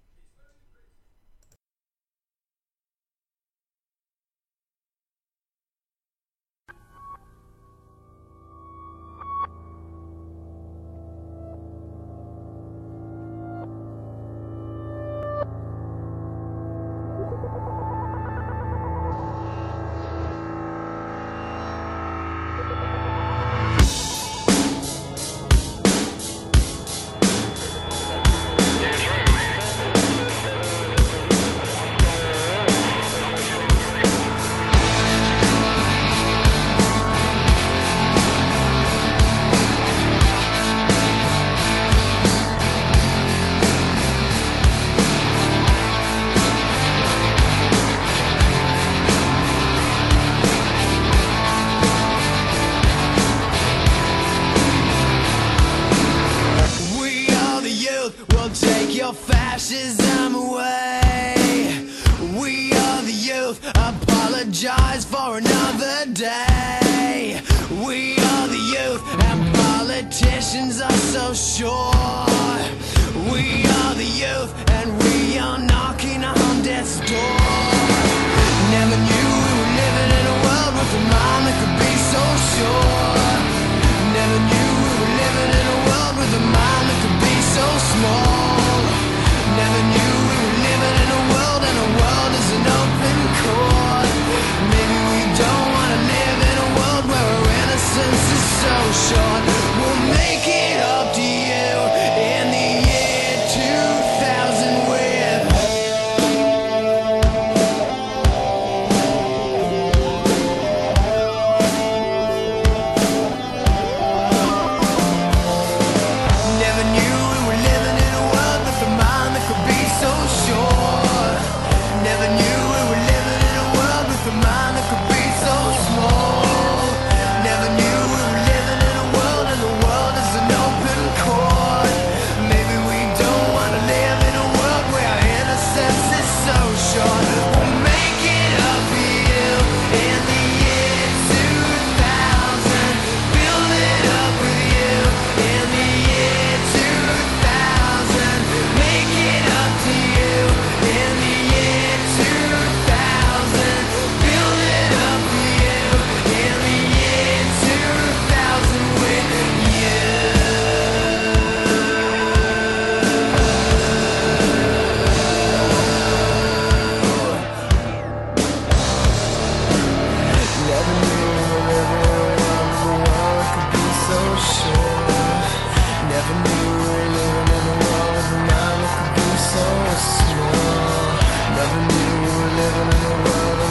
living 182.56 182.90
in 182.96 183.04
a 183.04 183.16
world 183.24 183.58
the 183.60 183.70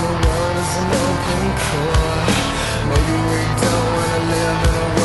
is 0.61 0.73
an 0.81 0.89
open. 1.01 1.45
Maybe 2.89 3.17
we 3.29 3.41
don't 3.61 3.87
wanna 3.95 4.19
live 4.31 4.61
in 4.69 4.97
a 4.97 5.00